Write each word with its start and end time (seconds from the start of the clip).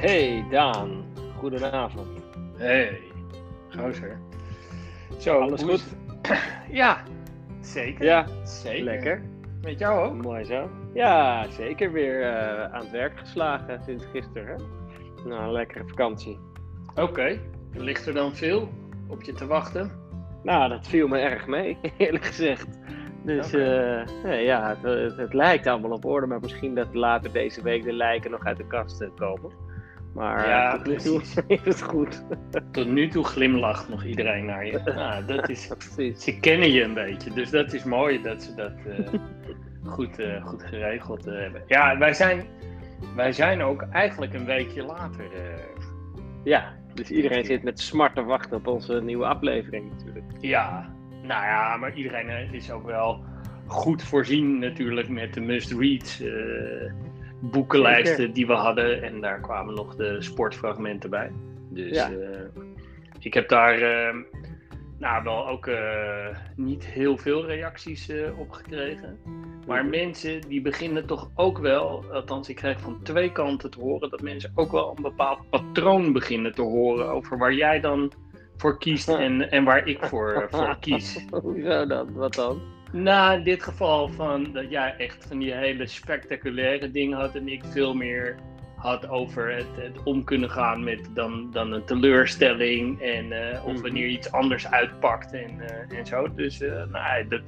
Hey 0.00 0.44
Daan, 0.50 1.04
goedenavond. 1.38 2.08
Hey, 2.56 3.00
gozer. 3.68 4.20
Zo, 5.18 5.38
Alles 5.38 5.62
goed? 5.62 5.84
Ja, 6.70 7.02
zeker. 7.60 8.04
Ja, 8.04 8.26
zeker. 8.44 8.84
lekker. 8.84 9.22
Met 9.62 9.78
jou 9.78 10.06
ook? 10.06 10.22
Mooi 10.22 10.44
zo. 10.44 10.70
Ja, 10.94 11.46
zeker 11.50 11.92
weer 11.92 12.22
eh, 12.22 12.72
aan 12.72 12.80
het 12.80 12.90
werk 12.90 13.18
geslagen 13.18 13.80
sinds 13.84 14.04
gisteren. 14.12 14.60
Nou, 15.24 15.42
een 15.42 15.52
lekkere 15.52 15.84
vakantie. 15.86 16.38
Oké. 16.94 17.38
Ligt 17.72 18.06
er 18.06 18.14
dan 18.14 18.34
veel 18.34 18.68
op 19.08 19.22
je 19.22 19.32
te 19.32 19.46
wachten? 19.46 19.90
Nou, 20.42 20.68
dat 20.68 20.86
viel 20.86 21.08
me 21.08 21.18
erg 21.18 21.46
mee, 21.46 21.78
eerlijk 21.96 22.24
gezegd. 22.24 22.68
Dus 23.24 23.52
eh, 23.52 24.02
nee, 24.24 24.44
ja, 24.44 24.68
het, 24.68 24.82
het, 24.82 25.16
het 25.16 25.34
lijkt 25.34 25.66
allemaal 25.66 25.90
op 25.90 26.04
orde, 26.04 26.26
maar 26.26 26.40
misschien 26.40 26.74
dat 26.74 26.94
later 26.94 27.32
deze 27.32 27.62
week 27.62 27.82
de 27.84 27.92
lijken 27.92 28.30
nog 28.30 28.44
uit 28.44 28.56
de 28.56 28.66
kast 28.66 29.00
eh, 29.00 29.08
komen. 29.16 29.68
Maar 30.14 30.48
Ja, 30.48 30.72
eh, 30.72 30.78
tot 30.78 30.86
nu 30.86 30.96
toe 30.96 31.20
is 31.48 31.60
het 31.64 31.82
goed. 31.82 32.22
Tot 32.70 32.86
nu 32.86 33.08
toe 33.08 33.24
glimlacht 33.24 33.88
nog 33.88 34.04
iedereen 34.04 34.44
naar 34.44 34.66
je. 34.66 34.80
Nou, 34.94 35.24
dat 35.24 35.48
is, 35.48 35.70
ze 36.16 36.38
kennen 36.40 36.72
je 36.72 36.82
een 36.82 36.94
beetje, 36.94 37.30
dus 37.30 37.50
dat 37.50 37.72
is 37.72 37.84
mooi 37.84 38.22
dat 38.22 38.42
ze 38.42 38.54
dat 38.54 38.72
eh, 38.86 39.20
goed, 39.94 40.18
eh, 40.18 40.46
goed 40.46 40.62
geregeld 40.62 41.24
hebben. 41.24 41.62
Ja, 41.66 41.98
wij 41.98 42.14
zijn, 42.14 42.44
wij 43.16 43.32
zijn 43.32 43.62
ook 43.62 43.82
eigenlijk 43.82 44.34
een 44.34 44.44
weekje 44.44 44.82
later. 44.82 45.24
Ja, 46.44 46.74
dus 46.94 47.10
iedereen 47.10 47.44
zit 47.44 47.62
met 47.62 47.80
smart 47.80 48.14
te 48.14 48.22
wachten 48.22 48.56
op 48.56 48.66
onze 48.66 49.02
nieuwe 49.02 49.26
aflevering 49.26 49.90
natuurlijk. 49.90 50.24
Ja, 50.40 50.94
nou 51.22 51.44
ja, 51.44 51.76
maar 51.76 51.94
iedereen 51.94 52.52
is 52.52 52.70
ook 52.70 52.86
wel 52.86 53.24
goed 53.66 54.02
voorzien 54.02 54.58
natuurlijk 54.58 55.08
met 55.08 55.34
de 55.34 55.40
must-reads 55.40 56.22
boekenlijsten 57.40 58.16
Zeker. 58.16 58.34
die 58.34 58.46
we 58.46 58.52
hadden. 58.52 59.02
En 59.02 59.20
daar 59.20 59.40
kwamen 59.40 59.74
nog 59.74 59.96
de 59.96 60.16
sportfragmenten 60.22 61.10
bij. 61.10 61.32
Dus 61.70 61.96
Ja. 61.96 62.10
eh, 62.10 62.62
ik 63.18 63.34
heb 63.34 63.48
daar 63.48 63.74
eh, 63.80 64.14
nou, 64.98 65.22
wel 65.24 65.48
ook 65.48 65.66
eh, 65.66 66.26
niet 66.56 66.84
heel 66.86 67.16
veel 67.16 67.46
reacties 67.46 68.10
op 68.38 68.50
gekregen. 68.50 69.18
Maar 69.66 69.82
Mhm. 69.82 69.90
mensen 69.90 70.40
die 70.48 70.60
beginnen 70.62 71.06
toch 71.06 71.30
ook 71.34 71.58
wel, 71.58 72.04
althans 72.12 72.48
ik 72.48 72.56
krijg 72.56 72.80
van 72.80 73.02
twee 73.02 73.32
kanten 73.32 73.70
te 73.70 73.80
horen, 73.80 74.10
dat 74.10 74.20
mensen 74.22 74.52
ook 74.54 74.72
wel 74.72 74.94
een 74.96 75.02
bepaald 75.02 75.50
patroon 75.50 76.12
beginnen 76.12 76.52
te 76.54 76.62
horen 76.62 77.08
over 77.08 77.38
waar 77.38 77.54
jij 77.54 77.80
dan 77.80 78.12
voor 78.56 78.78
kiest 78.78 79.08
en, 79.26 79.50
en 79.50 79.64
waar 79.64 79.86
ik 79.86 80.04
voor, 80.04 80.46
voor 80.50 80.76
kies. 80.80 81.26
Hoezo 81.42 81.86
dan? 81.86 82.12
Wat 82.12 82.34
dan? 82.34 82.60
Nou, 82.92 83.36
in 83.38 83.42
dit 83.44 83.62
geval 83.62 84.08
van 84.08 84.52
dat 84.52 84.70
jij 84.70 84.94
echt 84.98 85.26
van 85.28 85.38
die 85.38 85.52
hele 85.54 85.86
spectaculaire 85.86 86.90
dingen 86.90 87.18
had 87.18 87.34
en 87.34 87.48
ik 87.48 87.64
veel 87.64 87.94
meer 87.94 88.36
had 88.76 89.08
over 89.08 89.54
het, 89.54 89.66
het 89.76 90.02
om 90.02 90.24
kunnen 90.24 90.50
gaan 90.50 90.84
met 90.84 91.10
dan, 91.14 91.48
dan 91.52 91.72
een 91.72 91.84
teleurstelling 91.84 93.00
en 93.00 93.32
eh, 93.32 93.64
of 93.64 93.72
Mhm. 93.72 93.82
wanneer 93.82 94.06
iets 94.06 94.32
anders 94.32 94.70
uitpakt 94.70 95.32
en, 95.32 95.60
en 95.88 96.06
zo. 96.06 96.34
Dus 96.34 96.60
eh, 96.60 96.84
nou, 96.92 97.28
dat, 97.28 97.40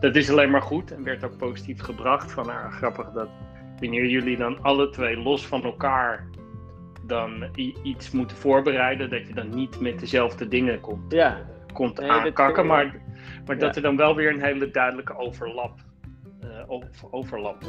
dat 0.00 0.16
is 0.16 0.30
alleen 0.30 0.50
maar 0.50 0.62
goed 0.62 0.92
en 0.92 1.02
werd 1.02 1.24
ook 1.24 1.36
positief 1.36 1.80
gebracht. 1.80 2.32
Van 2.32 2.46
nou, 2.46 2.70
grappig 2.70 3.10
dat 3.10 3.28
wanneer 3.80 4.06
jullie 4.06 4.36
dan 4.36 4.62
alle 4.62 4.88
twee 4.90 5.16
los 5.16 5.46
van 5.46 5.62
elkaar 5.64 6.26
dan 7.02 7.44
iets 7.82 8.10
moeten 8.10 8.36
voorbereiden, 8.36 9.10
dat 9.10 9.26
je 9.26 9.34
dan 9.34 9.48
niet 9.54 9.80
met 9.80 10.00
dezelfde 10.00 10.48
dingen 10.48 10.80
komt, 10.80 11.12
Ja. 11.12 11.38
komt 11.72 11.98
Nee, 11.98 12.10
aankakken, 12.10 12.66
maar, 12.66 12.94
maar 13.46 13.56
Ja. 13.56 13.62
dat 13.66 13.76
er 13.76 13.82
dan 13.82 13.96
wel 13.96 14.14
weer 14.14 14.32
een 14.32 14.42
hele 14.42 14.70
duidelijke 14.70 15.16
overlap, 15.18 15.78
of 16.66 16.84
overlap, 17.10 17.62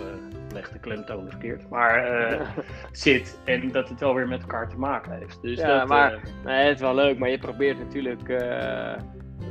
leg 0.54 0.70
de 0.72 0.80
klemtoon 0.80 1.30
verkeerd, 1.30 1.70
maar 1.70 2.04
eh, 2.06 2.48
zit 2.92 3.40
en 3.46 3.72
dat 3.72 3.90
het 3.90 4.00
wel 4.00 4.14
weer 4.16 4.28
met 4.28 4.42
elkaar 4.42 4.70
te 4.70 4.78
maken 4.78 5.12
heeft. 5.20 5.42
Dus 5.42 5.60
Ja, 5.60 5.80
dat, 5.80 5.88
maar- 5.88 6.20
Nee, 6.46 6.66
het 6.66 6.76
is 6.76 6.82
wel 6.82 6.96
leuk, 6.96 7.18
maar 7.20 7.30
je 7.30 7.38
probeert 7.40 7.80
natuurlijk 7.80 8.28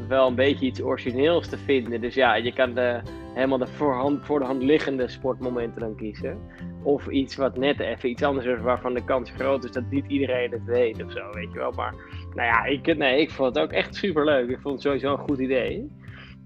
wel 0.09 0.27
een 0.27 0.35
beetje 0.35 0.67
iets 0.67 0.83
origineels 0.83 1.49
te 1.49 1.59
vinden. 1.59 2.01
Dus 2.01 2.15
ja, 2.15 2.35
je 2.35 2.53
kan 2.53 2.75
de, 2.75 3.01
helemaal 3.35 3.59
de 3.59 3.67
voorhand, 3.67 4.25
voor 4.27 4.39
de 4.39 4.45
hand 4.45 4.63
liggende 4.63 5.09
sportmomenten 5.09 5.81
dan 5.81 5.97
kiezen. 5.97 6.39
Of 6.83 7.07
iets 7.09 7.37
wat 7.37 7.57
net 7.57 7.81
even 7.81 8.09
iets 8.09 8.23
anders 8.23 8.47
is, 8.47 8.61
waarvan 8.61 8.95
de 8.95 9.05
kans 9.05 9.31
groot 9.31 9.65
is 9.65 9.73
dat 9.73 9.91
niet 9.91 10.07
iedereen 10.07 10.51
het 10.51 10.65
weet 10.65 11.05
of 11.05 11.13
zo, 11.13 11.31
weet 11.33 11.53
je 11.53 11.59
wel. 11.59 11.73
Maar 11.73 11.95
nou 12.35 12.47
ja, 12.49 12.65
ik, 12.65 12.97
nee, 12.97 13.21
ik 13.21 13.31
vond 13.31 13.55
het 13.55 13.65
ook 13.65 13.73
echt 13.73 13.95
super 13.95 14.25
leuk. 14.25 14.49
Ik 14.49 14.59
vond 14.61 14.75
het 14.75 14.83
sowieso 14.83 15.13
een 15.13 15.19
goed 15.19 15.39
idee. 15.39 15.91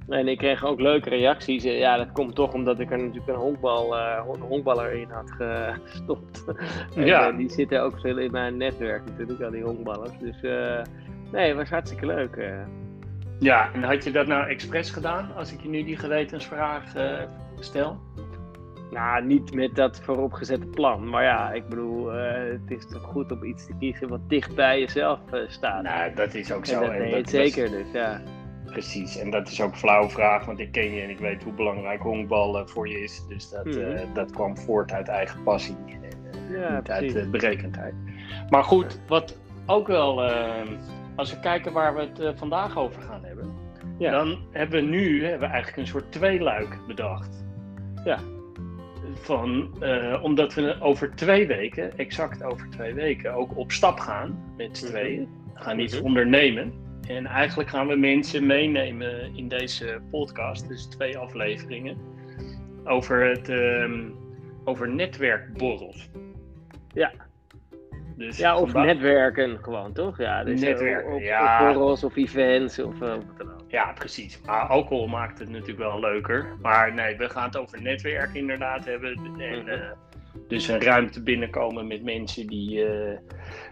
En 0.08 0.28
ik 0.28 0.38
kreeg 0.38 0.64
ook 0.64 0.80
leuke 0.80 1.08
reacties. 1.08 1.62
Ja, 1.62 1.96
dat 1.96 2.12
komt 2.12 2.34
toch 2.34 2.52
omdat 2.52 2.78
ik 2.80 2.90
er 2.90 2.98
natuurlijk 2.98 3.28
een, 3.28 3.34
honkbal, 3.34 3.96
eh, 3.96 4.24
een 4.32 4.40
honkballer 4.40 4.92
in 4.92 5.08
had 5.10 5.30
gestopt. 5.30 6.44
En, 6.96 7.06
Ja. 7.06 7.28
eh, 7.30 7.36
die 7.36 7.50
zitten 7.50 7.82
ook 7.82 8.00
veel 8.00 8.18
in 8.18 8.30
mijn 8.30 8.56
netwerk 8.56 9.02
natuurlijk, 9.04 9.40
al 9.42 9.50
die 9.50 9.62
honkballers. 9.62 10.18
Dus 10.18 10.42
eh, 10.42 10.82
nee, 11.32 11.48
het 11.48 11.56
was 11.56 11.70
hartstikke 11.70 12.06
leuk. 12.06 12.52
ja, 13.38 13.70
en 13.72 13.82
had 13.82 14.04
je 14.04 14.10
dat 14.10 14.26
nou 14.26 14.48
expres 14.48 14.90
gedaan 14.90 15.34
als 15.36 15.52
ik 15.52 15.60
je 15.62 15.68
nu 15.68 15.84
die 15.84 15.96
gewetensvraag 15.96 16.84
stel? 17.60 18.00
Nou, 18.90 19.24
niet 19.24 19.54
met 19.54 19.74
dat 19.74 20.00
vooropgezette 20.00 20.66
plan. 20.66 21.08
Maar 21.08 21.22
ja, 21.22 21.52
ik 21.52 21.68
bedoel, 21.68 22.08
het 22.12 22.60
is 22.70 22.86
toch 22.86 23.02
goed 23.02 23.32
om 23.32 23.44
iets 23.44 23.66
te 23.66 23.72
kiezen 23.78 24.08
wat 24.08 24.28
dicht 24.28 24.54
bij 24.54 24.78
jezelf 24.80 25.20
staat. 25.46 25.82
Nou, 25.82 26.14
dat 26.14 26.34
is 26.34 26.52
ook 26.52 26.60
en 26.60 26.66
zo. 26.66 26.80
dat 26.80 26.90
en 26.90 27.10
dat 27.10 27.28
zeker, 27.28 27.70
dus 27.70 27.92
ja. 27.92 28.20
Precies, 28.72 29.18
en 29.18 29.30
dat 29.30 29.48
is 29.48 29.60
ook 29.60 29.70
een 29.72 29.78
flauwe 29.78 30.10
vraag, 30.10 30.44
want 30.44 30.58
ik 30.58 30.72
ken 30.72 30.94
je 30.94 31.00
en 31.02 31.10
ik 31.10 31.18
weet 31.18 31.42
hoe 31.42 31.52
belangrijk 31.52 32.00
honkbal 32.02 32.66
voor 32.68 32.88
je 32.88 33.00
is. 33.02 33.22
Dus 33.28 33.50
dat, 33.50 33.64
Mhm. 33.64 33.78
eh, 33.80 34.00
dat 34.14 34.30
kwam 34.30 34.56
voort 34.58 34.92
uit 34.92 35.08
eigen 35.08 35.42
passie 35.42 35.76
en 35.86 36.02
eh, 36.02 36.60
Ja, 36.60 36.76
niet 36.76 36.90
uit 36.90 37.00
precies. 37.04 37.14
eh, 37.14 37.30
berekendheid. 37.30 37.94
Maar 38.50 38.64
goed, 38.64 39.00
wat 39.08 39.38
ook 39.66 39.86
wel, 39.86 40.22
eh, 40.24 40.62
als 41.16 41.30
we 41.34 41.40
kijken 41.40 41.72
waar 41.72 41.94
we 41.94 42.08
het 42.24 42.38
vandaag 42.38 42.78
over 42.78 43.02
gaan 43.02 43.24
hebben, 43.24 43.52
Ja. 43.98 44.10
dan 44.10 44.38
hebben 44.50 44.80
we 44.80 44.86
nu 44.86 45.22
hebben 45.22 45.40
we 45.48 45.54
eigenlijk 45.54 45.76
een 45.76 45.86
soort 45.86 46.12
tweeluik 46.12 46.78
bedacht. 46.86 47.44
Ja. 48.04 48.18
Van, 49.14 49.74
omdat 50.22 50.54
we 50.54 50.76
over 50.80 51.14
twee 51.14 51.46
weken, 51.46 51.98
exact 51.98 52.42
over 52.44 52.70
twee 52.70 52.94
weken, 52.94 53.34
ook 53.34 53.56
op 53.56 53.72
stap 53.72 53.98
gaan 53.98 54.54
met 54.56 54.78
z'n 54.78 54.84
Mhm. 54.84 54.92
tweeën. 54.94 55.28
We 55.54 55.60
gaan 55.60 55.78
iets 55.78 55.96
Mhm. 55.96 56.04
ondernemen. 56.04 56.72
En 57.08 57.26
eigenlijk 57.26 57.68
gaan 57.68 57.86
we 57.86 57.96
mensen 57.96 58.46
meenemen 58.46 59.36
in 59.36 59.48
deze 59.48 60.00
podcast, 60.10 60.68
dus 60.68 60.86
twee 60.86 61.18
afleveringen, 61.18 61.96
over, 62.84 63.28
het, 63.28 63.48
ehm, 63.48 64.00
over 64.64 64.88
netwerkborrels. 64.88 66.10
Ja. 66.94 67.12
Dus 68.16 68.36
Ja, 68.38 68.54
of 68.58 68.70
vandaag- 68.70 68.84
netwerken 68.94 69.58
gewoon, 69.62 69.92
toch? 69.92 70.18
Ja, 70.18 70.44
dus 70.44 70.60
eh, 70.62 70.68
Netwerken, 70.68 71.12
op, 71.12 71.20
ja. 71.20 71.68
op 71.68 71.74
borrels 71.74 72.04
of 72.04 72.16
events 72.16 72.78
of 72.78 72.94
eh, 73.00 73.08
wat 73.14 73.24
dan 73.38 73.52
ook. 73.52 73.64
Ja, 73.68 73.92
precies. 73.92 74.40
Maar 74.46 74.60
alcohol 74.66 75.06
maakt 75.06 75.38
het 75.38 75.48
natuurlijk 75.48 75.78
wel 75.78 76.00
leuker. 76.00 76.46
Maar 76.62 76.94
nee, 76.94 77.16
we 77.16 77.28
gaan 77.28 77.44
het 77.44 77.56
over 77.56 77.82
netwerk 77.82 78.34
inderdaad 78.34 78.84
hebben. 78.84 79.12
En, 79.38 79.58
Mhm. 79.58 79.68
eh, 79.68 79.80
dus 80.48 80.68
een 80.68 80.80
ruimte 80.82 81.22
binnenkomen 81.22 81.86
met 81.86 82.02
mensen 82.04 82.46
die, 82.46 82.84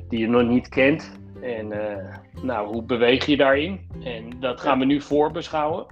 die 0.09 0.19
je 0.19 0.29
nog 0.29 0.43
niet 0.49 0.69
kent. 0.69 1.19
En 1.43 1.73
eh, 1.73 2.17
nou, 2.43 2.69
hoe 2.69 2.83
beweeg 2.83 3.27
je 3.27 3.37
daarin? 3.37 3.81
En 4.05 4.41
dat 4.41 4.61
gaan 4.61 4.79
we 4.79 4.85
nu 4.85 5.01
voorbeschouwen. 5.01 5.87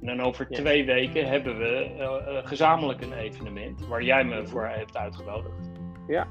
En 0.00 0.06
dan 0.06 0.20
over 0.20 0.46
Ja. 0.48 0.56
twee 0.56 0.84
weken 0.84 1.28
hebben 1.28 1.58
we 1.58 1.94
eh, 1.98 2.04
eh, 2.04 2.46
gezamenlijk 2.46 3.00
een 3.02 3.12
evenement 3.12 3.86
waar 3.86 4.02
jij 4.02 4.24
me 4.24 4.46
voor 4.46 4.66
hebt 4.66 4.96
uitgenodigd. 4.96 5.70
Ja. 6.06 6.26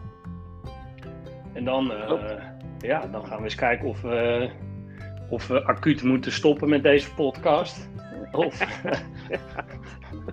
En 1.53 1.63
dan, 1.63 1.91
ja, 2.79 3.07
dan 3.07 3.25
gaan 3.25 3.37
we 3.37 3.43
eens 3.43 3.55
kijken 3.55 3.87
of 3.87 4.01
we, 4.01 4.49
of 5.29 5.47
we 5.47 5.63
acuut 5.63 6.03
moeten 6.03 6.31
stoppen 6.31 6.69
met 6.69 6.83
deze 6.83 7.13
podcast. 7.13 7.89
Of, 8.31 8.65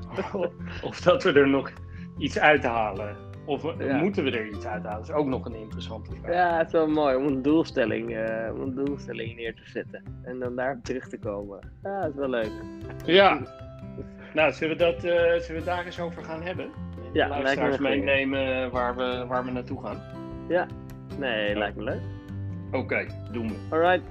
of 0.88 1.00
dat 1.00 1.22
we 1.22 1.32
er 1.32 1.48
nog 1.48 1.72
iets 2.18 2.38
uithalen. 2.38 3.16
Of 3.44 3.78
Ja. 3.78 3.96
moeten 3.96 4.24
we 4.24 4.30
er 4.30 4.46
iets 4.46 4.66
uithalen? 4.66 4.98
Dat 4.98 5.08
is 5.08 5.14
ook 5.14 5.26
nog 5.26 5.44
een 5.44 5.54
interessante 5.54 6.10
vraag. 6.22 6.32
Ja, 6.34 6.56
het 6.58 6.66
is 6.66 6.72
wel 6.72 6.88
mooi 6.88 7.16
om 7.16 7.26
een 7.26 7.42
doelstelling, 7.42 8.16
eh, 8.16 8.54
om 8.54 8.60
een 8.60 8.74
doelstelling 8.74 9.36
neer 9.36 9.54
te 9.54 9.62
zetten. 9.70 10.02
En 10.22 10.38
dan 10.38 10.56
daar 10.56 10.80
terug 10.82 11.08
te 11.08 11.18
komen. 11.18 11.58
Ja, 11.82 12.00
dat 12.00 12.10
is 12.10 12.16
wel 12.16 12.28
leuk. 12.28 12.50
Ja. 13.04 13.40
Nou, 14.34 14.52
zullen 14.52 14.76
we, 14.76 14.82
dat, 14.84 14.94
eh, 15.04 15.40
zullen 15.40 15.60
we 15.60 15.64
daar 15.64 15.84
eens 15.86 16.00
over 16.00 16.24
gaan 16.24 16.42
hebben? 16.42 16.70
Ja, 17.12 17.28
me 17.28 17.42
luisteraars 17.42 17.76
goeie. 17.76 18.02
meenemen 18.02 18.70
waar 18.70 18.96
we, 18.96 19.24
waar 19.28 19.44
we 19.44 19.50
naartoe 19.50 19.82
gaan. 19.84 20.00
Nee, 21.18 21.56
lijkt 21.56 21.76
me 21.76 21.82
leuk. 21.82 22.00
Oké, 22.72 23.06
doen 23.32 23.48
we. 23.48 23.54
Alright. 23.70 24.02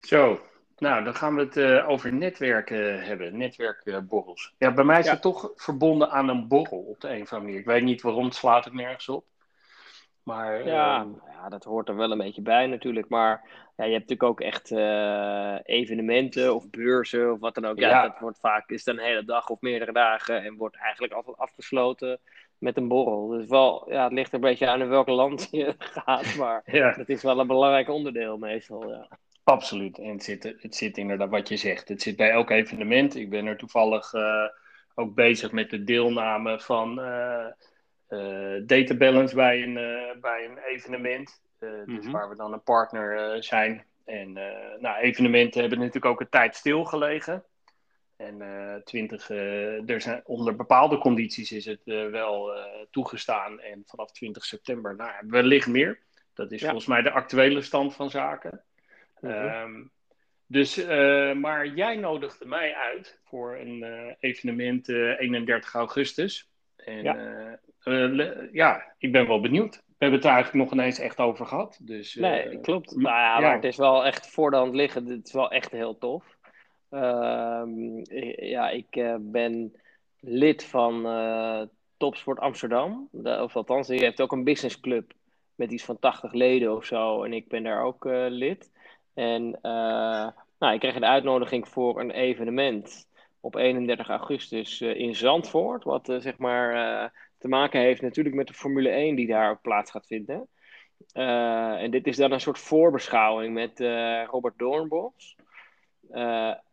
Zo, 0.00 0.38
nou 0.84 1.04
dan 1.04 1.14
gaan 1.14 1.34
we 1.34 1.40
het 1.40 1.56
eh, 1.56 1.88
over 1.88 2.12
netwerken 2.12 3.04
hebben, 3.04 3.36
netwerkborrels. 3.36 4.54
ja, 4.58 4.72
bij 4.72 4.84
mij 4.84 4.98
is 4.98 5.04
Ja. 5.04 5.12
het 5.12 5.22
toch 5.22 5.52
verbonden 5.56 6.10
aan 6.10 6.28
een 6.28 6.48
borrel 6.48 6.78
op 6.78 7.00
de 7.00 7.08
een 7.08 7.22
of 7.22 7.32
andere 7.32 7.40
manier. 7.42 7.58
Ik 7.58 7.66
weet 7.66 7.82
niet 7.82 8.02
waarom, 8.02 8.24
het 8.24 8.34
slaat 8.34 8.68
ook 8.68 8.74
nergens 8.74 9.08
op. 9.08 9.24
Maar, 10.22 10.66
ja, 10.66 11.00
ehm, 11.00 11.08
ja, 11.32 11.48
dat 11.48 11.64
hoort 11.64 11.88
er 11.88 11.96
wel 11.96 12.10
een 12.12 12.18
beetje 12.18 12.42
bij 12.42 12.66
natuurlijk. 12.66 13.08
Maar 13.08 13.42
ja, 13.76 13.84
je 13.84 13.92
hebt 13.92 14.08
natuurlijk 14.08 14.22
ook 14.30 14.40
echt 14.40 14.70
eh, 14.70 15.56
evenementen 15.62 16.54
of 16.54 16.70
beurzen 16.70 17.32
of 17.32 17.38
wat 17.40 17.54
dan 17.54 17.64
ook. 17.64 17.78
Ja, 17.78 17.88
Ja. 17.88 18.02
dat 18.02 18.18
wordt 18.18 18.38
vaak 18.40 18.70
is 18.70 18.84
dan 18.84 18.98
een 18.98 19.04
hele 19.04 19.24
dag 19.24 19.48
of 19.48 19.60
meerdere 19.60 19.92
dagen 19.92 20.42
en 20.42 20.56
wordt 20.56 20.76
eigenlijk 20.76 21.12
altijd 21.12 21.36
afgesloten 21.36 22.20
met 22.58 22.76
een 22.76 22.88
borrel. 22.88 23.26
Dus 23.28 23.46
wel, 23.46 23.90
ja, 23.92 24.04
het 24.04 24.12
ligt 24.12 24.28
er 24.28 24.34
een 24.34 24.40
beetje 24.40 24.68
aan 24.68 24.80
in 24.80 24.88
welk 24.88 25.08
land 25.08 25.48
je 25.50 25.74
gaat, 25.78 26.34
maar 26.34 26.62
ja, 26.64 26.92
dat 26.92 27.08
is 27.08 27.22
wel 27.22 27.38
een 27.38 27.46
belangrijk 27.46 27.88
onderdeel 27.88 28.38
meestal. 28.38 28.90
Ja. 28.90 29.08
Absoluut. 29.44 29.98
En 29.98 30.08
het 30.08 30.22
zit, 30.24 30.54
het 30.58 30.74
zit 30.76 30.96
inderdaad 30.98 31.28
wat 31.30 31.48
je 31.48 31.56
zegt. 31.56 31.88
Het 31.88 32.02
zit 32.02 32.16
bij 32.16 32.30
elk 32.30 32.50
evenement. 32.50 33.14
Ik 33.16 33.30
ben 33.30 33.46
er 33.46 33.56
toevallig 33.56 34.12
eh, 34.12 34.48
ook 34.94 35.14
bezig 35.14 35.52
met 35.52 35.70
de 35.70 35.84
deelname 35.84 36.60
van 36.60 37.00
eh, 37.00 37.46
Data 38.66 38.94
Balance 38.96 39.34
bij 39.34 39.62
een, 39.62 39.74
bij 40.20 40.44
een 40.44 40.58
evenement. 40.58 41.42
Dus 41.58 42.04
Mhm. 42.04 42.10
waar 42.10 42.28
we 42.28 42.36
dan 42.36 42.52
een 42.52 42.62
partner 42.62 43.42
zijn. 43.42 43.84
En 44.04 44.32
nou, 44.80 44.96
evenementen 45.00 45.60
hebben 45.60 45.78
natuurlijk 45.78 46.04
ook 46.06 46.20
een 46.20 46.28
tijd 46.28 46.56
stilgelegen. 46.56 47.44
En 48.16 48.42
20, 48.84 49.30
eh, 49.30 49.90
er 49.90 50.00
zijn, 50.00 50.20
onder 50.24 50.56
bepaalde 50.56 50.98
condities 50.98 51.52
is 51.52 51.64
het 51.64 51.80
wel 52.10 52.50
toegestaan. 52.90 53.60
En 53.60 53.82
vanaf 53.86 54.10
20 54.12 54.44
september 54.44 54.96
nou, 54.96 55.12
wellicht 55.26 55.66
meer. 55.66 55.98
Dat 56.34 56.52
is 56.52 56.60
Ja. 56.60 56.66
volgens 56.66 56.86
mij 56.86 57.02
de 57.02 57.10
actuele 57.10 57.62
stand 57.62 57.94
van 57.94 58.10
zaken. 58.10 58.62
Mhm. 59.24 59.46
Ehm, 59.46 59.82
dus, 60.46 60.76
eh, 60.84 61.32
maar 61.32 61.66
jij 61.66 61.96
nodigde 61.96 62.46
mij 62.46 62.74
uit 62.74 63.20
voor 63.24 63.56
een 63.56 63.82
eh, 63.82 64.14
evenement 64.18 64.88
eh, 64.88 65.20
31 65.20 65.74
augustus. 65.74 66.50
En 66.76 67.02
Ja. 67.02 67.58
ja. 68.52 68.94
ik 68.98 69.12
ben 69.12 69.26
wel 69.26 69.40
benieuwd. 69.40 69.76
We 69.76 70.10
hebben 70.10 70.18
het 70.18 70.28
er 70.28 70.34
eigenlijk 70.34 70.64
nog 70.64 70.72
ineens 70.80 70.98
echt 70.98 71.18
over 71.18 71.46
gehad. 71.46 71.78
Dus, 71.82 72.16
eh, 72.16 72.22
Nee, 72.22 72.60
klopt. 72.60 72.90
Nou 72.96 73.02
ja, 73.16 73.34
ja. 73.34 73.40
maar 73.40 73.54
het 73.54 73.64
is 73.64 73.76
wel 73.76 74.04
echt 74.06 74.30
voor 74.30 74.50
de 74.50 74.56
hand 74.56 74.74
liggen. 74.74 75.06
Het 75.06 75.26
is 75.26 75.32
wel 75.32 75.50
echt 75.50 75.70
heel 75.70 75.98
tof. 75.98 76.36
Ehm, 76.90 77.98
ja, 78.44 78.70
ik 78.70 78.86
eh, 78.96 79.14
ben 79.20 79.76
lid 80.20 80.64
van 80.64 81.06
eh, 81.06 81.62
Topsport 81.96 82.38
Amsterdam. 82.38 83.08
De- 83.12 83.42
of 83.42 83.56
althans, 83.56 83.88
die 83.88 83.98
heeft 84.00 84.20
ook 84.20 84.32
een 84.32 84.44
businessclub 84.44 85.12
met 85.54 85.72
iets 85.72 85.84
van 85.84 85.98
80 85.98 86.32
leden 86.32 86.76
of 86.76 86.84
zo. 86.84 87.22
En 87.22 87.32
ik 87.32 87.48
ben 87.48 87.62
daar 87.62 87.82
ook 87.82 88.06
eh, 88.06 88.26
lid. 88.28 88.70
En 89.14 89.58
eh, 89.62 90.28
nou, 90.58 90.74
ik 90.74 90.80
kreeg 90.80 90.94
een 90.94 91.04
uitnodiging 91.04 91.68
voor 91.68 92.00
een 92.00 92.10
evenement 92.10 93.08
op 93.40 93.54
31 93.54 94.08
augustus 94.08 94.80
eh, 94.80 94.96
in 94.96 95.14
Zandvoort. 95.14 95.84
Wat 95.84 96.08
eh, 96.08 96.20
zeg 96.20 96.38
maar 96.38 97.12
te 97.38 97.48
maken 97.48 97.80
heeft 97.80 98.02
natuurlijk 98.02 98.34
met 98.34 98.46
de 98.46 98.54
Formule 98.54 98.88
1 98.88 99.14
die 99.14 99.26
daar 99.26 99.60
plaats 99.60 99.90
gaat 99.90 100.06
vinden. 100.06 100.48
En 101.12 101.90
dit 101.90 102.06
is 102.06 102.16
dan 102.16 102.32
een 102.32 102.40
soort 102.40 102.58
voorbeschouwing 102.58 103.54
met 103.54 103.80
Robert 104.30 104.58
Doornbos. 104.58 105.36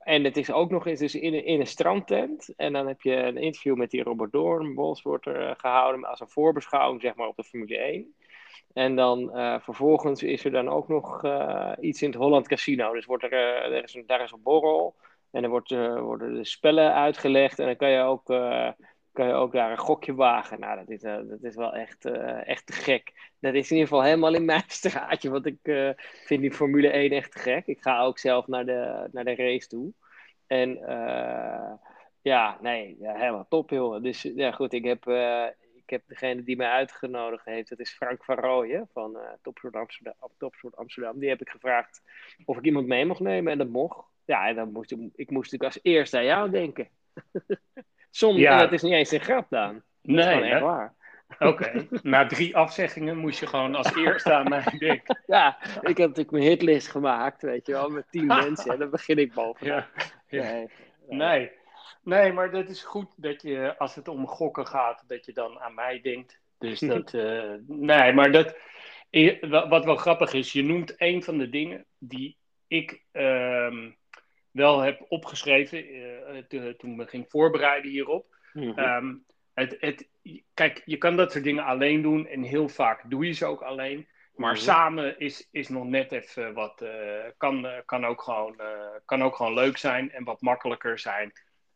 En 0.03 0.23
het 0.23 0.37
is 0.37 0.51
ook 0.51 0.69
nog 0.69 0.87
eens 0.87 0.99
dus 0.99 1.15
in, 1.15 1.45
in 1.45 1.59
een 1.59 1.67
strandtent. 1.67 2.53
En 2.55 2.73
dan 2.73 2.87
heb 2.87 3.01
je 3.01 3.15
een 3.15 3.37
interview 3.37 3.75
met 3.75 3.91
die 3.91 4.03
Robert 4.03 4.31
Doornbos 4.31 5.01
wordt 5.01 5.25
er 5.25 5.49
eh, 5.49 5.55
gehouden 5.57 6.05
als 6.05 6.19
een 6.19 6.29
voorbeschouwing 6.29 7.01
zeg 7.01 7.15
maar, 7.15 7.27
op 7.27 7.35
de 7.35 7.43
Formule 7.43 7.77
1. 7.77 8.15
En 8.73 8.95
dan 8.95 9.35
eh, 9.35 9.59
vervolgens 9.59 10.23
is 10.23 10.45
er 10.45 10.51
dan 10.51 10.69
ook 10.69 10.87
nog 10.87 11.23
eh, 11.23 11.71
iets 11.79 12.01
in 12.01 12.09
het 12.09 12.17
Holland 12.17 12.47
Casino. 12.47 12.93
Dus 12.93 13.05
wordt 13.05 13.23
er, 13.23 13.31
eh, 13.31 13.75
er 13.77 13.83
is 13.83 13.93
een, 13.93 14.03
daar 14.05 14.23
is 14.23 14.31
een 14.31 14.41
borrel. 14.41 14.95
En 15.31 15.43
er 15.43 15.49
wordt, 15.49 15.69
worden 15.99 16.33
de 16.33 16.45
spellen 16.45 16.93
uitgelegd. 16.93 17.59
En 17.59 17.65
dan 17.65 17.75
kan 17.75 17.89
je 17.89 18.01
ook, 18.01 18.25
kan 19.11 19.27
je 19.27 19.33
ook 19.33 19.51
daar 19.51 19.71
een 19.71 19.77
gokje 19.77 20.15
wagen. 20.15 20.59
Nou, 20.59 20.77
dat 20.77 20.89
is, 20.89 21.01
dat 21.01 21.41
is 21.41 21.55
wel 21.55 21.73
echt, 21.73 22.05
echt 22.45 22.65
te 22.65 22.73
gek. 22.73 23.31
Dat 23.39 23.53
is 23.53 23.69
in 23.71 23.77
ieder 23.77 23.89
geval 23.89 24.03
helemaal 24.03 24.33
in 24.33 24.45
mijn 24.45 24.63
straatje. 24.81 25.29
Want 25.29 25.45
ik 25.45 25.57
vind 26.25 26.41
die 26.41 26.51
Formule 26.51 26.87
1 26.89 27.11
echt 27.11 27.31
te 27.31 27.39
gek. 27.39 27.67
Ik 27.67 27.81
ga 27.81 28.01
ook 28.01 28.19
zelf 28.19 28.47
naar 28.47 28.65
de, 28.65 29.09
naar 29.11 29.23
de 29.23 29.35
race 29.35 29.67
toe. 29.67 29.93
En 30.47 30.69
ja, 32.21 32.57
nee, 32.61 32.97
ja, 32.99 33.13
helemaal 33.13 33.47
top, 33.49 33.69
joh. 33.69 34.03
Dus 34.03 34.21
ja, 34.21 34.51
goed, 34.51 34.73
ik 34.73 34.83
heb, 34.83 35.03
heb 35.91 36.01
degene 36.07 36.43
die 36.43 36.55
mij 36.55 36.69
uitgenodigd 36.69 37.45
heeft. 37.45 37.69
Dat 37.69 37.79
is 37.79 37.89
Frank 37.93 38.23
van 38.25 38.35
Rooyen 38.35 38.87
van 38.93 39.17
eh 39.17 39.29
Topsport 39.41 39.75
Amsterdam, 39.75 40.13
Topsport 40.37 40.75
Amsterdam. 40.75 41.19
Die 41.19 41.29
heb 41.29 41.41
ik 41.41 41.49
gevraagd 41.49 42.01
of 42.45 42.57
ik 42.57 42.65
iemand 42.65 42.87
mee 42.87 43.05
mocht 43.05 43.19
nemen. 43.19 43.51
En 43.51 43.57
dat 43.57 43.67
mocht. 43.69 44.05
Ja, 44.25 44.47
en 44.47 44.55
dan 44.55 44.71
moest 44.71 44.91
ik, 44.91 44.97
ik 45.15 45.29
moest 45.29 45.51
natuurlijk 45.51 45.73
als 45.75 45.83
eerste 45.93 46.17
aan 46.17 46.25
jou 46.25 46.49
denken. 46.49 46.87
Soms, 48.09 48.37
Ja. 48.39 48.59
dat 48.59 48.71
is 48.71 48.81
niet 48.81 48.93
eens 48.93 49.11
een 49.11 49.19
grap. 49.19 49.45
Dat 49.49 49.71
is 49.73 49.79
Nee, 50.01 50.41
echt 50.43 50.61
waar. 50.61 50.93
Oké. 51.39 51.87
Na 52.03 52.25
drie 52.25 52.55
afzeggingen 52.55 53.17
moest 53.17 53.39
je 53.39 53.47
gewoon 53.47 53.75
als 53.75 53.95
eerste 53.95 54.33
aan 54.33 54.49
mij 54.49 54.63
denken. 54.77 55.19
Ja, 55.27 55.57
ik 55.63 55.97
heb 55.97 55.97
natuurlijk 55.97 56.31
mijn 56.31 56.43
hitlist 56.43 56.87
gemaakt, 56.87 57.41
weet 57.41 57.65
je 57.65 57.71
wel, 57.71 57.89
met 57.89 58.05
tien 58.11 58.25
mensen. 58.25 58.71
En 58.73 58.79
dan 58.79 58.89
begin 58.89 59.17
ik 59.17 59.33
bovenaan. 59.33 59.75
Ja. 59.75 59.87
ja. 60.27 60.43
Nee. 60.51 60.69
Nee. 61.07 61.17
nee, 61.17 61.51
maar 62.03 62.51
dat 62.51 62.69
is 62.69 62.83
goed 62.83 63.13
dat 63.15 63.41
je, 63.41 63.77
als 63.77 63.95
het 63.95 64.07
om 64.07 64.27
gokken 64.27 64.67
gaat, 64.67 65.03
dat 65.07 65.25
je 65.25 65.33
dan 65.33 65.59
aan 65.59 65.73
mij 65.73 66.01
denkt. 66.01 66.39
Dus 66.57 66.79
dat, 66.93 67.13
eh, 67.13 67.53
nee, 67.67 68.13
maar 68.13 68.31
dat, 68.31 68.55
wat 69.69 69.85
wel 69.85 69.95
grappig 69.95 70.33
is, 70.33 70.51
je 70.51 70.63
noemt 70.63 70.93
een 70.97 71.23
van 71.23 71.37
de 71.37 71.49
dingen 71.49 71.85
die 71.97 72.37
ik 72.67 73.03
ehm, 73.11 73.91
wel 74.51 74.79
heb 74.79 75.05
opgeschreven 75.07 75.77
eh, 75.77 76.37
te- 76.47 76.75
toen 76.77 76.97
we 76.97 77.07
ging 77.07 77.29
voorbereiden 77.29 77.91
hierop. 77.91 78.35
Mhm. 78.53 78.79
Ehm, 78.79 79.15
het, 79.53 79.77
het, 79.79 80.07
kijk, 80.53 80.81
je 80.85 80.97
kan 80.97 81.15
dat 81.15 81.31
soort 81.31 81.43
dingen 81.43 81.63
alleen 81.63 82.01
doen 82.01 82.27
en 82.27 82.43
heel 82.43 82.69
vaak 82.69 83.09
doe 83.09 83.25
je 83.25 83.31
ze 83.31 83.45
ook 83.45 83.61
alleen. 83.61 84.07
Maar 84.35 84.53
Mhm. 84.53 84.61
samen 84.61 85.19
is, 85.19 85.47
is 85.51 85.69
nog 85.69 85.85
net 85.85 86.11
even 86.11 86.53
wat. 86.53 86.81
eh, 86.81 87.23
kan, 87.37 87.65
eh, 87.65 87.77
kan, 87.85 88.05
ook 88.05 88.21
gewoon, 88.21 88.59
eh, 88.59 88.87
kan 89.05 89.23
ook 89.23 89.35
gewoon 89.35 89.53
leuk 89.53 89.77
zijn 89.77 90.11
en 90.11 90.23
wat 90.23 90.41
makkelijker 90.41 90.99
zijn. 90.99 91.31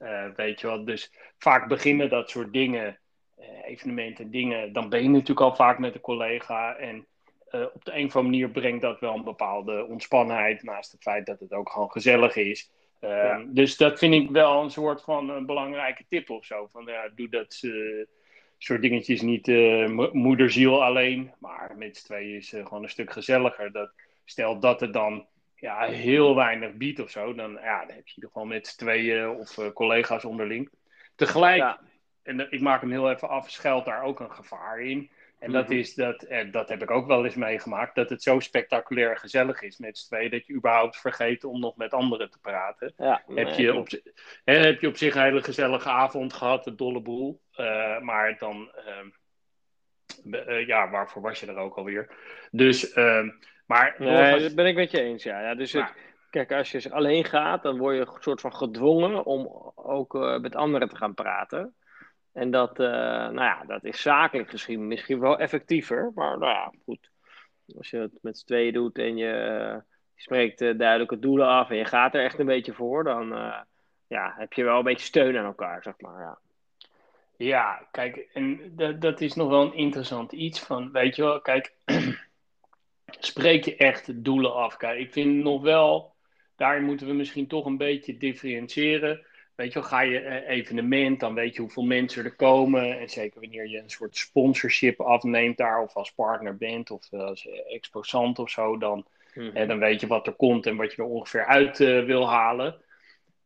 Eh, 0.05 0.25
weet 0.35 0.61
je 0.61 0.67
wel. 0.67 0.85
Dus 0.85 1.11
vaak 1.37 1.67
beginnen 1.67 2.09
dat 2.09 2.29
soort 2.29 2.53
dingen, 2.53 2.99
eh, 3.37 3.47
evenementen, 3.65 4.31
dingen. 4.31 4.73
Dan 4.73 4.89
ben 4.89 5.03
je 5.03 5.09
natuurlijk 5.09 5.41
al 5.41 5.55
vaak 5.55 5.79
met 5.79 5.95
een 5.95 6.01
collega. 6.01 6.75
En 6.75 7.05
eh, 7.49 7.61
op 7.73 7.85
de 7.85 7.91
een 7.91 8.05
of 8.05 8.15
andere 8.15 8.21
manier 8.23 8.49
brengt 8.49 8.81
dat 8.81 8.99
wel 8.99 9.13
een 9.15 9.23
bepaalde 9.23 9.85
ontspannenheid. 9.85 10.63
Naast 10.63 10.91
het 10.91 11.01
feit 11.01 11.25
dat 11.25 11.39
het 11.39 11.53
ook 11.53 11.69
gewoon 11.69 11.91
gezellig 11.91 12.35
is. 12.35 12.71
Eh, 12.99 13.09
Ja. 13.09 13.43
Dus 13.47 13.77
dat 13.77 13.99
vind 13.99 14.13
ik 14.13 14.29
wel 14.29 14.61
een 14.63 14.69
soort 14.71 15.01
van 15.01 15.29
een 15.29 15.45
belangrijke 15.45 16.05
tip 16.09 16.29
of 16.29 16.45
zo. 16.45 16.67
Van 16.71 16.85
ja, 16.85 17.09
doe 17.15 17.29
dat 17.29 17.61
soort 18.57 18.81
dingetjes 18.81 19.21
niet 19.21 19.47
mo- 19.87 20.09
moederziel 20.11 20.83
alleen. 20.83 21.31
Maar 21.39 21.73
met 21.77 21.97
z'n 21.97 22.05
tweeën 22.05 22.35
is 22.35 22.49
gewoon 22.49 22.83
een 22.83 22.89
stuk 22.89 23.11
gezelliger. 23.11 23.71
Dat, 23.71 23.91
stel 24.25 24.59
dat 24.59 24.79
het 24.79 24.93
dan 24.93 25.25
ja, 25.55 25.85
heel 25.87 26.35
weinig 26.35 26.73
biedt 26.73 26.99
of 26.99 27.09
zo. 27.09 27.33
Dan, 27.33 27.51
ja, 27.61 27.85
dan 27.85 27.95
heb 27.95 28.07
je 28.07 28.21
er 28.21 28.29
gewoon 28.31 28.47
met 28.47 28.67
z'n 28.67 28.77
tweeën 28.77 29.29
of 29.29 29.57
eh, 29.57 29.71
collega's 29.71 30.25
onderling. 30.25 30.69
Tegelijk, 31.15 31.57
Ja. 31.57 31.79
en 32.23 32.37
dat- 32.37 32.47
ik 32.51 32.61
maak 32.61 32.81
hem 32.81 32.91
heel 32.91 33.09
even 33.11 33.29
af, 33.29 33.49
schuilt 33.49 33.85
daar 33.85 34.03
ook 34.03 34.19
een 34.19 34.31
gevaar 34.31 34.79
in. 34.79 35.09
En 35.39 35.51
dat 35.51 35.67
Mhm. 35.67 35.77
is 35.77 35.93
dat, 35.95 36.23
eh, 36.23 36.51
dat 36.51 36.69
heb 36.69 36.81
ik 36.81 36.91
ook 36.91 37.07
wel 37.07 37.25
eens 37.25 37.35
meegemaakt, 37.35 37.95
dat 37.95 38.09
het 38.09 38.23
zo 38.23 38.39
spectaculair 38.39 39.17
gezellig 39.17 39.61
is 39.61 39.77
met 39.77 39.97
z'n 39.97 40.07
tweeën, 40.07 40.31
dat 40.31 40.45
je 40.47 40.53
überhaupt 40.53 40.97
vergeet 40.97 41.43
om 41.43 41.59
nog 41.59 41.75
met 41.75 41.91
anderen 41.93 42.29
te 42.29 42.39
praten. 42.39 42.93
Ja, 42.97 43.23
Heb 43.27 43.47
nee, 43.47 43.61
je, 43.61 43.73
op, 43.73 43.87
hè, 44.43 44.53
heb 44.57 44.81
je 44.81 44.87
op 44.87 44.97
zich 44.97 45.15
een 45.15 45.21
hele 45.21 45.43
gezellige 45.43 45.89
avond 45.89 46.33
gehad, 46.33 46.65
een 46.67 46.75
dolle 46.75 47.01
boel. 47.01 47.41
Eh, 47.51 47.99
maar 47.99 48.37
dan, 48.37 48.71
ehm, 48.85 49.09
eh, 50.35 50.67
ja, 50.67 50.89
waarvoor 50.89 51.21
was 51.21 51.39
je 51.39 51.47
er 51.47 51.55
ook 51.57 51.75
alweer? 51.77 52.09
Dus, 52.51 52.93
ehm, 52.93 53.29
maar 53.65 53.95
Nee, 53.97 54.39
dat 54.39 54.55
ben 54.55 54.65
ik 54.65 54.75
met 54.75 54.91
je 54.91 55.01
eens, 55.01 55.23
ja. 55.23 55.41
ja 55.41 55.55
dus 55.55 55.71
het, 55.71 55.93
kijk, 56.29 56.51
als 56.51 56.71
je 56.71 56.91
alleen 56.91 57.25
gaat, 57.25 57.63
dan 57.63 57.77
word 57.77 57.95
je 57.95 58.01
een 58.01 58.21
soort 58.21 58.41
van 58.41 58.55
gedwongen 58.55 59.25
om 59.25 59.71
ook 59.75 60.15
eh, 60.15 60.39
met 60.39 60.55
anderen 60.55 60.89
te 60.89 60.95
gaan 60.95 61.13
praten. 61.13 61.75
En 62.33 62.51
dat, 62.51 62.79
eh, 62.79 62.87
nou 62.87 63.35
ja, 63.35 63.63
dat 63.67 63.83
is 63.83 64.01
zakelijk 64.01 64.49
gezien 64.49 64.87
misschien 64.87 65.19
wel 65.19 65.39
effectiever. 65.39 66.11
Maar 66.15 66.37
nou 66.37 66.51
ja, 66.51 66.71
goed. 66.83 67.09
Als 67.77 67.89
je 67.89 67.97
het 67.97 68.17
met 68.21 68.37
z'n 68.37 68.45
tweeën 68.45 68.73
doet 68.73 68.97
en 68.97 69.17
je, 69.17 69.31
eh, 69.31 69.81
je 70.15 70.21
spreekt 70.21 70.59
duidelijke 70.59 71.19
doelen 71.19 71.47
af 71.47 71.69
en 71.69 71.77
je 71.77 71.85
gaat 71.85 72.15
er 72.15 72.23
echt 72.23 72.39
een 72.39 72.45
beetje 72.45 72.73
voor, 72.73 73.03
dan 73.03 73.27
ja, 74.07 74.33
heb 74.37 74.53
je 74.53 74.63
wel 74.63 74.77
een 74.77 74.83
beetje 74.83 75.05
steun 75.05 75.37
aan 75.37 75.45
elkaar, 75.45 75.83
zeg 75.83 75.93
maar. 75.97 76.21
Ja. 76.21 76.37
Ja, 77.37 77.87
kijk, 77.91 78.29
en 78.33 78.75
dat, 78.75 79.01
dat 79.01 79.21
is 79.21 79.33
nog 79.33 79.49
wel 79.49 79.61
een 79.61 79.73
interessant 79.73 80.31
iets 80.31 80.59
van, 80.59 80.91
weet 80.91 81.15
je 81.15 81.21
wel, 81.21 81.41
kijk, 81.41 81.73
spreek 83.19 83.65
je 83.65 83.75
echt 83.75 84.23
doelen 84.23 84.53
af. 84.53 84.77
Kijk, 84.77 84.99
ik 84.99 85.11
vind 85.11 85.43
nog 85.43 85.61
wel, 85.61 86.13
daar 86.55 86.81
moeten 86.81 87.07
we 87.07 87.13
misschien 87.13 87.47
toch 87.47 87.65
een 87.65 87.77
beetje 87.77 88.17
differentiëren. 88.17 89.25
Weet 89.55 89.73
je 89.73 89.79
wel, 89.79 89.89
ga 89.89 90.01
je 90.01 90.19
eh, 90.19 90.57
evenement, 90.57 91.19
dan 91.19 91.33
weet 91.33 91.55
je 91.55 91.61
hoeveel 91.61 91.83
mensen 91.83 92.23
er 92.23 92.35
komen. 92.35 92.99
En 92.99 93.09
zeker 93.09 93.39
wanneer 93.39 93.69
je 93.69 93.77
een 93.77 93.89
soort 93.89 94.17
sponsorship 94.17 95.01
afneemt 95.01 95.57
daar, 95.57 95.81
of 95.81 95.95
als 95.95 96.11
partner 96.11 96.57
bent, 96.57 96.91
of 96.91 97.13
als 97.13 97.47
eh, 97.47 97.75
exposant 97.75 98.39
of 98.39 98.49
zo, 98.49 98.77
dan, 98.77 99.05
en 99.53 99.67
dan 99.67 99.79
weet 99.79 100.01
je 100.01 100.07
wat 100.07 100.27
er 100.27 100.33
komt 100.33 100.65
en 100.65 100.75
wat 100.75 100.91
je 100.93 101.01
er 101.01 101.07
ongeveer 101.07 101.45
uit 101.45 101.79
eh, 101.79 102.03
wil 102.03 102.29
halen. 102.29 102.75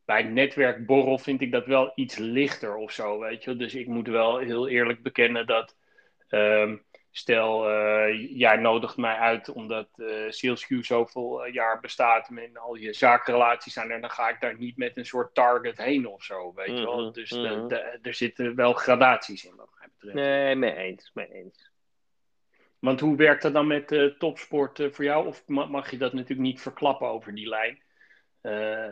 Bij 0.04 0.24
een 0.24 0.32
netwerkborrel 0.32 1.18
vind 1.18 1.40
ik 1.40 1.52
dat 1.52 1.66
wel 1.66 1.92
iets 1.94 2.16
lichter 2.16 2.76
of 2.76 2.92
zo, 2.92 3.18
weet 3.18 3.44
je. 3.44 3.56
Dus 3.56 3.74
ik 3.74 3.86
moet 3.86 4.08
wel 4.08 4.38
heel 4.38 4.68
eerlijk 4.68 5.02
bekennen 5.02 5.46
dat, 5.46 5.76
ehm, 6.28 6.76
stel, 7.10 7.70
uh, 7.70 8.36
jij 8.38 8.56
nodigt 8.56 8.96
mij 8.96 9.14
uit 9.16 9.48
omdat 9.48 9.88
uh, 9.96 10.24
SalesQ 10.30 10.78
zoveel 10.80 11.46
jaar 11.46 11.80
bestaat 11.80 12.28
en 12.28 12.56
al 12.56 12.74
je 12.74 12.92
zakenrelaties 12.92 13.72
zijn 13.72 13.90
er, 13.90 14.00
dan 14.00 14.10
ga 14.10 14.28
ik 14.28 14.40
daar 14.40 14.58
niet 14.58 14.76
met 14.76 14.96
een 14.96 15.06
soort 15.06 15.34
target 15.34 15.78
heen 15.78 16.06
of 16.06 16.22
zo, 16.22 16.52
weet 16.54 16.78
je 16.78 16.84
wel. 16.84 17.00
Mhm, 17.02 17.12
Dus 17.12 17.30
mhm. 17.30 17.42
de, 17.42 17.66
de, 17.66 17.98
er 18.08 18.14
zitten 18.14 18.54
wel 18.54 18.72
gradaties 18.72 19.44
in, 19.44 19.56
wat 19.56 19.68
mij 19.78 19.88
betreft. 19.92 20.14
Nee, 20.14 20.54
mee 20.54 20.74
eens, 20.74 21.10
mee 21.14 21.32
eens. 21.32 21.70
Want 22.78 23.00
hoe 23.00 23.16
werkt 23.16 23.42
dat 23.42 23.52
dan 23.52 23.66
met 23.66 23.92
uh, 23.92 24.12
topsport 24.18 24.88
voor 24.90 25.04
jou? 25.04 25.26
Of 25.26 25.42
mag 25.46 25.90
je 25.90 25.96
dat 25.96 26.12
natuurlijk 26.12 26.40
niet 26.40 26.60
verklappen 26.60 27.08
over 27.08 27.34
die 27.34 27.48
lijn? 27.48 27.82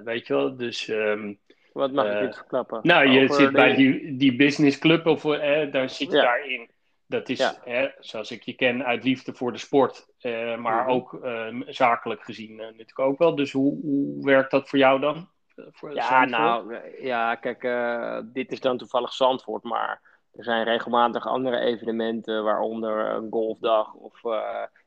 weet 0.05 0.27
je 0.27 0.35
wel, 0.35 0.57
dus... 0.57 0.89
Um, 0.89 1.39
wat 1.73 1.93
mag 1.93 2.15
ik 2.15 2.21
niet 2.21 2.35
verklappen? 2.37 2.81
Nou, 2.83 3.09
je 3.09 3.23
Over 3.23 3.35
zit 3.35 3.47
de- 3.47 3.53
bij 3.53 3.75
die, 3.75 4.17
die 4.17 4.37
businessclub, 4.37 5.07
of 5.07 5.25
eh, 5.25 5.73
daar 5.73 5.91
zit 5.91 6.11
je 6.11 6.17
Ja. 6.17 6.23
daarin. 6.23 6.71
Dat 7.09 7.29
is, 7.29 7.39
Ja. 7.39 7.55
hè, 7.65 7.89
zoals 7.99 8.31
ik 8.31 8.43
je 8.43 8.53
ken, 8.53 8.85
uit 8.85 9.05
liefde 9.05 9.35
voor 9.35 9.53
de 9.53 9.59
sport. 9.59 10.07
eh, 10.19 10.57
maar 10.57 10.83
Mhm. 10.83 10.91
ook 10.93 11.15
eh, 11.15 11.55
zakelijk 11.67 12.23
gezien 12.23 12.51
eh, 12.61 12.67
natuurlijk 12.67 12.99
ook 12.99 13.19
wel. 13.19 13.35
Dus 13.35 13.53
hoe, 13.53 13.81
hoe 13.83 14.25
werkt 14.25 14.51
dat 14.51 14.69
voor 14.69 14.79
jou 14.79 15.01
dan? 15.01 15.29
Eh, 15.57 15.65
Voor 15.73 15.95
Ja, 15.95 16.03
Zandvoort? 16.03 16.31
nou, 16.31 17.03
ja, 17.03 17.35
kijk, 17.35 17.61
dit 18.35 18.53
is 18.53 18.61
dan 18.61 18.79
toevallig 18.79 19.13
Zandvoort, 19.13 19.63
maar 19.63 20.01
er 20.33 20.45
zijn 20.45 20.65
regelmatig 20.65 21.27
andere 21.27 21.59
evenementen, 21.59 22.45
waaronder 22.45 23.11
een 23.11 23.31
golfdag 23.31 23.95
of 23.95 24.21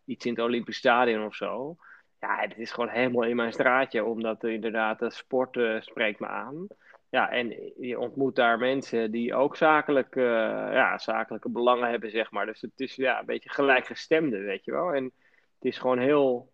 iets 0.05 0.25
in 0.25 0.31
het 0.33 0.41
Olympisch 0.43 0.77
Stadion 0.77 1.25
of 1.25 1.35
zo. 1.35 1.75
Ja, 2.19 2.35
het 2.39 2.57
is 2.57 2.71
gewoon 2.71 2.89
helemaal 2.89 3.23
in 3.23 3.35
mijn 3.35 3.53
straatje, 3.53 4.03
omdat 4.05 4.43
er 4.43 4.51
inderdaad 4.51 4.99
de 4.99 5.11
sport 5.11 5.59
spreekt 5.79 6.19
me 6.19 6.27
aan. 6.27 6.67
Ja, 7.11 7.29
en 7.29 7.73
je 7.79 7.99
ontmoet 7.99 8.35
daar 8.35 8.57
mensen 8.57 9.11
die 9.11 9.35
ook 9.35 9.55
zakelijk, 9.55 10.15
eh, 10.15 10.23
ja, 10.71 10.97
zakelijke 10.97 11.49
belangen 11.49 11.89
hebben, 11.89 12.11
zeg 12.11 12.31
maar. 12.31 12.45
Dus 12.45 12.61
het 12.61 12.79
is 12.79 12.95
ja, 12.95 13.19
een 13.19 13.25
beetje 13.25 13.49
gelijkgestemde, 13.49 14.37
weet 14.37 14.65
je 14.65 14.71
wel. 14.71 14.93
En 14.93 15.03
het 15.03 15.65
is 15.65 15.77
gewoon 15.77 15.99
heel, 15.99 16.51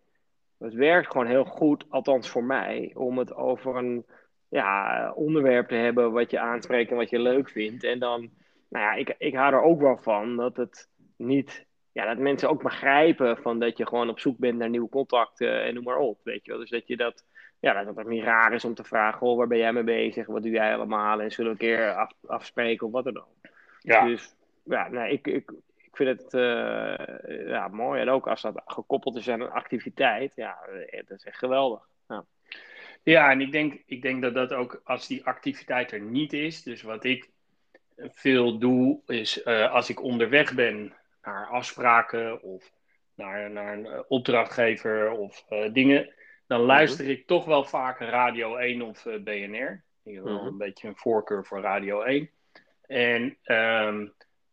het 0.58 0.74
werkt 0.74 1.10
gewoon 1.10 1.26
heel 1.26 1.44
goed, 1.44 1.84
althans 1.88 2.28
voor 2.30 2.44
mij, 2.44 2.90
om 2.94 3.18
het 3.18 3.34
over 3.34 3.76
een 3.76 4.06
ja, 4.48 5.12
onderwerp 5.12 5.68
te 5.68 5.74
hebben 5.74 6.12
wat 6.12 6.30
je 6.30 6.40
aanspreekt 6.40 6.90
en 6.90 6.96
wat 6.96 7.10
je 7.10 7.18
leuk 7.18 7.50
vindt. 7.50 7.84
En 7.84 7.98
dan, 7.98 8.30
nou 8.68 8.84
ja, 8.84 8.92
ik, 8.92 9.14
ik 9.18 9.34
hou 9.34 9.52
er 9.52 9.62
ook 9.62 9.80
wel 9.80 9.98
van 9.98 10.36
dat 10.36 10.56
het 10.56 10.88
niet, 11.16 11.66
ja, 11.92 12.06
dat 12.06 12.18
mensen 12.18 12.48
ook 12.48 12.62
begrijpen 12.62 13.36
van 13.36 13.58
dat 13.58 13.76
je 13.76 13.86
gewoon 13.86 14.08
op 14.08 14.20
zoek 14.20 14.38
bent 14.38 14.58
naar 14.58 14.68
nieuwe 14.68 14.88
contacten 14.88 15.62
en 15.62 15.74
noem 15.74 15.84
maar 15.84 15.98
op, 15.98 16.20
weet 16.22 16.44
je 16.44 16.50
wel. 16.50 16.60
Dus 16.60 16.70
dat 16.70 16.86
je 16.86 16.96
dat, 16.96 17.24
ja, 17.60 17.84
dat 17.84 17.96
het 17.96 18.06
niet 18.06 18.24
raar 18.24 18.52
is 18.52 18.64
om 18.64 18.74
te 18.74 18.84
vragen, 18.84 19.18
goh, 19.18 19.36
waar 19.36 19.46
ben 19.46 19.58
jij 19.58 19.72
mee 19.72 19.82
bezig, 19.82 20.26
wat 20.26 20.42
doe 20.42 20.52
jij 20.52 20.74
allemaal 20.74 21.20
en 21.20 21.30
zullen 21.30 21.56
we 21.56 21.64
een 21.64 21.68
keer 21.70 21.94
af, 21.94 22.12
afspreken 22.26 22.86
of 22.86 22.92
wat 22.92 23.04
dan 23.04 23.16
ook. 23.16 23.50
ja. 23.80 24.04
Dus 24.04 24.36
ja, 24.64 24.88
nee, 24.88 25.12
ik, 25.12 25.26
ik, 25.26 25.52
ik 25.76 25.96
vind 25.96 26.20
het 26.20 26.34
eh, 26.34 27.48
ja, 27.48 27.68
mooi. 27.68 28.00
En 28.00 28.08
ook 28.08 28.26
als 28.26 28.42
dat 28.42 28.62
gekoppeld 28.66 29.16
is 29.16 29.28
aan 29.28 29.40
een 29.40 29.50
activiteit, 29.50 30.32
ja, 30.34 30.58
eh, 30.62 31.02
dat 31.06 31.18
is 31.18 31.24
echt 31.24 31.38
geweldig. 31.38 31.88
Ja. 32.08 32.24
Ja, 33.02 33.30
en 33.30 33.40
ik 33.40 33.52
denk, 33.52 33.82
ik 33.86 34.02
denk 34.02 34.22
dat 34.22 34.34
dat 34.34 34.52
ook 34.52 34.80
als 34.84 35.06
die 35.06 35.24
activiteit 35.24 35.92
er 35.92 36.00
niet 36.00 36.32
is. 36.32 36.62
Dus 36.62 36.82
wat 36.82 37.04
ik 37.04 37.30
veel 37.96 38.58
doe, 38.58 39.00
is 39.06 39.42
eh, 39.42 39.72
als 39.72 39.90
ik 39.90 40.02
onderweg 40.02 40.54
ben 40.54 40.92
naar 41.32 41.46
afspraken 41.46 42.42
of 42.42 42.72
naar, 43.14 43.50
naar 43.50 43.72
een 43.78 43.86
eh, 43.86 44.00
opdrachtgever 44.08 45.10
of 45.10 45.44
eh, 45.48 45.72
dingen, 45.72 46.14
dan 46.46 46.60
luister 46.60 47.08
ik 47.08 47.26
toch 47.26 47.44
wel 47.44 47.64
vaak 47.64 47.98
Radio 48.00 48.56
1 48.56 48.82
of 48.82 49.02
BNR. 49.24 49.84
Ik 50.04 50.14
heb 50.14 50.24
wel 50.24 50.36
Mhm. 50.38 50.46
een 50.46 50.58
beetje 50.58 50.88
een 50.88 50.96
voorkeur 50.96 51.44
voor 51.44 51.60
Radio 51.60 52.02
1. 52.02 52.30
En 52.86 53.36
ehm, 53.42 54.06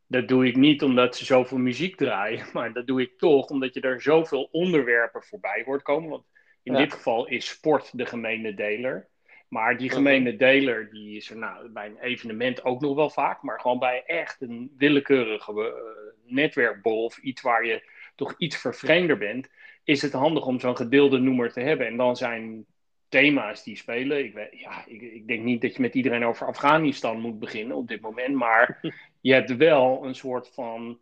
dat 0.07 0.27
doe 0.27 0.45
ik 0.47 0.55
niet 0.55 0.83
omdat 0.83 1.15
ze 1.15 1.25
zoveel 1.25 1.57
muziek 1.57 1.95
draaien, 1.97 2.45
maar 2.53 2.73
dat 2.73 2.87
doe 2.87 3.01
ik 3.01 3.17
toch 3.17 3.47
omdat 3.49 3.73
je 3.73 3.81
er 3.81 4.01
zoveel 4.01 4.47
onderwerpen 4.51 5.23
voorbij 5.23 5.63
hoort 5.65 5.81
komen. 5.81 6.09
Want 6.09 6.23
in 6.63 6.73
Ja. 6.73 6.77
dit 6.79 6.93
geval 6.93 7.27
is 7.27 7.47
sport 7.49 7.97
de 7.97 8.05
gemene 8.05 8.53
deler. 8.53 9.07
Maar 9.47 9.77
die 9.77 9.89
gemene 9.89 10.35
deler 10.35 10.89
die 10.89 11.15
is 11.15 11.29
er 11.29 11.37
nou, 11.37 11.69
bij 11.69 11.85
een 11.85 11.99
evenement 11.99 12.63
ook 12.63 12.81
nog 12.81 12.95
wel 12.95 13.09
vaak. 13.09 13.41
Maar 13.41 13.59
gewoon 13.59 13.79
bij 13.79 14.03
echt 14.05 14.41
een 14.41 14.73
willekeurige 14.77 15.51
eh, 15.51 16.33
netwerkbol 16.33 17.03
of 17.03 17.17
iets 17.17 17.41
waar 17.41 17.65
je 17.65 17.89
toch 18.15 18.35
iets 18.37 18.57
vervreemder 18.57 19.17
bent, 19.17 19.49
is 19.83 20.01
het 20.01 20.13
handig 20.13 20.45
om 20.45 20.59
zo'n 20.59 20.77
gedeelde 20.77 21.17
noemer 21.19 21.51
te 21.51 21.59
hebben. 21.59 21.87
En 21.87 21.97
dan 21.97 22.15
zijn 22.15 22.65
thema's 23.09 23.63
die 23.63 23.75
spelen. 23.75 24.25
Ik, 24.25 24.33
weet, 24.33 24.59
ja, 24.59 24.83
ik, 24.85 25.01
ik 25.01 25.27
denk 25.27 25.43
niet 25.43 25.61
dat 25.61 25.75
je 25.75 25.81
met 25.81 25.95
iedereen 25.95 26.25
over 26.25 26.47
Afghanistan 26.47 27.19
moet 27.19 27.39
beginnen 27.39 27.77
op 27.77 27.87
dit 27.87 28.01
moment. 28.01 28.35
Maar 28.35 28.79
je 29.21 29.33
hebt 29.33 29.55
wel 29.55 30.05
een 30.05 30.15
soort 30.15 30.49
van. 30.53 30.99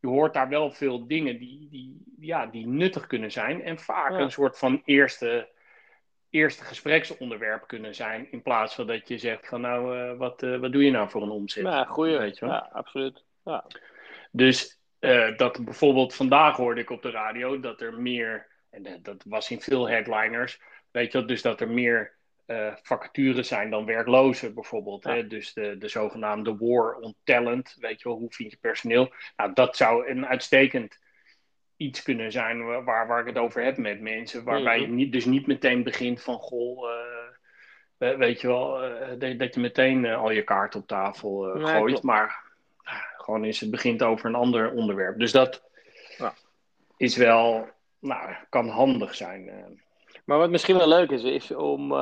Je 0.00 0.10
hoort 0.10 0.34
daar 0.34 0.48
wel 0.48 0.70
veel 0.70 1.06
dingen 1.06 1.38
die, 1.38 1.68
die, 1.70 2.02
ja, 2.20 2.46
die 2.46 2.66
nuttig 2.66 3.06
kunnen 3.06 3.32
zijn. 3.32 3.62
En 3.62 3.78
vaak 3.78 4.10
Ja. 4.10 4.18
een 4.18 4.30
soort 4.30 4.58
van 4.58 4.82
eerste, 4.84 5.48
eerste 6.34 6.64
gespreksonderwerp 6.64 7.66
kunnen 7.66 7.94
zijn. 7.94 8.30
In 8.30 8.42
plaats 8.42 8.74
van 8.74 8.86
dat 8.86 9.08
je 9.08 9.18
zegt: 9.18 9.48
van 9.48 9.60
nou, 9.60 9.98
eh, 9.98 10.16
wat, 10.16 10.42
eh, 10.42 10.56
wat 10.56 10.72
doe 10.72 10.84
je 10.84 10.90
nou 10.90 11.10
voor 11.10 11.22
een 11.22 11.30
omzet? 11.30 11.62
Ja, 11.62 11.84
goeie. 11.84 12.18
Weet 12.18 12.38
je 12.38 12.44
wel? 12.44 12.54
Ja, 12.54 12.68
absoluut. 12.72 13.24
Ja. 13.44 13.64
Dus 14.30 14.80
eh, 14.98 15.36
dat 15.36 15.64
bijvoorbeeld 15.64 16.14
vandaag 16.14 16.56
hoorde 16.56 16.80
ik 16.80 16.90
op 16.90 17.02
de 17.02 17.10
radio 17.10 17.60
dat 17.60 17.80
er 17.80 18.00
meer, 18.00 18.46
en 18.70 18.98
dat- 19.02 19.24
was 19.28 19.50
in 19.50 19.60
veel 19.60 19.88
headliners, 19.88 20.60
weet 20.90 21.12
je 21.12 21.18
wel, 21.18 21.26
dus 21.26 21.42
dat 21.42 21.60
er 21.60 21.70
meer 21.70 22.12
vacatures 22.82 23.48
zijn 23.48 23.70
dan 23.70 23.84
werklozen 23.84 24.54
bijvoorbeeld. 24.54 25.04
Ja. 25.04 25.14
Hè? 25.14 25.26
Dus 25.26 25.52
de, 25.52 25.78
de 25.78 25.88
zogenaamde 25.88 26.56
war 26.56 26.94
on 26.94 27.14
talent, 27.22 27.76
weet 27.78 28.02
je 28.02 28.08
wel, 28.08 28.18
hoe 28.18 28.32
vind 28.32 28.50
je 28.50 28.58
personeel? 28.60 29.12
Nou, 29.36 29.52
dat 29.52 29.76
zou 29.76 30.08
een 30.08 30.26
uitstekend 30.26 30.98
iets 31.76 32.02
kunnen 32.02 32.32
zijn 32.32 32.84
waar, 32.84 33.06
waar 33.06 33.20
ik 33.20 33.26
het 33.26 33.38
over 33.38 33.62
heb 33.64 33.76
met 33.76 34.00
mensen, 34.00 34.44
waarbij 34.44 34.78
Mhm. 34.80 34.86
je 34.88 34.94
niet, 34.94 35.12
dus 35.12 35.24
niet 35.24 35.46
meteen 35.46 35.82
begint 35.82 36.22
van, 36.22 36.38
goh, 36.38 36.90
eh, 36.90 36.96
we- 37.96 38.16
weet 38.16 38.40
je 38.40 38.46
wel, 38.46 38.82
eh, 38.82 39.08
dat, 39.18 39.38
dat 39.38 39.54
je 39.54 39.60
meteen 39.60 40.04
eh, 40.04 40.16
al 40.22 40.30
je 40.30 40.42
kaart 40.42 40.74
op 40.74 40.86
tafel 40.86 41.44
Nee, 41.44 41.64
gooit, 41.66 41.86
klopt. 41.90 42.02
maar 42.02 42.42
gewoon 43.16 43.44
is 43.44 43.60
het 43.60 43.70
begint 43.70 44.02
over 44.02 44.26
een 44.26 44.34
ander 44.34 44.72
onderwerp. 44.72 45.18
Dus 45.18 45.32
dat 45.32 45.62
Ja. 46.18 46.34
is 46.96 47.16
wel, 47.16 47.68
nou, 47.98 48.34
kan 48.48 48.68
handig 48.68 49.14
zijn. 49.14 49.50
Maar 50.24 50.38
wat 50.38 50.50
misschien 50.50 50.76
wel 50.76 50.88
leuk 50.88 51.10
is, 51.10 51.22
is 51.22 51.50
om 51.54 51.92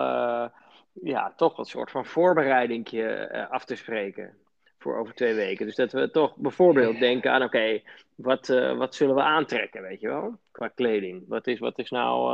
ja, 1.03 1.33
toch 1.37 1.59
een 1.59 1.65
soort 1.65 1.91
van 1.91 2.07
voorbereidingje 2.07 3.09
eh, 3.09 3.51
af 3.51 3.65
te 3.65 3.77
spreken 3.77 4.37
voor 4.83 4.97
over 4.99 5.15
twee 5.15 5.35
weken. 5.35 5.67
Dus 5.67 5.75
dat 5.75 5.93
we 5.93 6.11
toch 6.11 6.37
bijvoorbeeld 6.37 6.99
denken 6.99 7.33
aan, 7.33 7.43
oké, 7.43 7.81
wat, 8.15 8.49
eh, 8.49 8.77
wat 8.77 8.95
zullen 8.95 9.15
we 9.15 9.23
aantrekken, 9.23 9.83
weet 9.83 10.01
je 10.01 10.09
wel, 10.09 10.39
qua 10.51 10.69
kleding. 10.69 11.25
Wat 11.29 11.47
is, 11.47 11.59
wat 11.59 11.79
is 11.79 11.91
nou, 11.91 12.33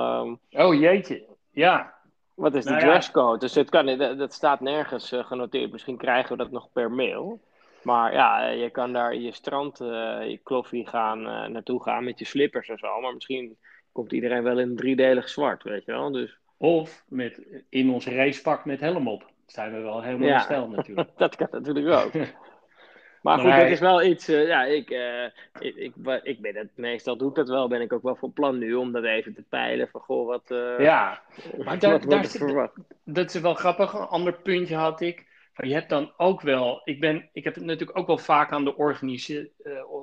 ehm, 0.52 0.64
Oh 0.67 0.75
jeetje, 0.81 1.25
ja. 1.50 1.95
wat 2.35 2.55
is 2.55 2.64
de 2.64 2.71
Nou 2.71 2.83
ja. 2.85 2.88
dresscode? 2.90 3.38
Dus 3.38 3.55
het 3.55 3.71
kan, 3.71 3.85
niet- 3.85 3.99
dat, 3.99 4.19
dat 4.19 4.33
staat 4.33 4.61
nergens 4.61 5.12
eh, 5.12 5.25
genoteerd. 5.25 5.73
Misschien 5.73 5.97
krijgen 5.97 6.31
we 6.37 6.43
dat 6.43 6.50
nog 6.50 6.73
per 6.73 6.90
mail. 6.93 7.40
Maar 7.83 8.12
ja, 8.12 8.49
eh, 8.50 8.61
je 8.62 8.71
kan 8.71 8.93
daar 8.93 9.12
in 9.12 9.23
je 9.23 9.33
strand, 9.33 9.81
eh, 9.81 9.87
je 10.31 10.40
kloffie 10.43 10.87
gaan, 10.88 11.26
eh, 11.26 11.47
naartoe 11.49 11.83
gaan 11.83 12.05
met 12.05 12.19
je 12.19 12.25
slippers 12.25 12.69
en 12.69 12.78
zo. 12.78 13.00
Maar 13.00 13.14
misschien 13.14 13.57
komt 13.93 14.12
iedereen 14.12 14.43
wel 14.43 14.59
in 14.59 14.76
driedelig 14.76 15.28
zwart, 15.28 15.62
weet 15.62 15.85
je 15.85 15.93
wel. 15.93 16.11
Dus 16.12 16.38
Of 16.57 17.05
met, 17.09 17.40
in 17.69 17.90
ons 17.90 18.07
racepak 18.07 18.64
met 18.64 18.81
helm 18.81 19.09
op. 19.09 19.31
Zijn 19.49 19.73
we 19.73 19.81
wel 19.81 20.02
helemaal 20.02 20.28
Ja. 20.28 20.38
stijl 20.38 20.69
natuurlijk. 20.76 21.11
dat 21.17 21.37
kan 21.37 21.49
natuurlijk 21.50 22.05
ook. 22.05 22.12
Maar 23.23 23.38
goed, 23.38 23.50
dat 23.50 23.69
is 23.71 23.81
wel 23.81 24.02
iets. 24.02 24.28
eh, 24.28 24.47
ja, 24.47 24.64
ik, 24.64 24.90
eh, 24.90 25.25
ik, 25.59 25.95
ik, 26.23 26.40
ben 26.40 26.57
het 26.57 26.71
meestal 26.75 27.17
doe 27.17 27.28
ik 27.28 27.35
dat 27.35 27.49
wel. 27.49 27.69
Ben 27.69 27.81
ik 27.81 27.93
ook 27.93 28.02
wel 28.02 28.17
van 28.17 28.33
plan 28.33 28.59
nu 28.59 28.75
om 28.75 28.93
dat 28.93 29.05
even 29.05 29.35
te 29.35 29.43
peilen. 29.49 29.88
Van 29.88 30.00
goh, 30.00 30.26
wat, 30.26 30.50
eh 30.50 30.75
ja, 30.78 31.23
maar 31.64 31.78
daar- 31.78 32.00
zit- 32.25 32.71
dat 33.05 33.35
is 33.35 33.40
wel 33.40 33.55
grappig. 33.55 33.93
Een 33.93 34.07
ander 34.07 34.33
puntje 34.33 34.76
had 34.76 35.00
ik. 35.00 35.26
Van, 35.52 35.69
je 35.69 35.75
hebt 35.75 35.88
dan 35.88 36.12
ook 36.17 36.40
wel. 36.40 36.81
Ik, 36.85 37.00
ben, 37.00 37.28
ik 37.33 37.45
heb 37.45 37.57
natuurlijk 37.57 37.99
ook 37.99 38.07
wel 38.07 38.19
vaak 38.19 38.52
aan 38.52 38.64
de, 38.64 38.76
organise- 38.76 39.50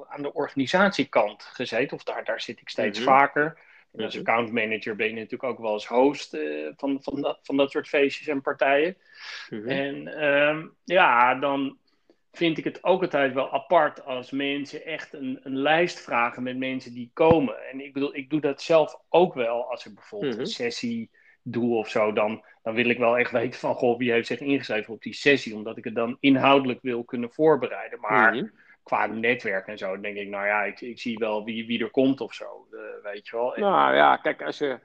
aan 0.07 0.21
de 0.21 0.33
organisatiekant 0.33 1.43
gezeten. 1.43 1.97
Of 1.97 2.03
daar, 2.03 2.23
daar 2.23 2.41
zit 2.41 2.61
ik 2.61 2.69
steeds 2.69 2.99
Mhm. 2.99 3.07
vaker. 3.07 3.57
En 3.97 4.03
als 4.03 4.15
Mhm. 4.17 4.25
accountmanager 4.29 4.95
ben 4.95 5.07
je 5.07 5.13
natuurlijk 5.13 5.43
ook 5.43 5.59
wel 5.59 5.71
als 5.71 5.87
host 5.87 6.33
eh, 6.33 6.67
van, 6.77 6.97
van, 7.01 7.21
dat, 7.21 7.39
van 7.41 7.57
dat 7.57 7.71
soort 7.71 7.87
feestjes 7.87 8.27
en 8.27 8.41
partijen. 8.41 8.97
Mhm. 9.49 9.67
En 9.69 10.07
ehm, 10.07 10.67
ja, 10.83 11.35
dan 11.35 11.77
vind 12.31 12.57
ik 12.57 12.63
het 12.63 12.83
ook 12.83 13.01
altijd 13.01 13.33
wel 13.33 13.51
apart 13.53 14.05
als 14.05 14.31
mensen 14.31 14.85
echt 14.85 15.13
een, 15.13 15.39
een 15.43 15.57
lijst 15.57 15.99
vragen 15.99 16.43
met 16.43 16.57
mensen 16.57 16.93
die 16.93 17.09
komen. 17.13 17.67
En 17.71 17.79
ik 17.79 17.93
bedoel, 17.93 18.15
ik 18.15 18.29
doe 18.29 18.41
dat 18.41 18.61
zelf 18.61 18.99
ook 19.09 19.33
wel 19.33 19.71
als 19.71 19.85
ik 19.85 19.93
bijvoorbeeld 19.93 20.31
Mhm. 20.31 20.41
een 20.41 20.47
sessie 20.47 21.09
doe 21.41 21.75
of 21.75 21.89
zo. 21.89 22.13
Dan, 22.13 22.43
dan 22.63 22.73
wil 22.73 22.89
ik 22.89 22.97
wel 22.97 23.17
echt 23.17 23.31
weten 23.31 23.59
van, 23.59 23.75
goh, 23.75 23.97
wie 23.97 24.11
heeft 24.11 24.27
zich 24.27 24.39
ingeschreven 24.39 24.93
op 24.93 25.01
die 25.01 25.13
sessie. 25.13 25.55
Omdat 25.55 25.77
ik 25.77 25.83
het 25.83 25.95
dan 25.95 26.17
inhoudelijk 26.19 26.79
wil 26.81 27.03
kunnen 27.03 27.31
voorbereiden. 27.31 27.99
Maar 27.99 28.35
Mhm. 28.35 28.45
Qua 28.85 29.05
netwerk 29.05 29.67
en 29.67 29.77
zo, 29.77 29.99
denk 29.99 30.17
ik, 30.17 30.27
nou 30.27 30.45
ja, 30.45 30.63
ik, 30.63 30.81
ik 30.81 30.99
zie 30.99 31.17
wel 31.17 31.43
wie, 31.43 31.65
wie 31.67 31.83
er 31.83 31.89
komt 31.91 32.21
of 32.21 32.33
zo. 32.33 32.67
eh, 32.71 32.79
weet 33.11 33.27
je 33.27 33.35
wel. 33.35 33.55
En- 33.55 33.61
Nou 33.61 33.95
ja, 33.95 34.17
kijk, 34.17 34.41
als 34.43 34.57
je, 34.57 34.79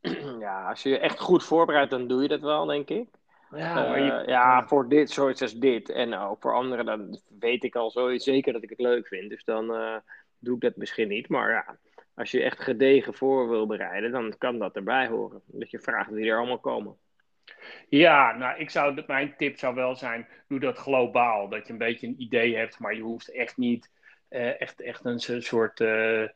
ja, 0.40 0.68
als 0.68 0.82
je 0.82 0.88
je 0.88 0.98
echt 0.98 1.18
goed 1.20 1.44
voorbereidt, 1.44 1.90
dan 1.90 2.06
doe 2.06 2.22
je 2.22 2.28
dat 2.28 2.40
wel, 2.40 2.64
denk 2.66 2.88
ik. 2.88 3.08
ja, 3.54 3.96
je- 3.96 4.10
Eh, 4.12 4.26
ja, 4.26 4.66
voor 4.66 4.88
dit, 4.88 5.10
zoiets 5.10 5.42
als 5.42 5.54
dit. 5.58 5.88
En 5.90 6.14
ook 6.14 6.40
voor 6.40 6.54
anderen, 6.54 6.84
dan 6.84 7.20
weet 7.38 7.64
ik 7.64 7.76
al 7.76 7.90
zo 7.90 8.18
zeker 8.18 8.52
dat 8.52 8.62
ik 8.62 8.70
het 8.70 8.80
leuk 8.80 9.06
vind. 9.06 9.30
Dus 9.30 9.44
dan, 9.44 9.74
eh, 9.74 9.96
doe 10.38 10.54
ik 10.54 10.60
dat 10.60 10.76
misschien 10.76 11.08
niet. 11.08 11.28
Maar 11.28 11.50
ja, 11.50 11.76
als 12.14 12.30
je 12.30 12.42
echt 12.42 12.60
gedegen 12.60 13.14
voor 13.14 13.48
wil 13.48 13.66
bereiden, 13.66 14.10
dan 14.12 14.34
kan 14.38 14.58
dat 14.58 14.76
erbij 14.76 15.06
horen. 15.08 15.42
Dat 15.46 15.70
je 15.70 15.78
vraagt 15.78 16.10
wie 16.10 16.30
er 16.30 16.38
allemaal 16.38 16.58
komen. 16.58 16.96
Ja, 17.88 18.36
nou, 18.36 18.58
ik 18.58 18.70
zou, 18.70 19.02
mijn 19.06 19.34
tip 19.36 19.58
zou 19.58 19.74
wel 19.74 19.96
zijn, 19.96 20.26
doe 20.48 20.60
dat 20.60 20.78
globaal. 20.78 21.48
Dat 21.48 21.66
je 21.66 21.72
een 21.72 21.78
beetje 21.78 22.06
een 22.06 22.22
idee 22.22 22.56
hebt, 22.56 22.78
maar 22.78 22.94
je 22.94 23.02
hoeft 23.02 23.32
echt 23.32 23.56
niet 23.56 23.90
uh, 24.30 24.60
echt, 24.60 24.80
echt 24.80 25.04
een 25.04 25.42
soort, 25.42 25.80
uh, 25.80 26.28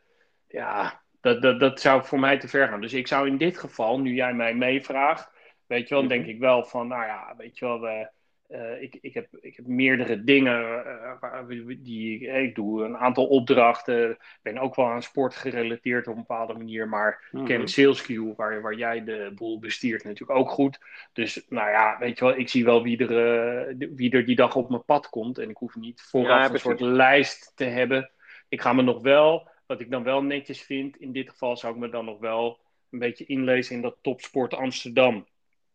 ja, 0.49 1.03
dat, 1.21 1.43
dat, 1.43 1.61
dat 1.61 1.81
zou 1.81 2.05
voor 2.05 2.21
mij 2.21 2.39
te 2.39 2.49
ver 2.49 2.69
gaan. 2.69 2.81
Dus 2.81 2.93
ik 2.93 3.07
zou 3.07 3.27
in 3.27 3.37
dit 3.37 3.59
geval, 3.59 4.01
nu 4.01 4.15
jij 4.15 4.35
mij 4.35 4.55
meevraagt, 4.55 5.31
weet 5.67 5.89
je 5.89 5.95
wel, 5.95 6.03
dan 6.03 6.09
denk 6.09 6.25
mhm. 6.25 6.35
ik 6.35 6.39
wel 6.39 6.65
van, 6.65 6.89
nou 6.89 7.05
ja, 7.05 7.35
weet 7.37 7.59
je 7.59 7.65
wel, 7.65 7.81
we, 7.81 8.09
uh, 8.49 8.83
ik, 8.83 8.99
ik, 9.01 9.15
heb, 9.15 9.29
ik 9.41 9.57
heb 9.57 9.67
meerdere 9.67 10.25
dingen 10.25 10.85
uh, 11.23 11.77
die 11.79 12.27
ik 12.27 12.55
doe. 12.55 12.85
Een 12.85 12.97
aantal 12.97 13.27
opdrachten. 13.27 14.11
Ik 14.11 14.39
ben 14.43 14.59
ook 14.59 14.75
wel 14.75 14.87
aan 14.87 15.03
sport 15.03 15.35
gerelateerd 15.35 16.07
op 16.07 16.15
een 16.15 16.21
bepaalde 16.21 16.53
manier. 16.53 16.89
Maar 16.89 17.29
mm 17.31 17.41
-hmm. 17.41 17.51
ik 17.51 17.57
ken 17.57 17.95
SalesQ, 17.95 18.37
waar, 18.37 18.63
waar 18.63 18.75
jij 18.75 19.05
de 19.05 19.33
boel 19.35 19.59
bestiert, 19.59 20.05
natuurlijk 20.05 20.39
ook 20.39 20.51
goed. 20.51 20.81
Dus 21.13 21.47
nou 21.49 21.71
ja, 21.71 21.97
weet 21.99 22.19
je 22.19 22.25
wel, 22.25 22.37
ik 22.37 22.49
zie 22.49 22.65
wel 22.65 22.83
wie 22.83 23.07
er, 23.07 23.69
uh, 23.79 23.89
wie 23.97 24.11
er 24.11 24.25
die 24.25 24.37
dag 24.37 24.57
op 24.57 24.69
mijn 24.69 24.85
pad 24.85 25.09
komt. 25.09 25.39
En 25.39 25.51
ik 25.51 25.57
hoef 25.57 25.77
niet 25.77 26.03
vooraf 26.03 26.47
ja, 26.47 26.53
een 26.53 26.61
soort 26.61 26.81
lijst 26.81 27.53
te 27.55 27.65
hebben. 27.65 28.11
Ik 28.49 28.61
ga 28.61 28.73
me 28.73 28.83
nog 28.83 29.03
wel, 29.03 29.49
wat 29.67 29.81
ik 29.81 29.91
dan 29.91 30.03
wel 30.03 30.23
netjes 30.23 30.63
vind, 30.63 30.97
in 30.97 31.13
dit 31.13 31.31
geval 31.31 31.57
zou 31.57 31.75
ik 31.75 31.81
me 31.81 31.89
dan 31.89 32.05
nog 32.05 32.19
wel 32.19 32.59
een 32.91 32.99
beetje 32.99 33.27
inlezen 33.27 33.75
in 33.75 33.83
dat 33.83 33.97
Topsport 34.01 34.55
Amsterdam. 34.55 35.27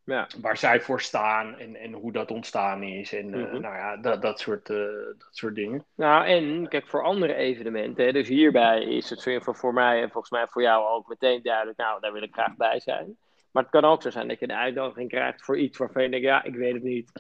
Ja. 0.10 0.28
Waar 0.42 0.58
zij 0.58 0.82
voor 0.82 1.02
staan 1.02 1.58
en, 1.58 1.76
en 1.76 1.94
hoe 1.94 2.12
dat 2.12 2.32
ontstaan 2.32 2.84
is. 2.84 3.14
En 3.14 3.28
mm 3.28 3.34
-hmm. 3.34 3.62
nou 3.62 3.76
ja, 3.76 3.98
dat, 3.98 4.22
dat, 4.22 4.40
soort, 4.40 4.70
uh, 4.70 4.78
dat 5.18 5.28
soort 5.32 5.56
dingen. 5.56 5.86
Nou, 5.96 6.26
en 6.26 6.68
kijk, 6.68 6.88
voor 6.88 7.04
andere 7.04 7.34
evenementen. 7.34 8.14
Dus 8.14 8.28
hierbij 8.28 8.84
is 8.84 9.10
het 9.10 9.24
voor, 9.24 9.56
voor 9.56 9.74
mij 9.74 10.02
en 10.02 10.12
volgens 10.12 10.32
mij 10.32 10.48
voor 10.48 10.62
jou 10.62 10.88
ook 10.88 11.08
meteen 11.08 11.42
duidelijk. 11.42 11.78
Nou, 11.78 12.00
daar 12.02 12.14
wil 12.14 12.22
ik 12.22 12.34
graag 12.34 12.56
bij 12.56 12.80
zijn. 12.80 13.18
Maar 13.52 13.64
het 13.64 13.72
kan 13.72 13.86
ook 13.86 14.02
zo 14.02 14.10
zijn 14.10 14.28
dat 14.28 14.40
je 14.40 14.50
een 14.50 14.58
uitnodiging 14.58 15.10
krijgt 15.10 15.44
voor 15.44 15.58
iets 15.58 15.78
waarvan 15.78 16.04
je 16.04 16.10
denkt, 16.10 16.26
ja, 16.26 16.44
ik 16.44 16.56
weet 16.56 16.74
het 16.74 16.84
niet. 16.84 17.12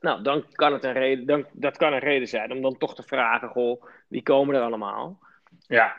Nou, 0.00 0.22
dan 0.22 0.44
kan 0.52 0.72
het 0.72 0.84
een 0.84 0.92
reden, 0.92 1.26
dan, 1.26 1.46
dat 1.52 1.76
kan 1.76 1.92
een 1.92 1.98
reden 1.98 2.28
zijn 2.28 2.52
om 2.52 2.62
dan 2.62 2.78
toch 2.78 2.94
te 2.94 3.02
vragen, 3.02 3.48
goh, 3.48 3.84
wie 4.08 4.22
komen 4.22 4.54
er 4.54 4.62
allemaal? 4.62 5.18
Ja. 5.66 5.96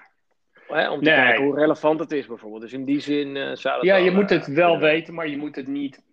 Hè, 0.68 0.90
om 0.90 1.00
te 1.04 1.10
nee. 1.10 1.16
kijken 1.20 1.44
hoe 1.44 1.56
relevant 1.56 2.00
het 2.00 2.12
is 2.12 2.28
bijvoorbeeld. 2.28 2.62
Dus 2.62 2.74
in 2.74 2.86
die 2.86 3.00
zin 3.00 3.36
uh, 3.36 3.56
zou 3.56 3.76
dat 3.76 3.84
Ja, 3.84 3.96
wel, 3.96 4.04
je 4.04 4.12
moet 4.12 4.30
het 4.30 4.48
uh, 4.48 4.56
wel 4.56 4.80
weten, 4.80 5.14
maar 5.14 5.28
je 5.28 5.38
moet 5.38 5.56
het 5.56 5.68
niet... 5.68 6.06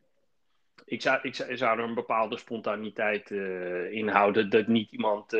Ik 0.84 1.02
zou, 1.02 1.18
ik 1.22 1.34
zou, 1.34 1.78
er 1.78 1.84
een 1.84 1.94
bepaalde 1.94 2.38
spontaniteit 2.38 3.30
uh, 3.30 3.92
in 3.92 4.08
houden. 4.08 4.50
Dat 4.50 4.66
niet 4.66 4.90
iemand 4.90 5.36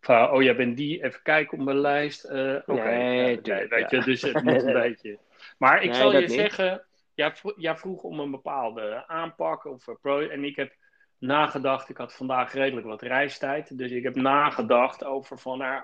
van, 0.00 0.30
oh 0.30 0.42
jij 0.42 0.56
bent 0.56 0.76
die, 0.76 1.04
even 1.04 1.22
kijken 1.22 1.58
op 1.58 1.64
mijn 1.64 1.80
lijst. 1.80 2.24
Oké, 2.24 2.62
okay. 2.66 2.96
Nee, 2.96 3.40
nee, 3.42 3.68
weet 3.68 3.90
je, 3.90 4.00
dus 4.00 4.22
het 4.22 4.42
moet 4.44 4.62
een 4.62 4.72
beetje... 4.72 5.18
Maar 5.58 5.82
ik 5.82 5.90
Nee, 5.90 6.00
zal 6.00 6.12
je 6.12 6.18
niet. 6.18 6.32
zeggen, 6.32 6.82
jij, 7.14 7.32
vro- 7.32 7.54
jij 7.56 7.76
vroeg 7.76 8.02
om 8.02 8.20
een 8.20 8.30
bepaalde 8.30 9.04
aanpak 9.06 9.64
of 9.64 9.84
pro, 10.00 10.20
en 10.20 10.44
ik 10.44 10.56
heb 10.56 10.72
nagedacht, 11.18 11.88
ik 11.88 11.96
had 11.96 12.14
vandaag 12.14 12.52
redelijk 12.52 12.86
wat 12.86 13.02
reistijd, 13.02 13.78
dus 13.78 13.90
ik 13.90 14.02
heb 14.02 14.14
nagedacht 14.14 15.04
over 15.04 15.38
van, 15.38 15.58
nou, 15.58 15.82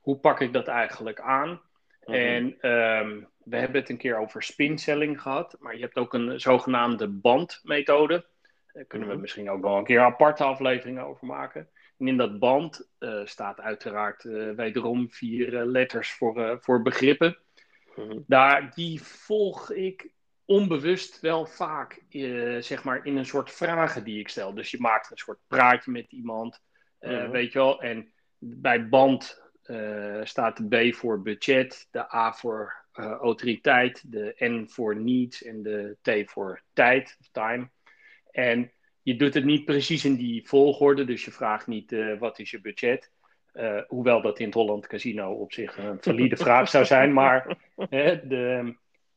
hoe 0.00 0.16
pak 0.16 0.40
ik 0.40 0.52
dat 0.52 0.68
eigenlijk 0.68 1.20
aan? 1.20 1.60
Mhm. 2.10 2.18
En 2.18 2.56
ehm, 2.60 3.20
we 3.44 3.56
hebben 3.56 3.80
het 3.80 3.90
een 3.90 3.96
keer 3.96 4.18
over 4.18 4.42
spinselling 4.42 5.22
gehad, 5.22 5.56
maar 5.58 5.74
je 5.74 5.80
hebt 5.80 5.96
ook 5.96 6.14
een 6.14 6.40
zogenaamde 6.40 7.08
bandmethode. 7.08 8.26
Daar 8.72 8.84
kunnen 8.84 9.08
we 9.08 9.12
Mhm. 9.14 9.22
misschien 9.22 9.50
ook 9.50 9.62
wel 9.62 9.76
een 9.76 9.84
keer 9.84 10.00
aparte 10.00 10.44
afleveringen 10.44 11.04
over 11.04 11.26
maken. 11.26 11.68
En 11.98 12.08
in 12.08 12.16
dat 12.16 12.38
band 12.38 12.88
eh, 12.98 13.20
staat 13.24 13.60
uiteraard 13.60 14.24
eh, 14.24 14.50
wederom 14.50 15.10
vier 15.10 15.56
eh, 15.56 15.66
letters 15.66 16.12
voor, 16.12 16.58
voor 16.60 16.82
begrippen. 16.82 17.38
Mhm. 17.96 18.18
Daar, 18.26 18.72
die 18.74 19.02
volg 19.02 19.72
ik 19.72 20.08
onbewust 20.44 21.20
wel 21.20 21.46
vaak 21.46 22.02
zeg 22.60 22.84
maar 22.84 23.06
in 23.06 23.16
een 23.16 23.26
soort 23.26 23.50
vragen 23.50 24.04
die 24.04 24.18
ik 24.18 24.28
stel. 24.28 24.54
Dus 24.54 24.70
je 24.70 24.80
maakt 24.80 25.10
een 25.10 25.16
soort 25.16 25.38
praatje 25.46 25.90
met 25.90 26.06
iemand, 26.12 26.62
weet 27.30 27.52
je 27.52 27.58
wel. 27.58 27.82
En 27.82 28.12
bij 28.38 28.88
band 28.88 29.49
eh, 29.62 30.20
staat 30.22 30.56
de 30.56 30.90
B 30.90 30.94
voor 30.94 31.22
budget, 31.22 31.88
de 31.90 32.14
A 32.14 32.32
voor 32.32 32.74
eh, 32.92 33.10
autoriteit, 33.10 34.12
de 34.12 34.34
N 34.38 34.66
voor 34.68 34.96
needs 34.96 35.42
en 35.42 35.62
de 35.62 35.96
T 36.02 36.30
voor 36.30 36.62
tijd, 36.72 37.16
of 37.20 37.28
time. 37.32 37.70
En 38.30 38.72
je 39.02 39.16
doet 39.16 39.34
het 39.34 39.44
niet 39.44 39.64
precies 39.64 40.04
in 40.04 40.16
die 40.16 40.48
volgorde, 40.48 41.04
dus 41.04 41.24
je 41.24 41.30
vraagt 41.30 41.66
niet 41.66 41.92
eh, 41.92 42.18
wat 42.18 42.38
is 42.38 42.50
je 42.50 42.60
budget. 42.60 43.10
Hoewel 43.88 44.22
dat 44.22 44.38
in 44.38 44.44
het 44.44 44.54
Holland 44.54 44.86
Casino 44.86 45.32
op 45.32 45.52
zich 45.52 45.78
een 45.78 46.02
valide 46.02 46.36
vraag 46.36 46.68
zou 46.68 46.84
zijn, 46.84 47.12
maar 47.12 47.56
hè, 47.76 48.26
de, 48.26 48.74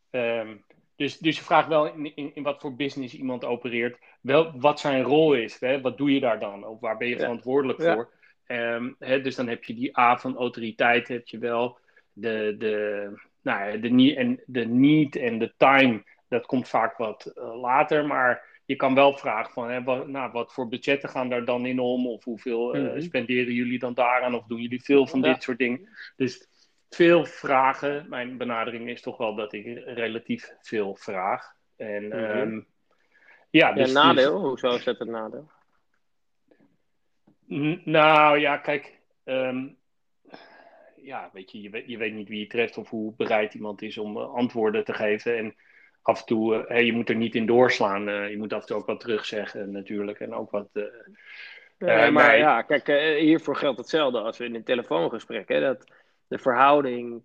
ehm, 0.09 0.55
dus, 0.95 1.17
dus 1.17 1.37
je 1.37 1.43
vraagt 1.43 1.67
wel 1.67 1.85
in, 1.85 2.15
in, 2.15 2.31
in 2.35 2.43
wat 2.43 2.61
voor 2.61 2.75
business 2.75 3.13
iemand 3.13 3.45
opereert, 3.45 3.97
wel 4.21 4.59
wat 4.59 4.79
zijn 4.79 5.03
rol 5.03 5.33
is. 5.33 5.59
Hè? 5.59 5.81
Wat 5.81 5.97
doe 5.97 6.13
je 6.13 6.19
daar 6.19 6.39
dan? 6.39 6.65
Of 6.65 6.79
waar 6.79 6.97
ben 6.97 7.07
je 7.07 7.17
verantwoordelijk 7.17 7.81
Ja. 7.81 7.93
voor? 7.93 8.09
Ehm, 8.45 8.91
dus 8.99 9.35
dan 9.35 9.47
heb 9.47 9.63
je 9.63 9.73
die 9.73 9.97
A 9.99 10.17
van 10.17 10.37
autoriteit, 10.37 11.07
heb 11.07 11.27
je 11.27 11.37
wel. 11.37 11.79
De, 12.13 12.55
de, 12.57 13.09
nou 13.41 13.71
ja, 13.71 13.77
de, 13.77 13.89
need, 13.89 14.15
en, 14.17 14.41
de 14.45 14.65
need 14.65 15.15
en 15.15 15.39
de 15.39 15.53
time, 15.57 16.03
dat 16.27 16.45
komt 16.45 16.69
vaak 16.69 16.97
wat 16.97 17.25
eh, 17.25 17.59
later. 17.61 18.05
Maar 18.05 18.61
je 18.65 18.75
kan 18.75 18.95
wel 18.95 19.17
vragen 19.17 19.53
van, 19.53 19.69
hè, 19.69 19.83
wat, 19.83 20.07
nou, 20.07 20.31
wat 20.31 20.53
voor 20.53 20.67
budgetten 20.67 21.09
gaan 21.09 21.29
daar 21.29 21.45
dan 21.45 21.65
in 21.65 21.79
om? 21.79 22.07
Of 22.07 22.23
hoeveel 22.23 22.73
eh, 22.73 22.81
Mhm. 22.81 23.01
spenderen 23.01 23.53
jullie 23.53 23.79
dan 23.79 23.93
daaraan? 23.93 24.35
Of 24.35 24.45
doen 24.45 24.61
jullie 24.61 24.83
veel 24.83 25.07
van 25.07 25.21
Ja. 25.21 25.33
dit 25.33 25.43
soort 25.43 25.57
dingen? 25.57 25.89
Dus 26.15 26.47
veel 26.89 27.25
vragen. 27.25 28.05
Mijn 28.09 28.37
benadering 28.37 28.89
is 28.89 29.01
toch 29.01 29.17
wel 29.17 29.35
dat 29.35 29.53
ik 29.53 29.65
relatief 29.85 30.53
veel 30.61 30.95
vraag. 30.95 31.53
En 31.75 32.07
Mhm. 32.07 32.13
ehm, 32.15 32.53
ja, 33.49 33.67
Ja, 33.69 33.73
dus, 33.73 33.93
nadeel? 33.93 34.39
Hoezo 34.39 34.75
is 34.75 34.83
dat 34.83 34.99
een 34.99 35.11
nadeel? 35.11 35.51
Nou 37.83 38.39
ja, 38.39 38.57
kijk. 38.57 38.99
ehm, 39.23 39.67
ja, 40.95 41.29
weet 41.33 41.51
je, 41.51 41.61
je 41.61 41.69
weet, 41.69 41.87
je 41.87 41.97
weet 41.97 42.13
niet 42.13 42.27
wie 42.29 42.39
je 42.39 42.47
treft 42.47 42.77
of 42.77 42.89
hoe 42.89 43.13
bereid 43.17 43.53
iemand 43.53 43.81
is 43.81 43.97
om 43.97 44.17
eh, 44.17 44.33
antwoorden 44.33 44.83
te 44.85 44.93
geven. 44.93 45.37
En 45.37 45.55
af 46.01 46.19
en 46.19 46.25
toe, 46.25 46.55
eh, 46.55 46.69
hè, 46.69 46.77
je 46.77 46.93
moet 46.93 47.09
er 47.09 47.15
niet 47.15 47.35
in 47.35 47.45
doorslaan. 47.45 48.07
eh, 48.09 48.29
je 48.29 48.37
moet 48.37 48.53
af 48.53 48.61
en 48.61 48.67
toe 48.67 48.77
ook 48.77 48.85
wat 48.85 48.99
terugzeggen 48.99 49.71
natuurlijk. 49.71 50.19
En 50.19 50.33
ook 50.33 50.51
wat... 50.51 50.69
Nee, 51.77 52.11
maar 52.11 52.27
nee. 52.29 52.37
ja, 52.37 52.61
kijk, 52.61 52.87
hiervoor 53.19 53.55
geldt 53.55 53.77
hetzelfde 53.77 54.19
als 54.19 54.39
in 54.39 54.55
een 54.55 54.63
telefoongesprek. 54.63 55.47
Hè, 55.47 55.59
dat 55.59 55.91
de 56.27 56.37
verhouding, 56.37 57.23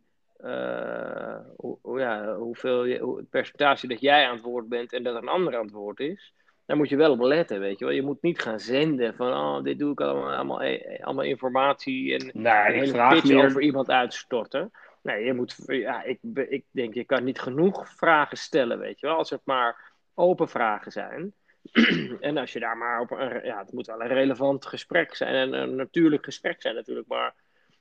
hoe- 1.57 1.99
ja, 1.99 2.35
hoeveel 2.37 2.85
je, 2.85 2.99
hoe, 2.99 3.17
het 3.17 3.31
percentage 3.31 3.87
dat 3.87 4.01
jij 4.01 4.27
aan 4.27 4.35
het 4.35 4.43
woord 4.45 4.69
bent 4.69 4.93
en 4.93 5.03
dat 5.03 5.15
een 5.23 5.29
ander 5.29 5.57
aan 5.57 5.65
het 5.65 5.73
woord 5.73 6.01
is, 6.01 6.35
daar 6.69 6.77
moet 6.77 6.89
je 6.89 6.97
wel 6.97 7.13
op 7.13 7.21
letten, 7.21 7.61
weet 7.61 7.79
je 7.79 7.85
wel. 7.85 7.95
Je 7.95 8.03
moet 8.03 8.23
niet 8.23 8.41
gaan 8.41 8.61
zenden 8.61 9.15
van, 9.15 9.33
oh, 9.33 9.63
dit 9.63 9.79
doe 9.79 9.93
ik 9.93 10.01
allemaal, 10.01 10.33
allemaal, 10.33 10.63
eh, 10.63 11.05
allemaal 11.05 11.25
informatie 11.25 12.15
en 12.15 12.31
nou, 12.33 12.69
een 12.69 12.81
hele 12.81 13.21
meer... 13.25 13.45
over 13.45 13.61
iemand 13.61 13.91
uitstorten. 13.91 14.71
Nee, 15.03 15.25
je 15.25 15.35
moet, 15.35 15.57
ja, 15.67 16.03
ik, 16.03 16.19
ik 16.35 16.65
denk, 16.71 16.95
je 16.95 17.05
kan 17.05 17.25
niet 17.25 17.41
genoeg 17.41 17.89
vragen 17.89 18.37
stellen, 18.37 18.79
weet 18.79 19.01
je 19.01 19.07
wel. 19.07 19.17
Als 19.17 19.31
het 19.31 19.41
maar 19.45 19.93
open 20.15 20.49
vragen 20.49 20.93
zijn. 20.93 21.33
en 22.21 22.37
als 22.37 22.53
je 22.53 22.61
daar 22.61 22.77
maar 22.77 23.01
op 23.01 23.11
een, 23.11 23.45
ja, 23.45 23.59
het 23.59 23.73
moet 23.73 23.87
wel 23.87 24.01
een 24.01 24.09
relevant 24.09 24.67
gesprek 24.67 25.15
zijn 25.15 25.35
en 25.35 25.53
een 25.53 25.77
natuurlijk 25.77 26.25
gesprek 26.25 26.63
zijn 26.63 26.75
natuurlijk, 26.75 27.09
maar 27.09 27.35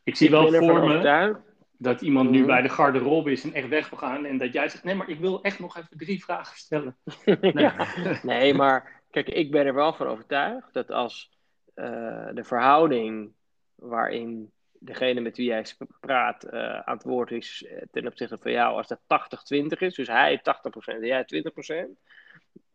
Ik 0.04 0.16
zie 0.16 0.28
ik 0.28 0.34
wel 0.34 0.54
voor 0.54 0.88
me. 0.88 1.38
Dat 1.78 2.02
iemand 2.02 2.30
nu 2.30 2.38
Mhm. 2.38 2.48
bij 2.48 2.62
de 2.62 2.70
garderobe 2.70 3.32
is 3.32 3.44
en 3.44 3.54
echt 3.54 3.68
weg 3.68 3.90
wil 3.90 4.00
gaan. 4.00 4.26
En 4.26 4.38
dat 4.38 4.54
jij 4.54 4.70
zegt, 4.70 4.84
nee, 4.84 4.96
maar 4.96 5.10
ik 5.10 5.20
wil 5.20 5.42
echt 5.42 5.60
nog 5.60 5.78
even 5.78 5.98
drie 5.98 6.24
vragen 6.24 6.58
stellen. 6.58 6.98
ja. 7.42 7.88
Nee, 8.24 8.54
maar 8.54 9.02
kijk, 9.12 9.30
ik 9.30 9.52
ben 9.52 9.66
er 9.66 9.74
wel 9.74 9.94
van 9.94 10.08
overtuigd 10.08 10.74
dat 10.74 10.92
als 10.92 11.32
eh, 11.74 12.28
de 12.34 12.44
verhouding 12.44 13.32
waarin 13.76 14.52
degene 14.80 15.20
met 15.20 15.38
wie 15.38 15.46
jij 15.46 15.66
praat 16.00 16.44
eh, 16.44 16.80
aan 16.80 16.96
het 16.96 17.04
woord 17.04 17.32
is 17.32 17.66
eh, 17.66 17.82
ten 17.92 18.08
opzichte 18.08 18.38
van 18.42 18.52
jou, 18.52 18.76
als 18.76 18.88
dat 18.88 19.00
80-20 19.08 19.80
is, 19.80 19.96
dus 19.96 20.08
hij 20.08 20.42
80% 20.42 21.02
en 21.02 21.06
jij 21.06 21.26
20%, 21.26 21.98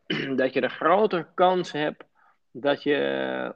dat 0.36 0.52
je 0.52 0.62
een 0.62 0.70
grotere 0.70 1.26
kans 1.34 1.72
hebt 1.72 2.04
dat 2.50 2.82
je, 2.82 3.54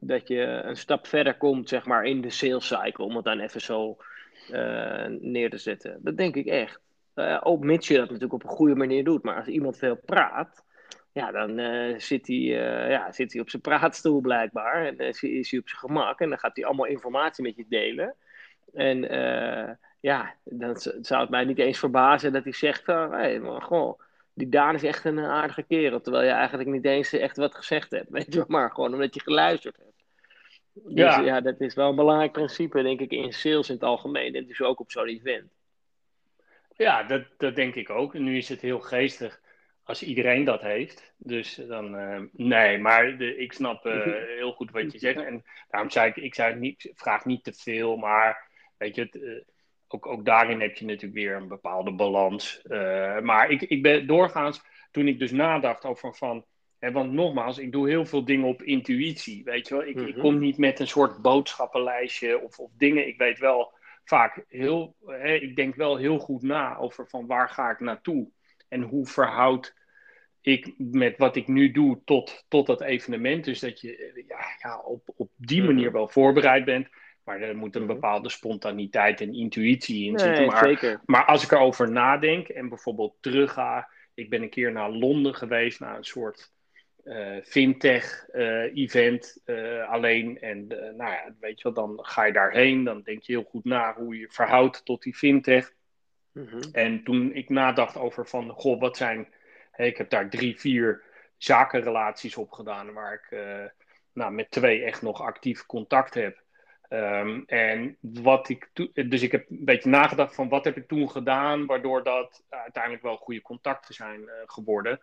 dat 0.00 0.28
je 0.28 0.40
een 0.42 0.76
stap 0.76 1.06
verder 1.06 1.36
komt, 1.36 1.68
zeg 1.68 1.84
maar, 1.86 2.04
in 2.04 2.20
de 2.20 2.30
sales 2.30 2.66
cycle, 2.66 3.04
om 3.04 3.16
het 3.16 3.24
dan 3.24 3.40
even 3.40 3.60
zo 3.60 3.96
eh, 4.50 5.06
neer 5.06 5.50
te 5.50 5.58
zetten. 5.58 5.98
Dat 6.02 6.16
denk 6.16 6.34
ik 6.34 6.46
echt. 6.46 6.80
Eh, 7.14 7.40
ook 7.42 7.64
mits 7.64 7.88
je 7.88 7.94
dat 7.94 8.04
natuurlijk 8.04 8.32
op 8.32 8.42
een 8.42 8.56
goede 8.56 8.74
manier 8.74 9.04
doet. 9.04 9.22
Maar 9.22 9.36
als 9.36 9.46
iemand 9.46 9.78
veel 9.78 9.96
praat, 10.04 10.64
ja, 11.12 11.30
dan 11.30 11.58
eh, 11.58 11.98
zit, 11.98 12.26
hij, 12.26 12.36
ja, 12.88 13.12
zit 13.12 13.32
hij 13.32 13.42
op 13.42 13.50
zijn 13.50 13.62
praatstoel 13.62 14.20
blijkbaar. 14.20 14.86
En 14.86 14.98
is 14.98 15.20
hij- 15.20 15.60
op 15.60 15.68
zijn 15.68 15.80
gemak. 15.80 16.20
En 16.20 16.28
dan 16.28 16.38
gaat 16.38 16.56
hij 16.56 16.64
allemaal 16.64 16.86
informatie 16.86 17.44
met 17.44 17.56
je 17.56 17.64
delen. 17.68 18.14
En 18.74 19.00
ja, 20.00 20.34
dan 20.44 20.76
zou 21.00 21.20
het 21.20 21.30
mij 21.30 21.44
niet 21.44 21.58
eens 21.58 21.78
verbazen 21.78 22.32
dat 22.32 22.44
hij 22.44 22.52
zegt 22.52 22.84
van... 22.84 23.12
Hé, 23.12 23.38
maar 23.38 23.62
goh, 23.62 24.00
die 24.34 24.48
Daan 24.48 24.74
is 24.74 24.82
echt 24.82 25.04
een 25.04 25.18
aardige 25.18 25.62
kerel. 25.62 26.00
Terwijl 26.00 26.24
je 26.24 26.30
eigenlijk 26.30 26.68
niet 26.68 26.84
eens 26.84 27.12
echt 27.12 27.36
wat 27.36 27.54
gezegd 27.54 27.90
hebt. 27.90 28.10
Weet 28.18 28.34
je 28.34 28.44
maar 28.46 28.70
gewoon 28.70 28.92
omdat 28.92 29.14
je 29.14 29.20
geluisterd 29.20 29.76
hebt. 29.76 29.87
Dus 30.84 30.94
ja. 30.94 31.20
ja, 31.20 31.40
dat 31.40 31.60
is 31.60 31.74
wel 31.74 31.88
een 31.88 31.96
belangrijk 31.96 32.32
principe, 32.32 32.82
denk 32.82 33.00
ik, 33.00 33.10
in 33.10 33.32
sales 33.32 33.68
in 33.68 33.74
het 33.74 33.84
algemeen. 33.84 34.34
En 34.34 34.46
dus 34.46 34.60
ook 34.60 34.80
op 34.80 34.90
zo'n 34.90 35.06
event. 35.06 35.50
Ja, 36.76 37.02
dat, 37.02 37.22
dat 37.36 37.56
denk 37.56 37.74
ik 37.74 37.90
ook. 37.90 38.14
En 38.14 38.22
nu 38.22 38.36
is 38.36 38.48
het 38.48 38.60
heel 38.60 38.80
geestig 38.80 39.40
als 39.82 40.02
iedereen 40.02 40.44
dat 40.44 40.62
heeft. 40.62 41.14
Dus 41.16 41.54
dan, 41.54 41.94
uh, 41.94 42.20
nee, 42.32 42.78
maar 42.78 43.18
de, 43.18 43.36
ik 43.36 43.52
snap 43.52 43.86
uh, 43.86 44.04
heel 44.36 44.52
goed 44.52 44.70
wat 44.70 44.92
je 44.92 44.98
zegt. 44.98 45.24
En 45.24 45.44
daarom 45.70 45.90
zei 45.90 46.08
ik, 46.08 46.16
ik 46.16 46.34
zei 46.34 46.54
niet, 46.54 46.92
vraag 46.94 47.24
niet 47.24 47.44
te 47.44 47.52
veel, 47.52 47.96
maar 47.96 48.48
weet 48.76 48.94
je, 48.94 49.02
het, 49.02 49.14
uh, 49.14 49.40
ook, 49.88 50.06
ook 50.06 50.24
daarin 50.24 50.60
heb 50.60 50.76
je 50.76 50.84
natuurlijk 50.84 51.14
weer 51.14 51.36
een 51.36 51.48
bepaalde 51.48 51.92
balans. 51.92 52.62
maar 53.22 53.50
ik, 53.50 53.62
ik 53.62 53.82
ben 53.82 54.06
doorgaans, 54.06 54.62
toen 54.90 55.08
ik 55.08 55.18
dus 55.18 55.30
nadacht 55.30 55.84
over 55.84 56.14
van, 56.14 56.44
hè, 56.78 56.92
want 56.92 57.12
nogmaals, 57.12 57.58
ik 57.58 57.72
doe 57.72 57.88
heel 57.88 58.06
veel 58.06 58.24
dingen 58.24 58.46
op 58.46 58.62
intuïtie, 58.62 59.44
weet 59.44 59.68
je 59.68 59.74
wel. 59.74 59.86
Ik, 59.86 59.96
ik 60.00 60.12
Mhm. 60.14 60.20
kom 60.20 60.38
niet 60.38 60.58
met 60.58 60.80
een 60.80 60.88
soort 60.88 61.22
boodschappenlijstje 61.22 62.40
of, 62.40 62.58
of 62.58 62.70
dingen. 62.76 63.06
Ik 63.06 63.18
weet 63.18 63.38
wel 63.38 63.72
vaak 64.04 64.44
heel, 64.48 64.96
ik 65.40 65.56
denk 65.56 65.74
wel 65.74 65.96
heel 65.96 66.18
goed 66.18 66.42
na 66.42 66.76
over 66.76 67.08
van 67.08 67.26
waar 67.26 67.48
ga 67.48 67.70
ik 67.70 67.80
naartoe. 67.80 68.30
En 68.68 68.82
hoe 68.82 69.06
verhoud 69.06 69.74
ik 70.40 70.74
met 70.76 71.18
wat 71.18 71.36
ik 71.36 71.46
nu 71.48 71.70
doe 71.70 72.00
tot, 72.04 72.44
tot 72.48 72.66
dat 72.66 72.80
evenement. 72.80 73.44
Dus 73.44 73.60
dat 73.60 73.80
je 73.80 73.96
eh, 73.96 74.26
ja, 74.28 74.38
ja, 74.62 74.78
op, 74.80 75.08
op 75.16 75.30
die 75.36 75.62
Mhm. 75.62 75.66
manier 75.74 75.92
wel 75.92 76.08
voorbereid 76.08 76.64
bent. 76.64 76.88
Maar 77.24 77.40
er 77.40 77.56
moet 77.56 77.74
een 77.76 77.82
Mhm. 77.84 77.92
bepaalde 77.92 78.28
spontaniteit 78.28 79.20
en 79.20 79.34
intuïtie 79.34 80.04
in 80.10 80.18
zitten. 80.18 80.42
Nee, 80.42 80.46
Maar, 80.46 80.64
zeker. 80.68 81.00
maar 81.06 81.24
als 81.24 81.44
ik 81.44 81.50
erover 81.50 81.90
nadenk 81.90 82.48
en 82.48 82.68
bijvoorbeeld 82.68 83.16
terugga. 83.20 83.88
Ik 84.14 84.30
ben 84.30 84.42
een 84.42 84.50
keer 84.50 84.72
naar 84.72 84.90
Londen 84.90 85.34
geweest, 85.34 85.80
naar 85.80 85.96
een 85.96 86.04
soort 86.04 86.52
fintech-event 87.44 89.40
alleen. 89.88 90.40
En 90.40 90.68
eh, 90.68 90.94
nou 90.94 91.10
ja, 91.10 91.34
weet 91.40 91.60
je 91.60 91.72
wel, 91.72 91.72
dan 91.72 92.04
ga 92.04 92.24
je 92.24 92.32
daarheen. 92.32 92.84
Dan 92.84 93.02
denk 93.02 93.22
je 93.22 93.32
heel 93.32 93.48
goed 93.50 93.64
na 93.64 93.94
hoe 93.94 94.18
je 94.18 94.28
verhoudt 94.30 94.84
tot 94.84 95.02
die 95.02 95.14
fintech. 95.14 95.72
Mhm. 96.32 96.60
En 96.72 97.04
toen 97.04 97.34
ik 97.34 97.48
nadacht 97.48 97.96
over 97.96 98.26
van, 98.26 98.50
goh, 98.50 98.80
wat 98.80 98.96
zijn... 98.96 99.28
Ik 99.76 99.96
heb 99.96 100.10
daar 100.10 100.30
drie, 100.30 100.58
vier 100.58 101.02
zakenrelaties 101.36 102.36
op 102.36 102.52
gedaan... 102.52 102.92
waar 102.92 103.14
ik 103.14 103.38
eh, 103.38 103.64
nou, 104.12 104.32
met 104.32 104.50
twee 104.50 104.84
echt 104.84 105.02
nog 105.02 105.20
actief 105.20 105.66
contact 105.66 106.14
heb. 106.14 106.42
Ehm, 106.88 107.42
en 107.46 107.96
wat 108.00 108.48
ik. 108.48 108.70
Dus 109.08 109.22
ik 109.22 109.32
heb 109.32 109.50
een 109.50 109.64
beetje 109.64 109.88
nagedacht 109.90 110.34
van, 110.34 110.48
wat 110.48 110.64
heb 110.64 110.76
ik 110.76 110.88
toen 110.88 111.10
gedaan... 111.10 111.66
waardoor 111.66 112.02
dat 112.02 112.44
uiteindelijk 112.48 113.02
wel 113.02 113.16
goede 113.16 113.42
contacten 113.42 113.94
zijn 113.94 114.28
eh, 114.28 114.34
geworden. 114.46 115.00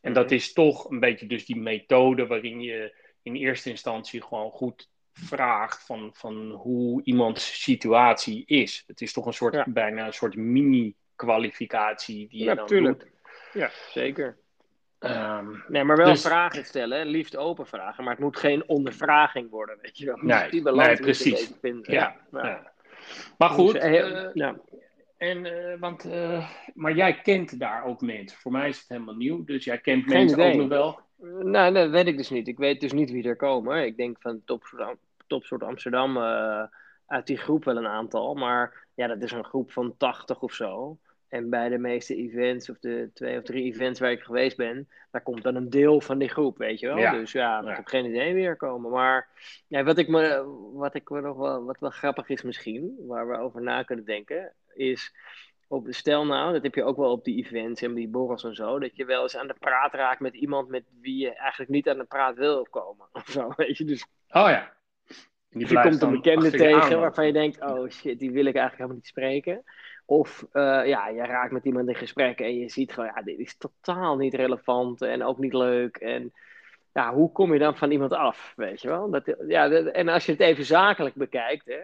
En 0.00 0.12
dat 0.12 0.24
Mhm. 0.24 0.34
is 0.34 0.52
toch 0.52 0.90
een 0.90 1.00
beetje 1.00 1.26
dus 1.26 1.46
die 1.46 1.56
methode... 1.56 2.26
waarin 2.26 2.60
je 2.60 2.96
in 3.22 3.34
eerste 3.34 3.70
instantie 3.70 4.22
gewoon 4.22 4.50
goed 4.50 4.88
vraagt 5.12 5.86
van, 5.86 6.10
van 6.14 6.50
hoe 6.50 7.02
iemands 7.04 7.62
situatie 7.62 8.44
is. 8.46 8.84
Het 8.86 9.00
is 9.00 9.12
toch 9.12 9.26
een 9.26 9.32
soort, 9.32 9.54
Ja. 9.54 9.64
bijna 9.68 10.06
een 10.06 10.12
soort 10.12 10.36
mini-kwalificatie 10.36 12.28
die 12.28 12.38
je 12.38 12.44
Ja, 12.44 12.54
dan 12.54 12.66
tuurlijk. 12.66 13.00
doet. 13.00 13.10
Ja, 13.52 13.70
zeker. 13.90 14.38
Ehm, 15.08 15.46
Nee, 15.68 15.84
maar 15.84 15.96
wel 15.96 16.06
Dus- 16.06 16.22
vragen 16.22 16.64
stellen, 16.64 16.98
hè. 16.98 17.04
liefst 17.04 17.36
open 17.36 17.66
vragen. 17.66 18.04
Maar 18.04 18.12
het 18.12 18.22
moet 18.22 18.36
geen 18.36 18.68
ondervraging 18.68 19.50
worden, 19.50 19.78
weet 19.82 19.98
je 19.98 20.06
wel. 20.06 20.16
Nee, 20.20 20.50
die 20.50 20.62
balans 20.62 20.86
nee, 20.86 20.96
precies. 21.00 21.52
vinden. 21.60 21.92
Ja, 21.92 22.16
ja. 22.32 22.46
ja. 22.46 22.72
Maar 23.38 23.48
goed, 23.50 23.72
Dus, 23.72 23.82
eh, 23.82 24.24
eh, 24.24 24.30
ja. 24.34 24.56
en, 25.16 25.44
eh, 25.46 25.78
want, 25.80 26.04
eh, 26.04 26.48
maar 26.74 26.92
jij 26.92 27.14
kent 27.20 27.58
daar 27.60 27.84
ook 27.84 28.00
mensen. 28.00 28.38
Voor 28.38 28.52
mij 28.52 28.68
is 28.68 28.78
het 28.78 28.88
helemaal 28.88 29.14
nieuw, 29.14 29.44
dus 29.44 29.64
jij 29.64 29.78
kent 29.78 30.04
Geen 30.04 30.12
mensen 30.12 30.38
ook 30.38 30.44
idee. 30.46 30.58
nog 30.58 30.68
wel. 30.68 31.00
Nou, 31.42 31.72
dat 31.74 31.90
weet 31.90 32.06
ik 32.06 32.16
dus 32.16 32.30
niet. 32.30 32.48
Ik 32.48 32.58
weet 32.58 32.80
dus 32.80 32.92
niet 32.92 33.10
wie 33.10 33.28
er 33.28 33.36
komen. 33.36 33.84
Ik 33.86 33.96
denk 33.96 34.16
van 34.20 34.42
Topsoort 35.26 35.62
Amsterdam 35.62 36.16
eh, 36.16 36.62
uit 37.06 37.26
die 37.26 37.36
groep 37.36 37.64
wel 37.64 37.76
een 37.76 37.86
aantal. 37.86 38.34
Maar 38.34 38.86
ja, 38.94 39.06
dat 39.06 39.22
is 39.22 39.32
een 39.32 39.44
groep 39.44 39.72
van 39.72 39.94
80 39.96 40.40
of 40.42 40.52
zo. 40.52 40.98
En 41.36 41.50
bij 41.50 41.68
de 41.68 41.78
meeste 41.78 42.16
events, 42.16 42.70
of 42.70 42.78
de 42.78 43.10
twee 43.14 43.38
of 43.38 43.44
drie 43.44 43.64
events 43.64 44.00
waar 44.00 44.10
ik 44.10 44.20
geweest 44.22 44.56
ben, 44.56 44.88
daar 45.10 45.22
komt 45.22 45.42
dan 45.42 45.54
een 45.54 45.70
deel 45.70 46.00
van 46.00 46.18
die 46.18 46.28
groep, 46.28 46.58
weet 46.58 46.80
je 46.80 46.86
wel. 46.86 46.98
Ja. 46.98 47.12
Dus 47.12 47.32
ja, 47.32 47.60
Ja. 47.60 47.70
ik 47.70 47.76
heb 47.76 47.86
geen 47.86 48.04
idee 48.04 48.34
wie 48.34 48.46
er 48.46 48.56
komen. 48.56 48.90
Maar 48.90 49.28
ja, 49.66 49.84
wat, 49.84 49.98
ik 49.98 50.08
me, 50.08 50.44
wat 50.72 50.94
ik 50.94 51.10
me 51.10 51.20
nog 51.20 51.36
wel, 51.36 51.64
wat 51.64 51.80
wel 51.80 51.90
grappig 51.90 52.28
is 52.28 52.42
misschien, 52.42 52.96
waar 53.06 53.28
we 53.28 53.36
over 53.38 53.62
na 53.62 53.82
kunnen 53.82 54.04
denken, 54.04 54.52
is 54.74 55.14
op, 55.68 55.86
stel 55.88 56.26
nou, 56.26 56.52
dat 56.52 56.62
heb 56.62 56.74
je 56.74 56.84
ook 56.84 56.96
wel 56.96 57.10
op 57.10 57.24
die 57.24 57.44
events 57.44 57.82
en 57.82 57.94
die 57.94 58.08
borrels 58.08 58.44
en 58.44 58.54
zo, 58.54 58.78
dat 58.78 58.96
je 58.96 59.04
wel 59.04 59.22
eens 59.22 59.36
aan 59.36 59.46
de 59.46 59.56
praat 59.58 59.94
raakt 59.94 60.20
met 60.20 60.34
iemand 60.34 60.68
met 60.68 60.84
wie 61.00 61.16
je 61.18 61.34
eigenlijk 61.34 61.70
niet 61.70 61.88
aan 61.88 61.98
de 61.98 62.04
praat 62.04 62.36
wil 62.36 62.66
komen. 62.70 63.06
Of 63.12 63.26
zo, 63.28 63.52
weet 63.56 63.76
je. 63.76 63.84
Dus 63.84 64.06
Oh 64.28 64.48
ja. 64.48 64.74
Die 65.50 65.68
je 65.68 65.80
komt 65.80 66.02
een 66.02 66.10
bekende 66.10 66.50
tegen 66.50 67.00
waarvan 67.00 67.26
je 67.26 67.32
denkt, 67.32 67.60
oh 67.60 67.88
shit, 67.88 68.18
die 68.18 68.30
wil 68.30 68.44
ik 68.44 68.54
eigenlijk 68.54 68.76
helemaal 68.76 68.94
niet 68.96 69.06
spreken. 69.06 69.64
Of 70.06 70.46
eh, 70.52 70.86
ja, 70.86 71.08
je 71.08 71.22
raakt 71.22 71.52
met 71.52 71.64
iemand 71.64 71.88
in 71.88 71.94
gesprek 71.94 72.40
en 72.40 72.58
je 72.58 72.68
ziet 72.68 72.92
gewoon, 72.92 73.12
ja, 73.14 73.22
dit 73.22 73.38
is 73.38 73.56
totaal 73.56 74.16
niet 74.16 74.34
relevant 74.34 75.02
en 75.02 75.22
ook 75.22 75.38
niet 75.38 75.52
leuk. 75.52 75.96
En 75.96 76.32
ja, 76.92 77.14
hoe 77.14 77.32
kom 77.32 77.52
je 77.52 77.58
dan 77.58 77.76
van 77.76 77.90
iemand 77.90 78.12
af, 78.12 78.52
weet 78.56 78.82
je 78.82 78.88
wel? 78.88 79.10
Dat, 79.10 79.36
ja, 79.46 79.70
en 79.70 80.08
als 80.08 80.26
je 80.26 80.32
het 80.32 80.40
even 80.40 80.64
zakelijk 80.64 81.14
bekijkt, 81.14 81.66
hè, 81.66 81.82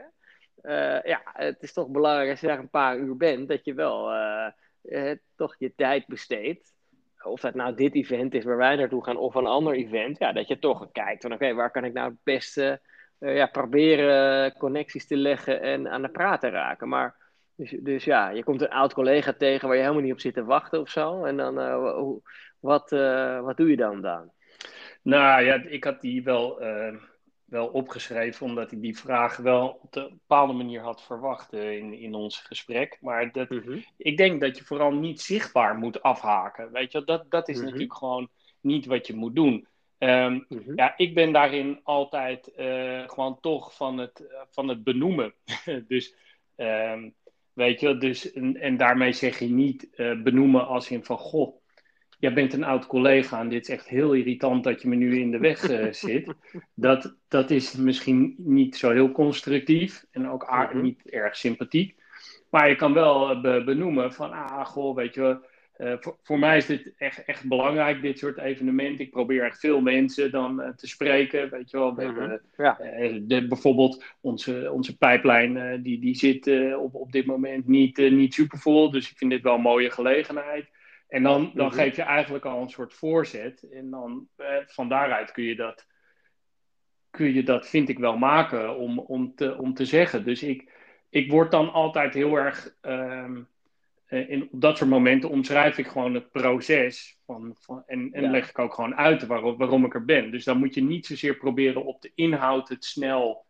eh, 0.63 1.03
ja, 1.03 1.23
het 1.25 1.63
is 1.63 1.73
toch 1.73 1.89
belangrijk 1.89 2.31
als 2.31 2.41
je 2.41 2.47
daar 2.47 2.59
een 2.59 2.71
paar 2.71 2.99
uur 2.99 3.17
bent, 3.17 3.49
dat 3.49 3.65
je 3.65 3.75
wel 3.75 4.13
eh, 4.13 4.47
eh, 4.83 5.19
toch 5.37 5.57
je 5.59 5.75
tijd 5.75 6.07
besteedt. 6.07 6.75
Of 7.23 7.41
dat 7.41 7.55
nou 7.55 7.75
dit 7.75 7.95
event 7.95 8.35
is 8.35 8.45
waar 8.45 8.57
wij 8.57 8.77
naartoe 8.77 9.05
gaan 9.05 9.17
of 9.17 9.35
een 9.35 9.47
ander 9.47 9.75
event, 9.75 10.19
ja, 10.19 10.33
dat 10.33 10.49
je 10.49 10.59
toch 10.59 10.93
kijkt 10.93 11.23
van 11.23 11.33
oké, 11.33 11.55
waar 11.55 11.71
kan 11.71 11.85
ik 11.85 11.93
nou 11.93 12.09
het 12.11 12.19
beste 12.23 12.81
ja, 13.19 13.47
proberen 13.47 14.53
connecties 14.53 15.07
te 15.07 15.17
leggen 15.17 15.61
en 15.61 15.89
aan 15.89 16.03
de 16.03 16.09
praat 16.09 16.41
te 16.41 16.49
raken. 16.49 16.89
Maar 16.89 17.17
dus, 17.57 17.75
dus 17.81 18.05
ja, 18.05 18.29
je 18.31 18.45
komt 18.45 18.61
een 18.61 18.71
oud 18.71 18.93
collega 18.93 19.33
tegen 19.33 19.67
waar 19.69 19.77
je 19.77 19.83
helemaal 19.83 20.03
niet 20.03 20.13
op 20.13 20.21
zit 20.21 20.35
te 20.35 20.45
wachten 20.45 20.81
of 20.81 20.89
zo. 20.89 21.25
En 21.25 21.37
dan, 21.37 21.59
eh, 21.61 22.03
wat, 22.61 22.93
eh, 22.93 23.41
wat 23.41 23.57
doe 23.57 23.71
je 23.71 23.77
dan 23.77 24.01
dan? 24.01 24.31
Nou 25.03 25.43
ja, 25.45 25.55
ik 25.55 25.85
had 25.85 26.01
die 26.01 26.23
wel, 26.23 26.61
eh, 26.61 26.95
wel 27.45 27.67
opgeschreven, 27.67 28.47
omdat 28.47 28.73
ik 28.73 28.81
die 28.81 28.99
vraag 28.99 29.37
wel 29.37 29.79
op 29.83 29.97
een 29.97 30.09
bepaalde 30.09 30.53
manier 30.53 30.81
had 30.81 31.03
verwacht 31.03 31.53
in, 31.53 31.93
in 31.93 32.15
ons 32.15 32.39
gesprek. 32.41 32.99
Maar 33.01 33.33
dat, 33.33 33.49
ik 33.97 34.17
denk 34.17 34.41
dat 34.41 34.59
je 34.59 34.65
vooral 34.65 34.93
niet 34.93 35.21
zichtbaar 35.21 35.75
moet 35.75 36.03
afhaken. 36.03 36.73
Weet 36.73 36.93
je, 36.93 37.05
dat, 37.05 37.31
dat 37.31 37.49
is 37.49 37.57
Mhm. 37.57 37.65
natuurlijk 37.65 37.95
gewoon 37.95 38.29
niet 38.61 38.87
wat 38.87 39.07
je 39.07 39.15
moet 39.15 39.35
doen. 39.35 39.67
Ehm, 39.99 40.41
Mhm. 40.49 40.73
ja, 40.75 40.97
ik 40.97 41.15
ben 41.15 41.33
daarin 41.33 41.81
altijd 41.83 42.51
gewoon 43.07 43.41
toch 43.41 43.77
van 43.77 43.99
het, 43.99 44.25
van 44.51 44.69
het 44.69 44.85
benoemen. 44.85 45.35
dus, 45.89 46.15
ehm, 46.57 47.11
weet 47.55 47.81
je, 47.81 47.87
wel, 47.87 47.99
dus, 47.99 48.33
en, 48.33 48.57
en 48.57 48.77
daarmee 48.77 49.13
zeg 49.13 49.39
je 49.39 49.47
niet 49.47 49.89
eh, 49.95 50.23
benoemen 50.23 50.67
als 50.67 50.91
in 50.91 51.05
van, 51.05 51.19
goh, 51.19 51.57
jij 52.19 52.33
bent 52.33 52.53
een 52.53 52.65
oud 52.65 52.87
collega 52.87 53.41
en 53.41 53.49
dit 53.49 53.63
is 53.63 53.75
echt 53.75 53.89
heel 53.89 54.13
irritant 54.13 54.65
dat 54.65 54.83
je 54.83 54.89
me 54.89 54.95
nu 54.95 55.21
in 55.21 55.31
de 55.31 55.39
weg 55.39 55.69
eh, 55.71 55.93
zit. 56.09 56.35
Dat, 56.75 57.17
dat 57.29 57.51
is 57.51 57.77
misschien 57.77 58.35
niet 58.39 58.77
zo 58.77 58.91
heel 58.91 59.13
constructief 59.13 60.05
en 60.11 60.29
ook 60.29 60.51
Mhm. 60.51 60.81
niet 60.83 61.11
erg 61.11 61.37
sympathiek. 61.37 62.01
Maar 62.51 62.69
je 62.69 62.77
kan 62.77 62.93
wel 62.93 63.31
eh, 63.31 63.41
be- 63.41 63.63
benoemen 63.65 64.13
van, 64.13 64.33
ah, 64.33 64.67
goh, 64.67 64.97
weet 64.97 65.15
je 65.15 65.51
eh, 65.83 65.95
voor, 66.01 66.19
voor 66.23 66.39
mij 66.39 66.57
is 66.57 66.67
dit 66.67 66.95
echt, 66.97 67.25
echt 67.25 67.49
belangrijk, 67.49 68.03
dit 68.03 68.19
soort 68.19 68.39
evenementen. 68.39 69.05
Ik 69.05 69.11
probeer 69.11 69.45
echt 69.45 69.61
veel 69.61 69.81
mensen 69.81 70.31
dan 70.31 70.61
eh, 70.63 70.71
te 70.71 70.87
spreken, 70.87 71.51
weet 71.51 71.71
je 71.71 71.77
wel. 71.77 71.95
We 71.95 72.05
Mhm. 72.05 72.19
hebben, 72.21 72.43
Ja. 72.57 72.79
eh, 72.79 73.21
de, 73.23 73.47
bijvoorbeeld 73.47 74.05
onze, 74.21 74.71
onze 74.73 74.97
pijplijn, 74.97 75.83
die, 75.83 76.01
die 76.01 76.15
zit 76.15 76.47
op, 76.77 76.95
op 76.95 77.13
dit 77.13 77.27
moment 77.27 77.67
niet, 77.67 77.97
niet 77.97 78.35
supervol. 78.35 78.91
Dus 78.91 79.11
ik 79.11 79.17
vind 79.19 79.31
dit 79.31 79.43
wel 79.43 79.55
een 79.55 79.61
mooie 79.61 79.91
gelegenheid. 79.91 80.71
En 81.09 81.23
dan, 81.23 81.51
dan 81.55 81.67
Mhm. 81.67 81.75
geef 81.77 81.97
je 81.97 82.03
eigenlijk 82.03 82.45
al 82.45 82.63
een 82.63 82.71
soort 82.71 82.95
voorzet. 82.95 83.69
En 83.73 83.91
dan 83.91 84.29
van 84.67 84.89
daaruit 84.89 85.33
kun 85.33 85.45
je 85.45 85.57
dat, 85.57 85.87
kun 87.11 87.35
je 87.35 87.43
dat 87.43 87.69
vind 87.69 87.89
ik 87.89 87.99
wel 87.99 88.19
maken 88.19 88.77
om, 88.77 88.99
om, 88.99 89.35
te, 89.35 89.59
om 89.59 89.75
te 89.75 89.85
zeggen. 89.85 90.25
Dus 90.25 90.43
ik, 90.43 90.73
ik 91.11 91.31
word 91.31 91.51
dan 91.51 91.73
altijd 91.73 92.15
heel 92.15 92.37
erg. 92.37 92.77
ehm, 92.81 93.37
eh, 93.37 93.43
in, 94.13 94.49
op 94.53 94.61
dat 94.61 94.77
soort 94.79 94.91
momenten 94.91 95.31
omschrijf 95.31 95.79
ik 95.79 95.87
gewoon 95.87 96.15
het 96.15 96.31
proces. 96.33 97.19
Van, 97.27 97.57
van, 97.61 97.83
en 97.87 98.09
en 98.13 98.23
Ja. 98.23 98.31
leg 98.31 98.49
ik 98.51 98.59
ook 98.59 98.75
gewoon 98.75 98.97
uit 98.97 99.27
waarom, 99.27 99.57
waarom 99.57 99.85
ik 99.85 99.95
er 99.95 100.05
ben. 100.05 100.31
Dus 100.31 100.45
dan 100.45 100.59
moet 100.59 100.75
je 100.75 100.83
niet 100.83 101.07
zozeer 101.07 101.37
proberen 101.37 101.85
op 101.85 102.03
de 102.03 102.13
inhoud 102.15 102.69
het 102.69 102.85
snel 102.85 103.47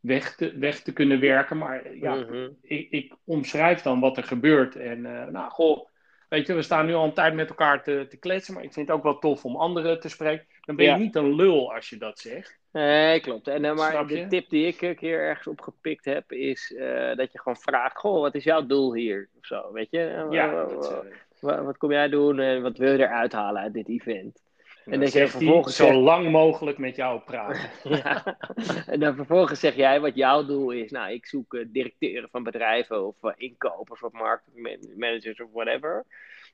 weg 0.00 0.34
te, 0.36 0.58
weg 0.58 0.80
te 0.80 0.92
kunnen 0.92 1.20
werken. 1.20 1.58
Maar 1.58 1.96
ja, 1.96 2.14
Mhm. 2.14 2.48
ik, 2.62 2.90
ik 2.90 3.14
omschrijf 3.24 3.82
dan 3.82 4.00
wat 4.00 4.16
er 4.16 4.24
gebeurt. 4.24 4.76
En 4.76 5.06
eh, 5.06 5.26
nou, 5.26 5.50
goh, 5.50 5.88
weet 6.28 6.46
je, 6.46 6.54
we 6.54 6.62
staan 6.62 6.86
nu 6.86 6.94
al 6.94 7.04
een 7.04 7.14
tijd 7.14 7.34
met 7.34 7.48
elkaar 7.48 7.82
te, 7.82 8.06
te 8.08 8.16
kletsen. 8.18 8.54
Maar 8.54 8.62
ik 8.64 8.72
vind 8.72 8.88
het 8.88 8.96
ook 8.96 9.02
wel 9.02 9.18
tof 9.18 9.44
om 9.44 9.56
anderen 9.56 10.00
te 10.00 10.08
spreken. 10.08 10.46
Dan 10.60 10.76
ben 10.76 10.84
je 10.84 10.90
Ja. 10.90 10.96
niet 10.96 11.14
een 11.16 11.34
lul 11.34 11.74
als 11.74 11.88
je 11.88 11.96
dat 11.96 12.18
zegt. 12.18 12.58
Nee, 12.74 13.20
klopt. 13.20 13.48
En, 13.48 13.64
eh, 13.64 13.74
maar 13.76 14.06
de 14.06 14.26
tip 14.28 14.48
die 14.50 14.66
ik 14.66 14.80
een 14.82 14.96
keer 14.96 15.18
ergens 15.20 15.46
opgepikt 15.46 16.04
heb, 16.04 16.32
is 16.32 16.74
eh, 16.74 17.16
dat 17.16 17.32
je 17.32 17.38
gewoon 17.38 17.56
vraagt: 17.56 17.98
Goh, 17.98 18.20
wat 18.20 18.34
is 18.34 18.44
jouw 18.44 18.66
doel 18.66 18.94
hier? 18.94 19.28
Of 19.38 19.46
zo, 19.46 19.72
weet 19.72 19.90
je? 19.90 19.98
Ja, 19.98 20.50
wa- 20.50 20.66
dat, 20.66 20.88
wa- 20.88 20.98
eh, 20.98 21.14
wa- 21.38 21.62
wat 21.62 21.76
kom 21.76 21.92
jij 21.92 22.08
doen 22.08 22.38
en 22.40 22.62
wat 22.62 22.78
wil 22.78 22.92
je 22.92 22.98
eruit 22.98 23.32
halen 23.32 23.62
uit 23.62 23.72
dit 23.72 23.88
event? 23.88 24.43
En, 24.84 25.00
dan 25.00 25.08
zeg 25.08 25.22
je 25.22 25.38
vervolgens 25.38 25.76
zo 25.76 25.92
lang 25.92 26.30
mogelijk 26.30 26.78
met 26.78 26.96
jou 26.96 27.20
praten. 27.20 27.70
ja. 27.96 28.38
En 28.86 29.00
dan 29.00 29.14
vervolgens 29.14 29.60
zeg 29.60 29.74
jij 29.74 30.00
wat 30.00 30.14
jouw 30.14 30.44
doel 30.44 30.70
is. 30.70 30.90
Nou, 30.90 31.12
ik 31.12 31.26
zoek 31.26 31.54
uh, 31.54 31.64
directeuren 31.68 32.28
van 32.30 32.42
bedrijven 32.42 33.06
of 33.06 33.16
uh, 33.22 33.32
inkopers 33.36 34.02
of 34.02 34.12
marketingmanagers 34.12 35.40
of 35.40 35.48
whatever. 35.52 36.04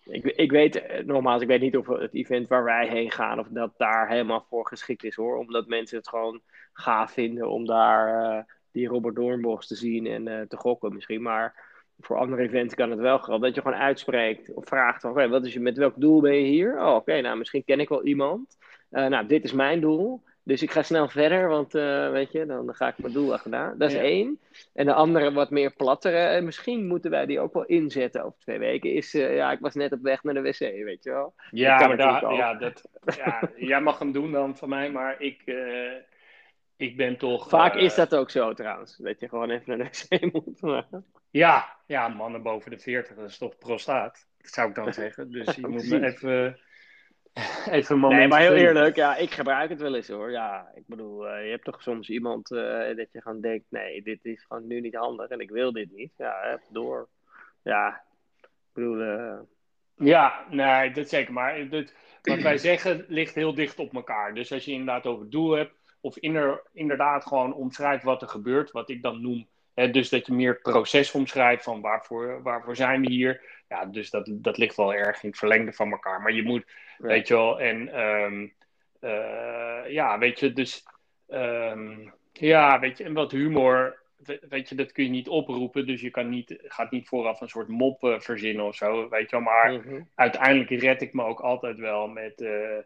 Ik, 0.04 0.24
ik 0.24 0.50
weet, 0.50 0.76
eh, 0.76 1.04
nogmaals, 1.04 1.42
ik 1.42 1.48
weet 1.48 1.60
niet 1.60 1.76
of 1.76 1.86
het 1.86 2.14
event 2.14 2.48
waar 2.48 2.64
wij 2.64 2.88
heen 2.88 3.10
gaan, 3.10 3.38
of 3.38 3.46
dat 3.50 3.72
daar 3.76 4.08
helemaal 4.08 4.46
voor 4.48 4.66
geschikt 4.66 5.04
is 5.04 5.14
hoor. 5.14 5.36
Omdat 5.36 5.66
mensen 5.66 5.98
het 5.98 6.08
gewoon 6.08 6.40
gaaf 6.72 7.12
vinden 7.12 7.48
om 7.48 7.66
daar 7.66 8.46
die 8.72 8.88
Robert 8.88 9.16
Doornbos 9.16 9.66
te 9.66 9.74
zien 9.74 10.06
en 10.06 10.48
te 10.48 10.56
gokken 10.56 10.94
misschien. 10.94 11.22
Maar 11.22 11.69
voor 12.00 12.16
andere 12.16 12.42
events 12.42 12.74
kan 12.74 12.90
het 12.90 12.98
wel 12.98 13.18
gelden. 13.18 13.40
Dat 13.40 13.54
je 13.54 13.62
gewoon 13.62 13.78
uitspreekt 13.78 14.54
of 14.54 14.64
vraagt: 14.64 15.04
oké, 15.04 15.28
wat 15.28 15.44
is 15.44 15.52
je, 15.52 15.60
met 15.60 15.76
welk 15.76 15.94
doel 15.96 16.20
ben 16.20 16.34
je 16.34 16.46
hier? 16.46 16.80
Oh, 16.80 16.94
oké, 16.94 17.20
nou 17.20 17.38
misschien 17.38 17.64
ken 17.64 17.80
ik 17.80 17.88
wel 17.88 18.04
iemand. 18.04 18.58
Uh, 18.90 19.06
nou, 19.06 19.26
dit 19.26 19.44
is 19.44 19.52
mijn 19.52 19.80
doel. 19.80 20.22
Dus 20.42 20.62
ik 20.62 20.70
ga 20.70 20.82
snel 20.82 21.08
verder, 21.08 21.48
want 21.48 21.74
uh, 21.74 22.10
weet 22.10 22.32
je, 22.32 22.46
dan 22.46 22.74
ga 22.74 22.88
ik 22.88 22.98
mijn 22.98 23.12
doel 23.12 23.32
achterna. 23.32 23.74
Dat 23.78 23.88
is 23.88 23.96
ja. 23.96 24.02
één. 24.02 24.40
En 24.74 24.86
de 24.86 24.92
andere, 24.92 25.32
wat 25.32 25.50
meer 25.50 25.72
plattere, 25.72 26.16
en 26.16 26.44
misschien 26.44 26.86
moeten 26.86 27.10
wij 27.10 27.26
die 27.26 27.40
ook 27.40 27.52
wel 27.52 27.64
inzetten 27.64 28.24
over 28.24 28.38
twee 28.38 28.58
weken, 28.58 28.92
is, 28.92 29.14
uh, 29.14 29.36
ja, 29.36 29.52
ik 29.52 29.60
was 29.60 29.74
net 29.74 29.92
op 29.92 30.02
weg 30.02 30.22
naar 30.22 30.34
de 30.34 30.40
wc, 30.40 30.58
weet 30.58 31.04
je 31.04 31.10
wel. 31.10 31.34
Ja, 31.50 31.86
maar 31.86 31.96
daar, 31.96 32.34
ja, 32.34 32.54
dat, 32.54 32.88
ja, 33.16 33.50
jij 33.70 33.80
mag 33.80 33.98
hem 33.98 34.12
doen 34.12 34.32
dan 34.32 34.56
van 34.56 34.68
mij, 34.68 34.90
maar 34.90 35.16
ik, 35.18 35.42
uh, 35.44 35.92
ik 36.80 36.96
ben 36.96 37.16
toch... 37.16 37.48
Vaak 37.48 37.74
is 37.74 37.94
dat 37.94 38.14
ook 38.14 38.30
zo 38.30 38.52
trouwens, 38.54 38.96
dat 38.96 39.20
je 39.20 39.28
gewoon 39.28 39.50
even 39.50 39.78
naar 39.78 39.90
de 39.90 40.06
wc 40.08 40.32
moet. 40.32 40.60
Maar... 40.60 40.86
Ja, 41.30 41.76
ja, 41.86 42.08
mannen 42.08 42.42
boven 42.42 42.70
de 42.70 42.78
40, 42.78 43.16
dat 43.16 43.28
is 43.28 43.38
toch 43.38 43.58
prostaat, 43.58 44.26
dat 44.38 44.52
zou 44.52 44.68
ik 44.68 44.74
dan 44.74 44.92
zeggen. 44.92 45.30
Dus 45.32 45.54
je 45.54 45.66
moet 45.66 45.88
me 45.88 46.06
even 46.06 46.58
Even 47.70 47.94
een 47.94 48.00
moment. 48.00 48.18
Nee, 48.18 48.28
maar 48.28 48.40
heel 48.40 48.54
eerlijk, 48.54 48.96
ja, 48.96 49.16
ik 49.16 49.30
gebruik 49.30 49.70
het 49.70 49.80
wel 49.80 49.94
eens 49.94 50.08
hoor. 50.08 50.30
Ja, 50.30 50.70
ik 50.74 50.82
bedoel, 50.86 51.26
uh, 51.26 51.44
je 51.44 51.50
hebt 51.50 51.64
toch 51.64 51.82
soms 51.82 52.08
iemand 52.08 52.50
uh, 52.50 52.96
dat 52.96 53.12
je 53.12 53.20
gewoon 53.20 53.40
denkt: 53.40 53.64
nee, 53.68 54.02
dit 54.02 54.24
is 54.24 54.44
gewoon 54.48 54.66
nu 54.66 54.80
niet 54.80 54.94
handig 54.94 55.28
en 55.28 55.40
ik 55.40 55.50
wil 55.50 55.72
dit 55.72 55.92
niet. 55.92 56.12
Ja, 56.16 56.44
even 56.44 56.72
door. 56.72 57.08
Ja, 57.62 58.02
ik 58.40 58.48
bedoel. 58.72 59.46
Ja, 59.96 60.46
nee, 60.50 60.90
dat 60.90 61.08
zeker. 61.08 61.32
Maar 61.32 61.68
dit, 61.68 61.94
wat 62.22 62.40
wij 62.40 62.58
zeggen 62.58 63.04
ligt 63.08 63.34
heel 63.34 63.54
dicht 63.54 63.78
op 63.78 63.94
elkaar. 63.94 64.34
Dus 64.34 64.52
als 64.52 64.64
je 64.64 64.72
inderdaad 64.72 65.06
over 65.06 65.30
doel 65.30 65.50
hebt, 65.50 65.79
of 66.00 66.16
inder, 66.16 66.62
inderdaad 66.72 67.26
gewoon 67.26 67.54
omschrijft 67.54 68.04
wat 68.04 68.22
er 68.22 68.28
gebeurt, 68.28 68.70
wat 68.70 68.90
ik 68.90 69.02
dan 69.02 69.20
noem. 69.20 69.46
Hè, 69.74 69.90
dus 69.90 70.08
dat 70.08 70.26
je 70.26 70.32
meer 70.32 70.52
het 70.52 70.62
proces 70.62 71.12
omschrijft 71.12 71.64
van 71.64 71.80
waarvoor, 71.80 72.42
waarvoor 72.42 72.76
zijn 72.76 73.00
we 73.00 73.10
hier. 73.10 73.40
Ja, 73.68 73.84
dus 73.84 74.10
dat, 74.10 74.30
dat 74.32 74.58
ligt 74.58 74.76
wel 74.76 74.94
erg 74.94 75.22
in 75.22 75.28
het 75.28 75.38
verlengde 75.38 75.72
van 75.72 75.90
elkaar. 75.90 76.20
Maar 76.20 76.32
je 76.32 76.42
moet 76.42 76.64
Weet 77.00 77.28
je 77.28 77.34
wel, 77.34 77.60
en 77.60 78.00
um, 78.00 78.52
uh, 79.00 79.88
ja, 79.88 80.18
weet 80.18 80.40
je, 80.40 80.52
dus 80.52 80.84
um, 81.28 82.12
ja, 82.32 82.80
weet 82.80 82.98
je, 82.98 83.04
en 83.04 83.12
wat 83.12 83.30
humor, 83.30 83.98
weet 84.48 84.68
je, 84.68 84.74
dat 84.74 84.92
kun 84.92 85.04
je 85.04 85.10
niet 85.10 85.28
oproepen, 85.28 85.86
dus 85.86 86.00
je 86.00 86.10
kan 86.10 86.28
niet, 86.28 86.58
gaat 86.64 86.90
niet 86.90 87.08
vooraf 87.08 87.40
een 87.40 87.48
soort 87.48 87.68
mop 87.68 88.04
uh, 88.04 88.20
verzinnen 88.20 88.64
of 88.64 88.74
zo, 88.76 89.08
weet 89.08 89.30
je 89.30 89.36
wel, 89.36 89.44
maar 89.44 89.72
mm 89.72 89.80
-hmm. 89.80 90.08
uiteindelijk 90.14 90.70
red 90.70 91.02
ik 91.02 91.12
me 91.12 91.24
ook 91.24 91.40
altijd 91.40 91.78
wel 91.78 92.08
met, 92.08 92.40
uh, 92.40 92.78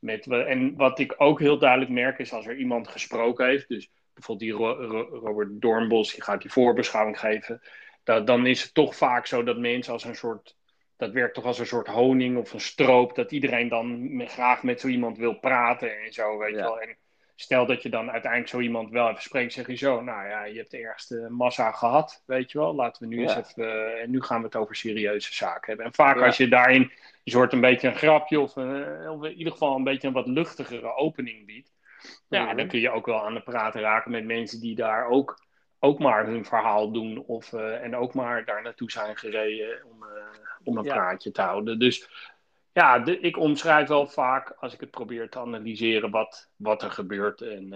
met, 0.00 0.26
en 0.26 0.76
wat 0.76 0.98
ik 0.98 1.14
ook 1.16 1.38
heel 1.38 1.58
duidelijk 1.58 1.90
merk 1.90 2.18
is 2.18 2.32
als 2.32 2.46
er 2.46 2.56
iemand 2.56 2.88
gesproken 2.88 3.46
heeft, 3.46 3.68
dus 3.68 3.90
bijvoorbeeld 4.14 4.50
die 4.50 4.58
Ro 4.58 4.86
Ro 4.86 5.18
Robert 5.18 5.60
Doornbos, 5.60 6.12
die 6.12 6.22
gaat 6.22 6.42
die 6.42 6.52
voorbeschouwing 6.52 7.18
geven, 7.18 7.60
dat, 8.04 8.26
dan 8.26 8.46
is 8.46 8.62
het 8.62 8.74
toch 8.74 8.96
vaak 8.96 9.26
zo 9.26 9.42
dat 9.42 9.58
mensen 9.58 9.92
als 9.92 10.04
een 10.04 10.16
soort 10.16 10.58
dat 11.00 11.12
werkt 11.12 11.34
toch 11.34 11.44
als 11.44 11.58
een 11.58 11.66
soort 11.66 11.86
honing 11.86 12.36
of 12.38 12.52
een 12.52 12.60
stroop, 12.60 13.14
dat 13.14 13.32
iedereen 13.32 13.68
dan 13.68 14.22
graag 14.26 14.62
met 14.62 14.80
zo 14.80 14.88
iemand 14.88 15.18
wil 15.18 15.38
praten 15.38 16.00
en 16.00 16.12
zo, 16.12 16.38
weet 16.38 16.50
ja. 16.50 16.56
je 16.56 16.62
wel. 16.62 16.80
En 16.80 16.96
stel 17.40 17.66
dat 17.66 17.82
je 17.82 17.88
dan 17.88 18.10
uiteindelijk 18.10 18.50
zo 18.50 18.60
iemand 18.60 18.90
wel 18.90 19.08
even 19.08 19.22
spreekt, 19.22 19.52
zeg 19.52 19.66
je 19.66 19.74
zo, 19.74 20.00
nou 20.00 20.28
ja, 20.28 20.44
je 20.44 20.58
hebt 20.58 20.70
de 20.70 20.78
ergste 20.78 21.26
massa 21.30 21.72
gehad, 21.72 22.22
weet 22.26 22.52
je 22.52 22.58
wel. 22.58 22.74
Laten 22.74 23.02
we 23.02 23.14
nu 23.14 23.20
ja. 23.20 23.36
eens 23.36 23.48
even, 23.48 23.64
uh, 23.64 24.02
en 24.02 24.10
nu 24.10 24.22
gaan 24.22 24.38
we 24.38 24.44
het 24.44 24.56
over 24.56 24.76
serieuze 24.76 25.34
zaken 25.34 25.66
hebben. 25.66 25.86
En 25.86 25.94
vaak 25.94 26.16
ja. 26.16 26.26
als 26.26 26.36
je 26.36 26.48
daarin 26.48 26.82
een 26.82 27.32
soort 27.32 27.52
een 27.52 27.60
beetje 27.60 27.88
een 27.88 27.96
grapje 27.96 28.40
of, 28.40 28.56
uh, 28.56 29.10
of, 29.12 29.24
in 29.24 29.34
ieder 29.36 29.52
geval 29.52 29.76
een 29.76 29.84
beetje 29.84 30.08
een 30.08 30.14
wat 30.14 30.26
luchtigere 30.26 30.94
opening 30.94 31.46
biedt, 31.46 31.72
ja, 32.28 32.40
mm-hmm. 32.40 32.56
dan 32.56 32.68
kun 32.68 32.80
je 32.80 32.90
ook 32.90 33.06
wel 33.06 33.24
aan 33.24 33.34
de 33.34 33.42
praten 33.42 33.80
raken 33.80 34.10
met 34.10 34.24
mensen 34.24 34.60
die 34.60 34.74
daar 34.74 35.08
ook 35.08 35.48
ook 35.82 35.98
maar 35.98 36.26
hun 36.26 36.44
verhaal 36.44 36.92
doen 36.92 37.24
of, 37.26 37.52
uh, 37.52 37.82
en 37.82 37.96
ook 37.96 38.14
maar 38.14 38.44
daar 38.44 38.62
naartoe 38.62 38.90
zijn 38.90 39.16
gereden 39.16 39.84
om, 39.84 40.02
uh, 40.02 40.08
om 40.64 40.76
een 40.76 40.84
praatje 40.84 41.30
te 41.30 41.42
houden. 41.42 41.78
Dus 41.78 42.08
ja, 42.72 42.98
de, 42.98 43.20
ik 43.20 43.36
omschrijf 43.36 43.88
wel 43.88 44.06
vaak 44.06 44.50
als 44.58 44.74
ik 44.74 44.80
het 44.80 44.90
probeer 44.90 45.28
te 45.28 45.38
analyseren 45.38 46.10
wat, 46.10 46.50
wat 46.56 46.82
er 46.82 46.90
gebeurt. 46.90 47.40
En 47.40 47.72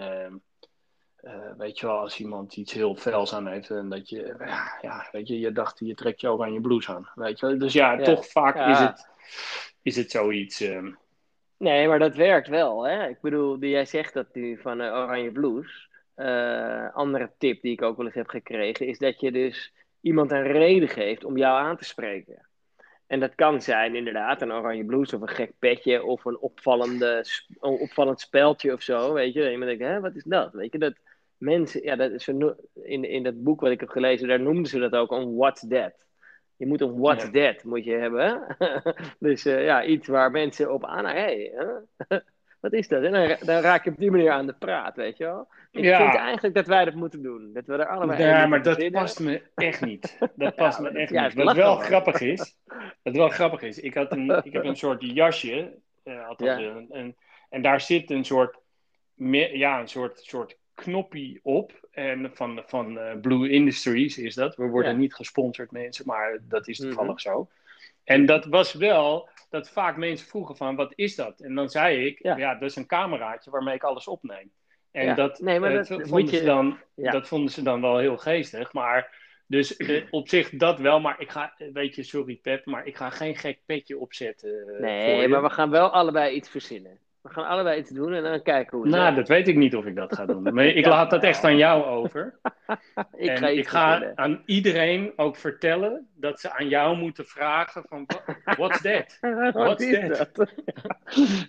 uh, 1.21 1.51
weet 1.57 1.79
je 1.79 1.85
wel, 1.85 1.97
als 1.97 2.19
iemand 2.19 2.55
iets 2.55 2.73
heel 2.73 2.95
fels 2.95 3.33
aan 3.33 3.47
heeft 3.47 3.69
en 3.69 3.89
dat 3.89 4.09
je, 4.09 4.35
ja, 4.81 5.07
weet 5.11 5.27
je, 5.27 5.39
je 5.39 5.51
dacht 5.51 5.79
je 5.79 5.95
trekt 5.95 6.21
je 6.21 6.31
oranje 6.31 6.61
blouse 6.61 6.93
aan. 6.93 7.09
Weet 7.15 7.39
je 7.39 7.57
Dus 7.57 7.73
ja, 7.73 7.91
ja. 7.91 8.03
toch 8.03 8.27
vaak 8.27 8.55
is, 8.69 8.79
het, 8.79 9.09
is 9.81 9.95
het 9.95 10.11
zoiets. 10.11 10.61
ehm. 10.61 10.91
Nee, 11.57 11.87
maar 11.87 11.99
dat 11.99 12.15
werkt 12.15 12.47
wel. 12.47 12.87
Hè? 12.87 13.07
Ik 13.07 13.21
bedoel, 13.21 13.57
jij 13.59 13.85
zegt 13.85 14.13
dat 14.13 14.27
nu 14.33 14.57
van 14.61 14.81
oranje 14.81 15.31
blouse. 15.31 15.87
Uh, 16.15 16.95
andere 16.95 17.31
tip 17.37 17.61
die 17.61 17.71
ik 17.71 17.81
ook 17.81 17.97
wel 17.97 18.05
eens 18.05 18.15
heb 18.15 18.27
gekregen, 18.27 18.87
is 18.87 18.97
dat 18.97 19.19
je 19.19 19.31
dus 19.31 19.73
iemand 20.01 20.31
een 20.31 20.43
reden 20.43 20.89
geeft 20.89 21.23
om 21.23 21.37
jou 21.37 21.59
aan 21.59 21.77
te 21.77 21.83
spreken. 21.83 22.47
En 23.07 23.19
dat 23.19 23.35
kan 23.35 23.61
zijn 23.61 23.95
inderdaad 23.95 24.41
een 24.41 24.53
oranje 24.53 24.85
blouse 24.85 25.15
of 25.15 25.21
een 25.21 25.27
gek 25.27 25.51
petje 25.59 26.03
of 26.03 26.25
een 26.25 26.37
opvallende, 26.37 27.25
opvallend 27.59 28.19
speldje 28.19 28.73
of 28.73 28.81
zo, 28.81 29.13
weet 29.13 29.33
je. 29.33 29.43
En 29.43 29.51
iemand 29.51 29.69
denkt, 29.69 29.83
hè, 29.83 29.99
wat 29.99 30.15
is 30.15 30.23
dat? 30.23 30.53
Weet 30.53 30.71
je, 30.71 30.79
dat 30.79 30.93
mensen, 31.37 31.83
ja, 31.83 31.95
dat 31.95 32.11
is 32.11 32.27
een, 32.27 32.55
in, 32.73 33.03
in 33.03 33.23
dat 33.23 33.43
boek 33.43 33.61
wat 33.61 33.71
ik 33.71 33.79
heb 33.79 33.89
gelezen, 33.89 34.27
daar 34.27 34.41
noemden 34.41 34.65
ze 34.65 34.79
dat 34.79 34.95
ook 34.95 35.11
een 35.11 35.35
what's 35.35 35.67
that. 35.67 35.93
Je 36.57 36.67
moet 36.67 36.81
een 36.81 36.99
what's 36.99 37.23
ja. 37.23 37.31
that 37.31 37.63
moet 37.63 37.83
je 37.83 37.93
hebben. 37.93 38.55
dus 39.19 39.45
uh, 39.45 39.65
ja, 39.65 39.83
iets 39.83 40.07
waar 40.07 40.31
mensen 40.31 40.73
op 40.73 40.85
aan, 40.85 41.05
hey? 41.05 41.53
Wat 42.65 42.73
is 42.73 42.87
dat? 42.87 43.03
En 43.03 43.11
dan, 43.11 43.37
dan, 43.39 43.61
raak 43.61 43.83
je 43.83 43.89
op 43.89 43.97
die 43.97 44.11
manier 44.11 44.31
aan 44.31 44.45
de 44.45 44.53
praat, 44.53 44.95
weet 44.95 45.17
je 45.17 45.23
wel. 45.23 45.47
Ik 45.71 45.83
ja. 45.83 45.97
vind 45.97 46.15
eigenlijk 46.15 46.55
dat 46.55 46.67
wij 46.67 46.85
dat 46.85 46.93
moeten 46.93 47.21
doen. 47.21 47.53
Dat 47.53 47.65
we 47.65 47.73
er 47.73 47.87
allebei 47.87 48.23
Ja, 48.23 48.47
maar 48.47 48.63
dat 48.69 48.91
past 48.91 49.19
me 49.19 49.41
echt 49.55 49.85
niet. 49.85 50.17
Dat 50.35 50.55
past 50.55 50.77
ja, 50.77 50.83
me 50.83 50.89
echt 50.89 51.11
niet. 51.11 51.43
Wat 51.43 51.55
wel 51.55 51.75
grappig 51.75 52.19
is, 52.21 52.55
wat 53.03 53.15
wel 53.15 53.29
grappig 53.29 53.61
is, 53.61 53.79
ik, 53.79 53.93
had 53.93 54.11
een, 54.11 54.41
ik 54.43 54.53
heb 54.53 54.63
een 54.63 54.75
soort 54.75 55.01
jasje, 55.01 55.73
uh, 56.03 56.27
althans, 56.27 56.61
ja. 56.61 56.67
een, 56.67 56.87
een, 56.89 57.15
en 57.49 57.61
daar 57.61 57.81
zit 57.81 58.11
een 58.11 58.25
soort, 58.25 58.57
ja, 59.53 59.79
een 59.79 59.87
soort, 59.87 60.19
soort 60.19 60.57
knoppie 60.73 61.39
op. 61.43 61.87
En 61.91 62.31
van, 62.33 62.63
van 62.65 62.97
uh, 62.97 63.11
Blue 63.21 63.49
Industries 63.49 64.17
is 64.17 64.35
dat. 64.35 64.55
We 64.55 64.67
worden 64.67 64.91
ja. 64.91 64.97
niet 64.97 65.13
gesponsord, 65.13 65.71
mensen, 65.71 66.05
maar 66.05 66.39
dat 66.41 66.67
is 66.67 66.77
toevallig 66.77 67.25
mm 67.25 67.31
-hmm. 67.31 67.47
zo. 67.47 67.49
En 68.05 68.25
dat 68.25 68.45
was 68.45 68.73
wel 68.73 69.29
dat 69.49 69.69
vaak 69.69 69.97
mensen 69.97 70.27
vroegen 70.27 70.55
van, 70.55 70.75
wat 70.75 70.93
is 70.95 71.15
dat? 71.15 71.39
En 71.39 71.55
dan 71.55 71.69
zei 71.69 72.05
ik, 72.05 72.19
ja, 72.23 72.37
ja 72.37 72.53
dat 72.53 72.69
is 72.69 72.75
een 72.75 72.87
cameraatje 72.87 73.51
waarmee 73.51 73.75
ik 73.75 73.83
alles 73.83 74.07
opneem. 74.07 74.51
En 74.91 75.05
ja. 75.05 75.13
dat, 75.13 75.39
nee, 75.39 75.59
maar 75.59 75.73
dat, 75.73 75.87
dat, 75.87 76.07
vonden 76.07 76.31
je... 76.31 76.37
ze 76.37 76.43
dan, 76.43 76.79
ja. 76.95 77.11
dat 77.11 77.27
vonden 77.27 77.51
ze 77.51 77.61
dan 77.61 77.81
wel 77.81 77.97
heel 77.97 78.17
geestig. 78.17 78.73
Maar 78.73 79.23
dus 79.47 79.79
uh, 79.79 80.03
op 80.09 80.29
zich 80.29 80.49
dat 80.49 80.79
wel. 80.79 80.99
Maar 80.99 81.19
ik 81.19 81.29
ga, 81.29 81.53
weet 81.73 81.95
je, 81.95 82.03
sorry 82.03 82.35
Pep, 82.35 82.65
maar 82.65 82.85
ik 82.85 82.95
ga 82.95 83.09
geen 83.09 83.35
gek 83.35 83.59
petje 83.65 83.99
opzetten. 83.99 84.67
Uh, 84.67 84.79
nee, 84.79 85.27
maar 85.27 85.41
we 85.41 85.49
gaan 85.49 85.69
wel 85.69 85.89
allebei 85.89 86.35
iets 86.35 86.49
verzinnen. 86.49 86.99
We 87.25 87.31
gaan 87.31 87.47
allebei 87.47 87.79
iets 87.79 87.89
doen 87.89 88.13
en 88.13 88.23
dan 88.23 88.41
kijken 88.41 88.77
hoe 88.77 88.87
het 88.87 88.95
Nou, 88.95 89.15
dat 89.15 89.27
weet 89.27 89.47
ik 89.47 89.55
niet 89.55 89.75
of 89.75 89.85
ik 89.85 89.95
dat 89.95 90.15
ga 90.15 90.25
doen. 90.25 90.43
Maar 90.53 90.65
ik 90.65 90.85
laat 90.85 91.09
dat 91.09 91.23
echt 91.23 91.43
aan 91.43 91.57
jou 91.57 91.83
over. 91.83 92.39
ik 93.15 93.29
en 93.29 93.37
ga, 93.37 93.47
ik 93.47 93.67
ga 93.67 94.11
aan 94.15 94.41
iedereen 94.45 95.13
ook 95.15 95.35
vertellen 95.35 96.07
dat 96.15 96.39
ze 96.39 96.51
aan 96.51 96.67
jou 96.67 96.97
moeten 96.97 97.25
vragen 97.25 97.83
van... 97.87 98.05
What's 98.57 98.81
that? 98.81 99.17
What's 99.53 99.91
that? 99.91 100.35
dat? 100.35 100.53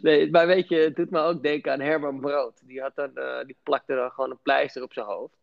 nee, 0.02 0.30
maar 0.30 0.46
weet 0.46 0.68
je, 0.68 0.76
het 0.76 0.96
doet 0.96 1.10
me 1.10 1.20
ook 1.20 1.42
denken 1.42 1.72
aan 1.72 1.80
Herman 1.80 2.20
Brood. 2.20 2.66
Die, 2.66 2.80
had 2.80 2.94
dan, 2.94 3.10
uh, 3.14 3.44
die 3.46 3.56
plakte 3.62 3.94
dan 3.94 4.10
gewoon 4.10 4.30
een 4.30 4.42
pleister 4.42 4.82
op 4.82 4.92
zijn 4.92 5.06
hoofd. 5.06 5.36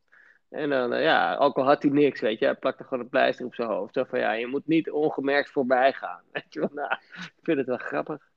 En 0.50 0.70
dan, 0.70 0.94
uh, 0.94 1.04
ja, 1.04 1.36
ook 1.36 1.58
al 1.58 1.66
had 1.66 1.84
hij 1.84 1.92
niks, 1.92 2.22
weet 2.22 2.40
je, 2.40 2.46
hij 2.46 2.56
plakte 2.56 2.84
gewoon 2.84 3.04
een 3.04 3.10
pleister 3.10 3.46
op 3.46 3.56
zijn 3.56 3.68
hoofd. 3.68 3.94
Zo 3.94 4.04
van, 4.04 4.20
ja, 4.20 4.32
je 4.32 4.48
moet 4.48 4.68
niet 4.68 4.92
ongemerkt 4.92 5.52
voorbij 5.52 5.94
gaan. 5.94 6.22
Weet 6.32 6.54
je 6.54 6.60
wel, 6.60 6.70
nou, 6.74 6.92
ik 7.14 7.40
vind 7.44 7.58
het 7.58 7.68
wel 7.68 7.78
grappig. 7.78 8.32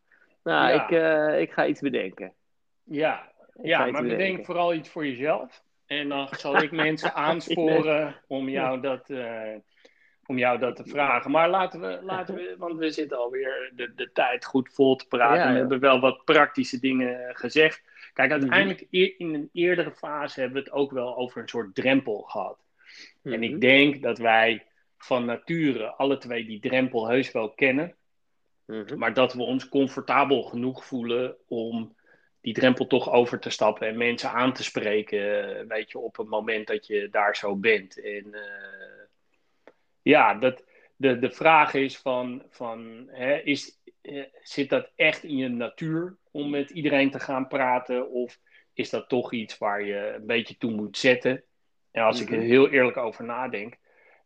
Nou, 0.47 0.73
ja. 0.73 0.85
ik, 0.85 0.91
uh, 0.91 1.41
ik 1.41 1.53
ga 1.53 1.67
iets 1.67 1.81
bedenken. 1.81 2.33
Ja, 2.85 3.33
ja 3.63 3.87
maar 3.87 4.03
bedenk 4.03 4.45
vooral 4.45 4.75
iets 4.75 4.89
voor 4.89 5.07
jezelf. 5.07 5.63
En 5.87 6.09
dan 6.09 6.29
zal 6.39 6.57
ik 6.63 6.71
mensen 6.71 7.15
aansporen 7.15 8.15
om 8.27 8.49
jou 8.49 8.81
dat, 8.81 9.11
uh, 9.11 9.55
om 10.27 10.39
jou 10.39 10.59
dat 10.59 10.77
te 10.77 10.85
vragen. 10.85 11.31
Maar 11.31 11.49
laten 11.49 11.81
we, 11.81 11.99
laten 12.03 12.35
we 12.35 12.55
want 12.59 12.79
we 12.79 12.91
zitten 12.91 13.19
alweer 13.19 13.73
de, 13.75 13.93
de 13.95 14.13
tijd 14.13 14.45
goed 14.45 14.73
vol 14.73 14.97
te 14.97 15.07
praten. 15.09 15.37
Ja, 15.37 15.47
ja. 15.47 15.53
We 15.53 15.59
hebben 15.59 15.81
wel 15.81 16.01
wat 16.01 16.25
praktische 16.25 16.81
dingen 16.81 17.37
gezegd. 17.37 17.83
Kijk, 18.13 18.31
uiteindelijk 18.31 18.87
in 18.91 19.35
een 19.35 19.51
eerdere 19.53 19.93
fase 19.93 20.41
hebben 20.41 20.63
we 20.63 20.69
het 20.69 20.79
ook 20.79 20.91
wel 20.91 21.17
over 21.17 21.43
een 21.43 21.49
soort 21.49 21.75
drempel 21.75 22.19
gehad. 22.21 22.59
Mm 22.59 23.03
-hmm. 23.23 23.33
En 23.33 23.43
ik 23.43 23.61
denk 23.61 24.03
dat 24.03 24.19
wij 24.19 24.67
van 24.99 25.25
nature 25.25 25.87
alle 25.87 26.19
twee 26.19 26.47
die 26.47 26.61
drempel 26.61 27.09
heus 27.09 27.33
wel 27.33 27.51
kennen. 27.51 27.95
Mhm. 28.67 28.99
Maar 28.99 29.15
dat 29.15 29.33
we 29.33 29.43
ons 29.43 29.69
comfortabel 29.69 30.43
genoeg 30.43 30.85
voelen 30.85 31.37
om 31.49 31.97
die 32.41 32.55
drempel 32.55 32.87
toch 32.87 33.11
over 33.13 33.39
te 33.39 33.51
stappen 33.51 33.89
en 33.89 33.97
mensen 33.97 34.31
aan 34.31 34.53
te 34.53 34.65
spreken, 34.65 35.69
weet 35.69 35.91
je, 35.91 35.99
op 35.99 36.17
het 36.17 36.29
moment 36.29 36.67
dat 36.67 36.87
je 36.87 37.09
daar 37.11 37.37
zo 37.37 37.57
bent. 37.57 38.01
En 38.01 38.27
uh, 38.27 39.71
ja, 40.03 40.35
dat, 40.35 40.65
de, 40.97 41.19
de 41.19 41.31
vraag 41.31 41.75
is 41.75 41.99
van, 41.99 42.43
van 42.51 43.09
hè, 43.11 43.37
is, 43.37 43.79
eh, 44.03 44.25
zit 44.43 44.69
dat 44.69 44.91
echt 44.97 45.23
in 45.23 45.37
je 45.37 45.49
natuur 45.49 46.17
om 46.31 46.51
met 46.51 46.71
iedereen 46.71 47.11
te 47.11 47.21
gaan 47.21 47.49
praten? 47.49 48.11
Of 48.11 48.39
is 48.73 48.91
dat 48.91 49.09
toch 49.09 49.33
iets 49.33 49.59
waar 49.59 49.83
je 49.83 50.15
een 50.17 50.27
beetje 50.27 50.57
toe 50.57 50.71
moet 50.71 50.99
zetten? 50.99 51.45
En 51.91 52.03
als 52.03 52.21
ik 52.21 52.31
er 52.31 52.39
mhm. 52.39 52.47
heel 52.47 52.69
eerlijk 52.69 52.97
over 52.97 53.25
nadenk, 53.25 53.77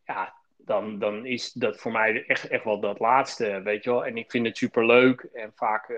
ja, 0.05 0.35
dan, 0.65 0.99
dan 0.99 1.27
is 1.27 1.53
dat 1.53 1.77
voor 1.77 1.93
mij 1.93 2.25
echt, 2.27 2.49
echt 2.49 2.65
wel 2.65 2.81
dat 2.81 2.99
laatste, 2.99 3.61
weet 3.63 3.85
je 3.85 3.91
wel. 3.91 4.07
En 4.07 4.17
ik 4.17 4.31
vind 4.31 4.47
het 4.47 4.57
super 4.57 4.87
leuk 4.87 5.21
en 5.21 5.53
vaak, 5.55 5.89
uh, 5.89 5.97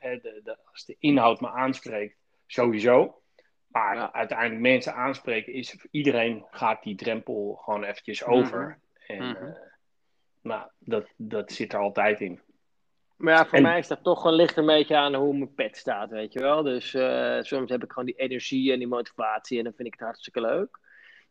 de, 0.00 0.40
de, 0.44 0.56
als 0.70 0.84
de 0.84 0.96
inhoud 0.98 1.40
me 1.40 1.50
aanspreekt, 1.50 2.16
sowieso. 2.46 3.22
Maar 3.66 4.12
uiteindelijk 4.12 4.60
mensen 4.60 4.94
aanspreken 4.94 5.52
is, 5.52 5.86
iedereen 5.90 6.44
gaat 6.50 6.82
die 6.82 6.96
drempel 6.96 7.54
gewoon 7.54 7.84
eventjes 7.84 8.20
mhm. 8.20 8.30
over. 8.30 8.78
En 9.06 9.24
mm 9.24 9.72
nou, 10.44 10.68
dat, 10.78 11.06
dat 11.16 11.52
zit 11.52 11.72
er 11.72 11.78
altijd 11.78 12.20
in. 12.20 12.40
Maar 13.16 13.34
ja, 13.34 13.46
voor 13.46 13.60
mij 13.60 13.78
is 13.78 13.88
dat 13.88 14.02
toch 14.02 14.24
een 14.24 14.32
licht 14.32 14.56
een 14.56 14.66
beetje 14.66 14.96
aan 14.96 15.14
hoe 15.14 15.36
mijn 15.36 15.54
pet 15.54 15.76
staat, 15.76 16.10
weet 16.10 16.32
je 16.32 16.40
wel. 16.40 16.62
Dus 16.62 16.94
uh, 16.94 17.38
soms 17.40 17.70
heb 17.70 17.82
ik 17.82 17.90
gewoon 17.90 18.06
die 18.06 18.16
energie 18.16 18.72
en 18.72 18.78
die 18.78 18.88
motivatie 18.88 19.58
en 19.58 19.64
dan 19.64 19.72
vind 19.72 19.88
ik 19.88 19.94
het 19.94 20.02
hartstikke 20.02 20.40
leuk. 20.40 20.78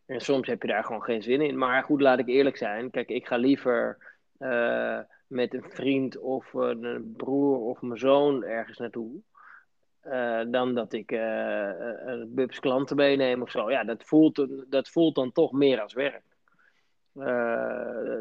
En 0.06 0.22
soms 0.22 0.48
heb 0.48 0.62
je 0.62 0.68
daar 0.68 0.84
gewoon 0.84 1.04
geen 1.04 1.24
zin 1.24 1.42
in. 1.42 1.58
Maar 1.58 1.84
goed, 1.84 2.02
laat 2.02 2.20
ik 2.20 2.28
eerlijk 2.28 2.58
zijn. 2.58 2.90
Kijk, 2.90 3.10
ik 3.10 3.28
ga 3.28 3.36
liever 3.36 3.98
uh, 4.40 5.00
met 5.28 5.54
een 5.54 5.66
vriend 5.70 6.18
of 6.18 6.54
een 6.54 7.14
broer 7.18 7.58
of 7.58 7.82
mijn 7.82 8.00
zoon 8.00 8.44
ergens 8.44 8.78
naartoe. 8.78 9.22
Uh, 10.04 10.42
dan 10.48 10.74
dat 10.76 10.94
ik 10.94 11.12
uh, 11.12 11.72
Bubs 12.28 12.60
klanten 12.60 12.96
meeneem 12.96 13.42
of 13.42 13.52
zo. 13.52 13.72
Ja, 13.72 13.84
dat 13.84 14.04
voelt, 14.04 14.48
dat 14.70 14.90
voelt 14.90 15.16
dan 15.16 15.32
toch 15.32 15.52
meer 15.52 15.82
als 15.82 15.94
werk. 15.94 16.24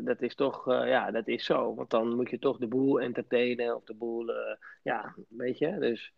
Dat 0.04 0.22
is 0.22 0.34
toch, 0.34 0.66
ja, 0.66 1.10
dat 1.10 1.28
is 1.28 1.44
zo. 1.44 1.74
Want 1.74 1.90
dan 1.90 2.14
moet 2.14 2.30
je 2.30 2.38
toch 2.38 2.58
de 2.58 2.66
boel 2.66 3.00
entertainen 3.00 3.76
of 3.76 3.84
de 3.84 3.94
boel, 3.94 4.32
ja, 4.82 5.14
weet 5.28 5.58
je. 5.58 5.78
Dus, 5.78 6.12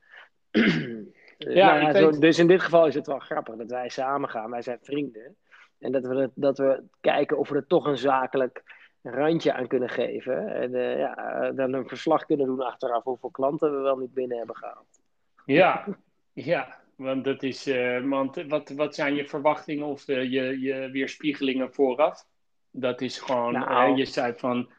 dus 0.50 0.74
ja, 1.38 1.74
nou, 1.74 1.80
ja 1.80 1.92
zo, 1.92 2.18
dus 2.18 2.38
in 2.38 2.46
dit 2.46 2.60
geval 2.60 2.86
is 2.86 2.94
het 2.94 3.06
wel 3.06 3.18
grappig 3.18 3.56
dat 3.56 3.70
wij 3.70 3.88
samen 3.88 4.28
gaan. 4.28 4.50
Wij 4.50 4.62
zijn 4.62 4.78
vrienden. 4.82 5.36
En 5.84 5.92
dat 5.92 6.06
we, 6.06 6.30
dat 6.34 6.58
we 6.58 6.82
kijken 7.00 7.38
of 7.38 7.48
we 7.48 7.56
er 7.56 7.66
toch 7.66 7.86
een 7.86 7.98
zakelijk 7.98 8.62
randje 9.02 9.52
aan 9.52 9.66
kunnen 9.66 9.88
geven. 9.88 10.48
En 10.48 10.98
ja, 10.98 11.50
dan 11.52 11.72
een 11.72 11.88
verslag 11.88 12.24
kunnen 12.24 12.46
doen 12.46 12.60
achteraf 12.60 13.04
hoeveel 13.04 13.30
klanten 13.30 13.76
we 13.76 13.82
wel 13.82 13.96
niet 13.96 14.14
binnen 14.14 14.36
hebben 14.36 14.56
gehaald. 14.56 15.02
Ja, 15.46 15.84
ja. 16.32 16.82
Want 16.96 17.24
dat 17.24 17.42
is, 17.42 17.70
want 18.04 18.44
wat, 18.48 18.68
wat 18.70 18.94
zijn 18.94 19.14
je 19.14 19.28
verwachtingen 19.28 19.86
of 19.86 20.06
je, 20.06 20.60
je 20.60 20.88
weerspiegelingen 20.92 21.72
vooraf? 21.72 22.26
Dat 22.70 23.00
is 23.00 23.18
gewoon, 23.18 23.52
nou. 23.52 23.96
je 23.96 24.04
zei 24.04 24.34
van, 24.36 24.70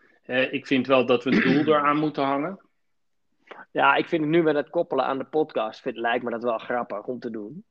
ik 0.52 0.68
vind 0.68 0.88
wel 0.88 1.06
dat 1.06 1.24
we 1.24 1.32
een 1.32 1.42
doel 1.42 1.76
eraan 1.76 1.98
moeten 1.98 2.24
hangen. 2.24 2.60
Ja, 3.72 3.96
ik 3.96 4.08
vind 4.08 4.22
het 4.22 4.32
nu 4.32 4.44
met 4.44 4.56
het 4.56 4.70
koppelen 4.70 5.06
aan 5.06 5.18
de 5.18 5.26
podcast, 5.26 5.82
vind, 5.82 5.98
lijkt 5.98 6.24
me 6.24 6.30
dat 6.30 6.44
wel 6.44 6.58
grappig 6.58 7.06
om 7.06 7.20
te 7.20 7.30
doen. 7.30 7.66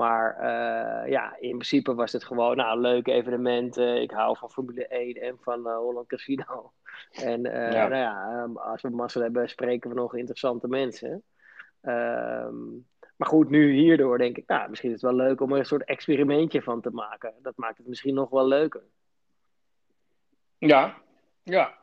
Maar 0.00 0.36
uh, 0.36 1.10
ja, 1.10 1.36
in 1.38 1.50
principe 1.50 1.94
was 1.94 2.12
het 2.12 2.24
gewoon, 2.24 2.56
nou, 2.56 2.80
leuke 2.80 3.12
evenementen. 3.12 4.02
Ik 4.02 4.10
hou 4.10 4.36
van 4.36 4.50
Formule 4.50 4.86
1 4.86 5.14
en 5.14 5.36
van 5.40 5.66
uh, 5.66 5.76
Holland 5.76 6.06
Casino. 6.06 6.72
En 7.10 7.42
ja. 7.42 7.88
nou 7.88 7.94
ja, 7.94 8.42
um, 8.42 8.56
als 8.56 8.82
we 8.82 8.90
mazzel 8.90 9.22
hebben, 9.22 9.48
spreken 9.48 9.90
we 9.90 9.96
nog 9.96 10.14
interessante 10.16 10.68
mensen. 10.68 11.22
Um, 11.82 12.86
maar 13.16 13.28
goed, 13.28 13.50
nu 13.50 13.72
hierdoor 13.72 14.18
denk 14.18 14.36
ik, 14.36 14.46
nou, 14.46 14.70
misschien 14.70 14.90
is 14.92 15.02
het 15.02 15.10
wel 15.10 15.26
leuk 15.26 15.40
om 15.40 15.52
er 15.52 15.58
een 15.58 15.64
soort 15.64 15.84
experimentje 15.84 16.62
van 16.62 16.80
te 16.80 16.90
maken. 16.90 17.34
Dat 17.42 17.56
maakt 17.56 17.78
het 17.78 17.86
misschien 17.86 18.14
nog 18.14 18.30
wel 18.30 18.46
leuker. 18.46 18.82
Ja, 20.58 20.96
ja, 21.42 21.74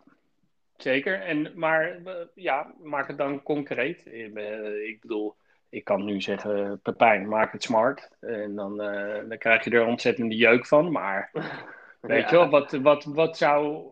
zeker. 0.78 1.22
En, 1.22 1.52
maar 1.56 2.06
eh, 2.06 2.14
ja, 2.34 2.74
maak 2.84 3.08
het 3.08 3.18
dan 3.18 3.44
concreet. 3.44 4.08
Eh, 4.08 4.88
ik 4.88 4.98
bedoel, 5.02 5.36
ik 5.70 5.84
kan 5.84 6.06
nu 6.06 6.22
zeggen, 6.22 6.80
Pepijn, 6.82 7.28
maak 7.28 7.52
het 7.52 7.64
smart. 7.64 8.10
En 8.20 8.56
dan, 8.56 8.82
uh, 8.82 9.30
dan 9.30 9.38
krijg 9.38 9.64
je 9.64 9.70
er 9.70 9.86
ontzettende 9.86 10.36
jeuk 10.36 10.66
van. 10.66 10.92
Maar 10.92 11.32
weet 12.02 12.30
je 12.30 12.36
wel, 12.36 12.50
wat, 12.50 12.72
wat, 12.72 13.04
wat 13.04 13.38
zou... 13.38 13.86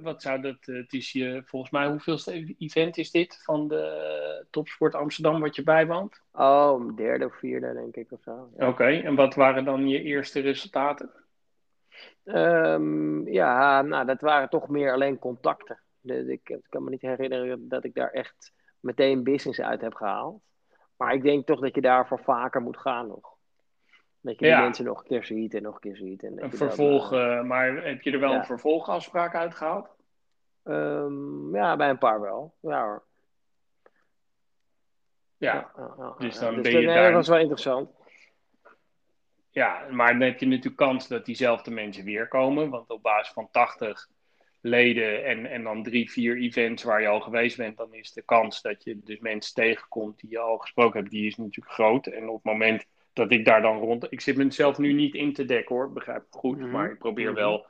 Wat 0.00 0.22
zou 0.22 0.40
dat, 0.40 0.56
het 0.60 0.92
is 0.92 1.12
je, 1.12 1.42
volgens 1.44 1.70
mij, 1.70 1.86
hoeveelste 1.86 2.54
event 2.58 2.98
is 2.98 3.10
dit 3.10 3.42
van 3.42 3.68
de 3.68 4.46
Topsport 4.50 4.94
Amsterdam 4.94 5.40
wat 5.40 5.56
je 5.56 5.62
bijwoont? 5.62 6.22
Oh, 6.32 6.96
derde 6.96 7.24
of 7.24 7.38
vierde 7.38 7.72
denk 7.72 7.96
ik 7.96 8.12
of 8.12 8.22
zo. 8.22 8.50
Ja. 8.56 8.68
Oké, 8.68 8.84
en 8.84 9.14
wat 9.14 9.34
waren 9.34 9.64
dan 9.64 9.88
je 9.88 10.02
eerste 10.02 10.40
resultaten? 10.40 11.10
Um, 12.24 13.28
ja, 13.28 13.82
nou, 13.82 14.06
dat 14.06 14.20
waren 14.20 14.48
toch 14.48 14.68
meer 14.68 14.92
alleen 14.92 15.18
contacten. 15.18 15.78
Dus 16.00 16.26
ik, 16.26 16.48
ik, 16.48 16.64
kan 16.68 16.84
me 16.84 16.90
niet 16.90 17.00
herinneren 17.00 17.68
dat 17.68 17.84
ik 17.84 17.94
daar 17.94 18.10
echt 18.10 18.52
meteen 18.80 19.22
business 19.22 19.60
uit 19.60 19.80
heb 19.80 19.94
gehaald. 19.94 20.42
Maar 21.00 21.14
ik 21.14 21.22
denk 21.22 21.46
toch 21.46 21.60
dat 21.60 21.74
je 21.74 21.80
daarvoor 21.80 22.18
vaker 22.18 22.60
moet 22.60 22.76
gaan 22.76 23.06
nog. 23.06 23.36
Dat 24.20 24.38
je 24.38 24.46
die 24.46 24.56
mensen 24.56 24.84
nog 24.84 24.98
een 24.98 25.06
keer 25.06 25.24
ziet 25.24 25.54
en 25.54 25.62
nog 25.62 25.74
een 25.74 25.80
keer 25.80 25.96
ziet. 25.96 26.22
En 26.22 26.42
een 26.42 26.52
vervolg, 26.52 27.12
uh, 27.12 27.42
maar 27.42 27.84
heb 27.84 28.02
je 28.02 28.10
er 28.10 28.20
wel 28.20 28.34
een 28.34 28.44
vervolgafspraak 28.44 29.34
uitgehaald? 29.34 29.88
Um, 30.64 31.56
ja, 31.56 31.76
bij 31.76 31.90
een 31.90 31.98
paar 31.98 32.20
wel. 32.20 32.54
Ja 32.60 32.82
hoor. 32.82 33.02
Ja, 35.36 35.72
ja 35.76 36.14
dus 36.18 36.38
dan 36.38 36.54
dus 36.54 36.62
ben 36.62 36.80
je 36.80 36.86
daar... 36.86 37.04
Dat 37.04 37.12
was 37.12 37.28
wel 37.28 37.38
interessant. 37.38 37.90
Ja, 39.50 39.86
maar 39.90 40.12
dan 40.12 40.20
heb 40.20 40.38
je 40.38 40.46
natuurlijk 40.46 40.76
kans 40.76 41.08
dat 41.08 41.24
diezelfde 41.24 41.70
mensen 41.70 42.04
weer 42.04 42.28
komen. 42.28 42.70
Want 42.70 42.90
op 42.90 43.02
basis 43.02 43.32
van 43.32 43.48
80 43.50 44.08
leden 44.60 45.24
en, 45.24 45.46
en 45.46 45.62
dan 45.62 45.82
drie, 45.82 46.10
vier 46.10 46.36
events 46.36 46.82
waar 46.82 47.00
je 47.00 47.08
al 47.08 47.20
geweest 47.20 47.56
bent, 47.56 47.76
dan 47.76 47.94
is 47.94 48.12
de 48.12 48.22
kans 48.22 48.62
dat 48.62 48.84
je 48.84 48.98
dus 49.04 49.18
mensen 49.18 49.54
tegenkomt 49.54 50.20
die 50.20 50.30
je 50.30 50.38
al 50.38 50.58
gesproken 50.58 51.00
hebt, 51.00 51.12
die 51.12 51.26
is 51.26 51.36
natuurlijk 51.36 51.74
groot. 51.74 52.06
En 52.06 52.28
op 52.28 52.34
het 52.34 52.44
moment 52.44 52.86
dat 53.12 53.32
ik 53.32 53.44
daar 53.44 53.62
dan 53.62 53.78
rond. 53.78 54.06
Ik 54.10 54.20
zit 54.20 54.36
mezelf 54.36 54.78
nu 54.78 54.92
niet 54.92 55.14
in 55.14 55.32
te 55.32 55.44
dekken 55.44 55.76
hoor, 55.76 55.92
begrijp 55.92 56.22
ik 56.22 56.38
goed. 56.38 56.58
Mhm. 56.58 56.70
Maar 56.70 56.90
ik 56.90 56.98
probeer 56.98 57.34
wel 57.34 57.56
mhm. 57.56 57.66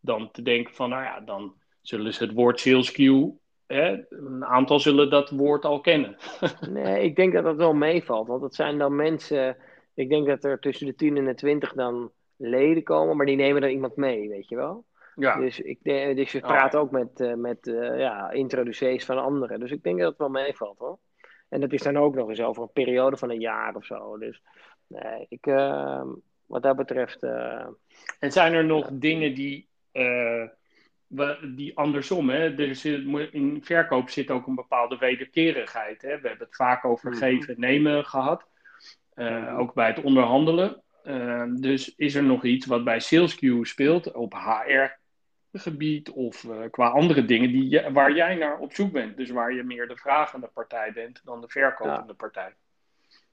dan 0.00 0.30
te 0.30 0.42
denken 0.42 0.74
van, 0.74 0.88
nou 0.88 1.02
ja, 1.02 1.20
dan 1.20 1.54
zullen 1.80 2.14
ze 2.14 2.24
het 2.24 2.32
woord 2.32 2.60
sales 2.60 2.92
queue. 2.92 3.38
Hè, 3.66 4.04
een 4.08 4.44
aantal 4.44 4.80
zullen 4.80 5.10
dat 5.10 5.30
woord 5.30 5.64
al 5.64 5.80
kennen. 5.80 6.16
nee, 6.70 7.02
ik 7.04 7.16
denk 7.16 7.32
dat 7.32 7.44
dat 7.44 7.56
wel 7.56 7.74
meevalt. 7.74 8.26
Want 8.26 8.42
het 8.42 8.54
zijn 8.54 8.78
dan 8.78 8.96
mensen 8.96 9.56
ik 9.94 10.08
denk 10.08 10.26
dat 10.26 10.44
er 10.44 10.58
tussen 10.58 10.86
de 10.86 10.94
10 10.94 11.16
en 11.16 11.24
de 11.24 11.34
20 11.34 11.72
dan 11.72 12.10
leden 12.36 12.82
komen, 12.82 13.16
maar 13.16 13.26
die 13.26 13.36
nemen 13.36 13.60
dan 13.60 13.70
iemand 13.70 13.96
mee, 13.96 14.28
weet 14.28 14.48
je 14.48 14.56
wel. 14.56 14.84
Ja. 15.14 15.36
Dus, 15.36 15.60
ik, 15.60 15.78
dus 16.16 16.32
je 16.32 16.42
oh, 16.42 16.48
praat 16.48 16.76
ook 16.76 16.90
met, 16.90 17.20
uh, 17.20 17.34
met 17.34 17.66
uh, 17.66 17.98
ja, 17.98 18.30
introducees 18.30 19.04
van 19.04 19.18
anderen. 19.18 19.60
Dus 19.60 19.70
ik 19.70 19.82
denk 19.82 19.98
dat 19.98 20.08
het 20.08 20.18
wel 20.18 20.28
meevalt 20.28 20.78
hoor. 20.78 20.98
En 21.48 21.60
dat 21.60 21.72
is 21.72 21.82
dan 21.82 21.96
ook 21.96 22.14
nog 22.14 22.28
eens 22.28 22.40
over 22.40 22.62
een 22.62 22.72
periode 22.72 23.16
van 23.16 23.30
een 23.30 23.40
jaar 23.40 23.74
of 23.74 23.84
zo. 23.84 24.18
Dus 24.18 24.42
nee, 24.86 25.26
ik, 25.28 25.46
uh, 25.46 26.02
wat 26.46 26.62
dat 26.62 26.76
betreft. 26.76 27.22
Eh, 27.22 27.66
en 28.18 28.32
zijn 28.32 28.52
er 28.52 28.64
nog 28.64 28.88
dingen 28.92 29.34
die, 29.34 29.68
die 31.54 31.76
andersom, 31.76 32.28
hè? 32.28 32.74
Zit, 32.74 33.04
in 33.30 33.60
verkoop 33.62 34.10
zit 34.10 34.30
ook 34.30 34.46
een 34.46 34.54
bepaalde 34.54 34.96
wederkerigheid. 34.96 36.02
Hè? 36.02 36.20
We 36.20 36.28
hebben 36.28 36.46
het 36.46 36.56
vaak 36.56 36.84
over 36.84 37.10
mhm. 37.10 37.18
geven 37.18 37.54
en 37.54 37.60
nemen 37.60 38.04
gehad. 38.04 38.46
Uh, 39.14 39.58
ook 39.58 39.74
bij 39.74 39.86
het 39.86 40.02
onderhandelen. 40.02 40.82
Dus 41.60 41.94
is 41.96 42.14
er 42.14 42.24
nog 42.24 42.44
iets 42.44 42.66
wat 42.66 42.84
bij 42.84 43.02
SalesQ 43.02 43.60
speelt 43.60 44.12
op 44.12 44.32
HR-gebied 45.54 46.10
of 46.10 46.44
uh, 46.44 46.56
qua 46.70 46.88
andere 46.88 47.24
dingen 47.24 47.50
die 47.50 47.80
waar 47.92 48.14
jij 48.14 48.34
naar 48.34 48.58
op 48.58 48.74
zoek 48.74 48.92
bent? 48.92 49.16
Dus 49.16 49.30
waar 49.30 49.54
je 49.54 49.62
meer 49.62 49.88
de 49.88 49.96
vragende 49.96 50.50
partij 50.54 50.92
bent 50.92 51.20
dan 51.24 51.40
de 51.40 51.48
verkopende 51.48 52.04
ja. 52.06 52.14
partij. 52.16 52.54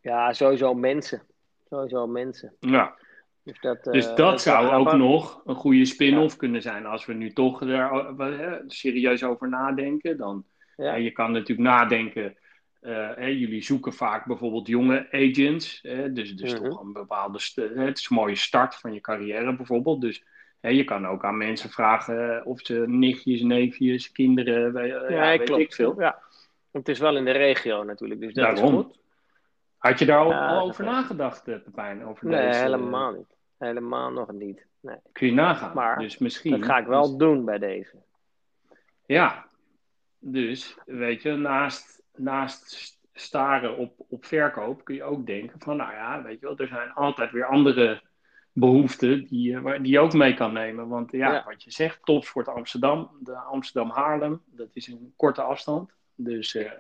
Ja, 0.01 0.34
sowieso 0.34 0.73
mensen. 0.73 1.21
Sowieso 1.69 2.07
mensen. 2.07 2.55
Ja. 2.60 2.95
Dus 3.43 3.60
dat, 3.60 3.84
dus 3.84 4.05
dat, 4.05 4.17
dat 4.17 4.41
zou 4.41 4.69
ook 4.69 4.93
nog 4.93 5.41
een 5.45 5.55
goede 5.55 5.86
spin-off 5.86 6.31
ja. 6.31 6.38
kunnen 6.39 6.62
zijn. 6.62 6.86
Als 6.86 7.05
we 7.05 7.13
nu 7.13 7.34
toch 7.34 7.62
er 7.62 8.63
serieus 8.67 9.23
over 9.23 9.49
nadenken, 9.49 10.17
dan 10.17 10.45
ja. 10.77 10.95
je 10.95 11.12
kan 11.12 11.31
natuurlijk 11.31 11.69
nadenken 11.69 12.38
uh, 12.82 13.09
hè, 13.15 13.26
jullie 13.26 13.63
zoeken 13.63 13.93
vaak 13.93 14.26
bijvoorbeeld 14.26 14.67
jonge 14.67 15.07
agents. 15.11 15.80
Hè, 15.82 16.13
dus 16.13 16.36
dus 16.36 16.53
toch 16.53 16.82
een 16.82 16.93
bepaalde. 16.93 17.39
Het 17.76 17.97
is 17.97 18.09
een 18.09 18.15
mooie 18.15 18.36
start 18.36 18.76
van 18.76 18.93
je 18.93 19.01
carrière 19.01 19.55
bijvoorbeeld. 19.55 20.01
Dus 20.01 20.24
je 20.62 20.84
kan 20.84 21.07
ook 21.07 21.26
aan 21.26 21.38
mensen 21.38 21.70
vragen 21.70 22.45
of 22.45 22.59
ze 22.64 22.84
nichtjes, 22.88 23.41
neefjes, 23.41 24.12
kinderen. 24.12 24.76
Uh, 24.76 24.88
ja, 24.88 25.09
ja 25.09 25.38
weet 25.38 25.43
klopt. 25.43 25.62
ik 25.62 25.74
veel. 25.74 25.99
Ja. 25.99 26.22
Het 26.72 26.88
is 26.88 26.99
wel 26.99 27.18
in 27.18 27.26
de 27.26 27.32
regio 27.32 27.84
natuurlijk. 27.84 28.20
Dus 28.20 28.34
dat 28.34 28.43
Daarom. 28.43 28.80
Is 28.80 28.84
goed. 28.84 28.99
Had 29.78 29.99
je 29.99 30.05
daar 30.05 30.18
al, 30.18 30.30
ja, 30.30 30.47
al 30.47 30.68
over 30.68 30.84
nagedacht, 30.84 31.47
eh, 31.47 31.55
Pepijn? 31.64 32.05
Over 32.05 32.28
nee, 32.28 32.47
deze, 32.47 32.59
helemaal 32.59 33.12
niet. 33.12 33.36
Helemaal 33.57 34.12
nog 34.12 34.32
niet. 34.32 34.66
Nee. 34.80 34.95
Kun 35.12 35.28
je 35.28 35.34
nagaan. 35.34 35.76
Maar 35.76 35.99
dus 35.99 36.18
misschien, 36.18 36.51
dat 36.51 36.66
ga 36.66 36.78
ik 36.78 36.86
wel 36.86 37.18
doen 37.18 37.45
bij 37.45 37.57
deze. 37.57 37.95
Ja, 39.05 39.45
Dus, 40.20 40.78
weet 40.86 41.22
je, 41.22 41.32
naast, 41.32 42.03
naast 42.16 42.99
staren 43.14 43.78
op, 43.78 43.93
op 44.09 44.26
verkoop 44.26 44.84
kun 44.84 44.95
je 44.95 45.03
ook 45.03 45.26
denken 45.26 45.59
van, 45.59 45.78
nou 45.78 45.93
ja, 45.93 46.24
weet 46.24 46.39
je 46.39 46.45
wel, 46.45 46.57
er 46.57 46.68
zijn 46.68 46.91
altijd 46.93 47.32
weer 47.32 47.45
andere 47.45 48.01
behoeften 48.54 49.26
die, 49.28 49.52
je- 49.52 49.62
waar- 49.62 49.82
die 49.82 49.91
je 49.91 49.99
ook 49.99 50.14
mee 50.14 50.34
kan 50.34 50.54
nemen. 50.54 50.88
Want 50.88 51.12
ja, 51.12 51.34
Ja. 51.34 51.43
wat 51.45 51.64
je 51.64 51.72
zegt, 51.72 51.99
topsport 52.04 52.47
Amsterdam, 52.47 53.10
de 53.20 53.36
Amsterdam-Haarlem, 53.36 54.41
dat 54.45 54.68
is 54.74 54.88
een 54.88 55.14
korte 55.16 55.41
afstand. 55.41 55.91
Dus 56.16 56.56
eh, 56.56 56.72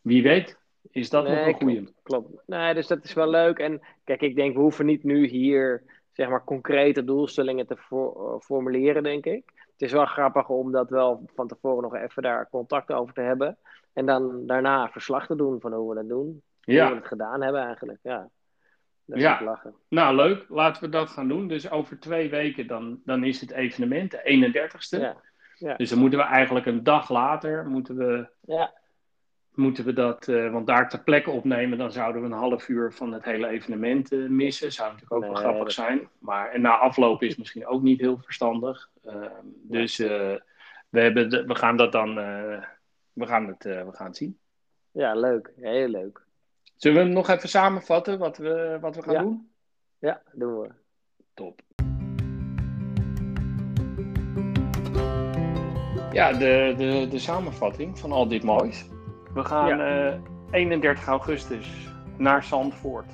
wie 0.00 0.22
weet 0.22 0.58
is 0.90 1.10
dat 1.10 1.24
nog 1.28 1.46
een 1.46 1.54
goede. 1.54 1.92
Klopt. 2.02 2.42
Nee, 2.46 2.74
dus 2.74 2.86
dat 2.86 3.04
is 3.04 3.12
wel 3.12 3.28
leuk. 3.30 3.58
En 3.58 3.80
kijk, 4.04 4.20
ik 4.20 4.36
denk, 4.36 4.54
we 4.54 4.60
hoeven 4.60 4.86
niet 4.86 5.04
nu 5.04 5.26
hier, 5.26 5.82
zeg 6.12 6.28
maar, 6.28 6.44
concrete 6.44 7.04
doelstellingen 7.04 7.66
te 7.66 7.74
eh, 7.90 8.40
formuleren, 8.40 9.02
denk 9.02 9.24
ik. 9.26 9.42
Het 9.54 9.88
is 9.88 9.92
wel 9.92 10.06
grappig 10.06 10.48
om 10.48 10.72
dat 10.72 10.90
wel 10.90 11.22
van 11.34 11.48
tevoren 11.48 11.82
nog 11.82 11.94
even 11.94 12.22
daar 12.22 12.48
contact 12.50 12.92
over 12.92 13.14
te 13.14 13.20
hebben. 13.20 13.58
En 13.92 14.06
dan 14.06 14.46
daarna 14.46 14.88
verslag 14.88 15.26
te 15.26 15.36
doen 15.36 15.60
van 15.60 15.72
hoe 15.72 15.88
we 15.88 15.94
dat 15.94 16.08
doen. 16.08 16.42
Hoe 16.64 16.74
we 16.74 16.94
het 16.94 17.06
gedaan 17.06 17.42
hebben 17.42 17.62
eigenlijk, 17.62 17.98
ja. 18.02 18.28
Dat 19.10 19.20
Ja. 19.20 19.42
lachen. 19.42 19.74
nou 19.88 20.14
leuk, 20.16 20.44
laten 20.48 20.82
we 20.82 20.88
dat 20.88 21.10
gaan 21.10 21.28
doen. 21.28 21.48
Dus 21.48 21.70
over 21.70 21.98
twee 22.00 22.30
weken 22.30 22.66
dan, 22.66 23.00
dan 23.04 23.24
is 23.24 23.40
het 23.40 23.50
evenement, 23.50 24.10
de 24.10 24.20
31ste. 24.24 25.14
Ja. 25.58 25.76
Dus 25.76 25.90
dan 25.90 25.98
moeten 25.98 26.18
we 26.18 26.24
eigenlijk 26.24 26.66
een 26.66 26.82
dag 26.82 27.10
later, 27.10 27.66
moeten 27.66 27.96
we 27.96 28.26
Ja. 28.46 28.72
moeten 29.54 29.84
we 29.84 29.92
dat, 29.92 30.28
eh, 30.28 30.52
want 30.52 30.66
daar 30.66 30.88
ter 30.88 31.02
plekke 31.02 31.30
opnemen, 31.30 31.78
dan 31.78 31.92
zouden 31.92 32.20
we 32.22 32.26
een 32.28 32.32
half 32.34 32.68
uur 32.68 32.92
van 32.92 33.12
het 33.12 33.24
hele 33.24 33.48
evenement 33.48 34.12
eh, 34.12 34.18
missen. 34.18 34.72
Zou 34.72 34.92
natuurlijk 34.92 35.14
ook 35.24 35.32
wel 35.32 35.34
grappig 35.42 35.62
dat- 35.62 35.72
zijn. 35.72 36.08
Maar 36.18 36.50
en 36.50 36.60
na 36.60 36.76
afloop 36.78 37.22
is 37.22 37.36
misschien 37.36 37.66
ook 37.66 37.82
niet 37.82 38.00
heel 38.00 38.18
verstandig. 38.18 38.90
Ehm, 39.04 39.30
dus 39.62 39.98
eh, 39.98 40.34
we, 40.88 41.00
hebben 41.00 41.30
de- 41.30 41.44
we 41.44 41.54
gaan 41.54 41.76
dat 41.76 41.92
dan, 41.92 42.14
we, 43.12 43.26
gaan 43.26 43.46
het, 43.46 43.62
we 43.64 43.88
gaan 43.92 44.06
het 44.06 44.16
zien. 44.16 44.38
ja, 44.90 45.14
leuk. 45.14 45.52
Heel 45.56 45.88
leuk. 45.88 46.22
Zullen 46.80 46.98
we 46.98 47.04
hem 47.04 47.12
nog 47.14 47.28
even 47.28 47.48
samenvatten 47.48 48.18
wat 48.18 48.36
we, 48.36 48.78
wat 48.80 48.96
we 48.96 49.02
gaan 49.02 49.14
Ja. 49.14 49.20
doen? 49.20 49.50
Ja, 49.98 50.22
doen 50.32 50.60
we. 50.60 50.68
Top. 51.34 51.60
Ja, 56.12 56.32
de, 56.32 56.74
de, 56.76 57.06
de 57.10 57.18
samenvatting 57.18 57.98
van 57.98 58.12
al 58.12 58.28
dit 58.28 58.42
moois. 58.42 58.86
We 59.34 59.44
gaan 59.44 59.80
eh, 59.80 60.14
31 60.50 61.06
augustus 61.06 61.88
naar 62.16 62.44
Zandvoort. 62.44 63.12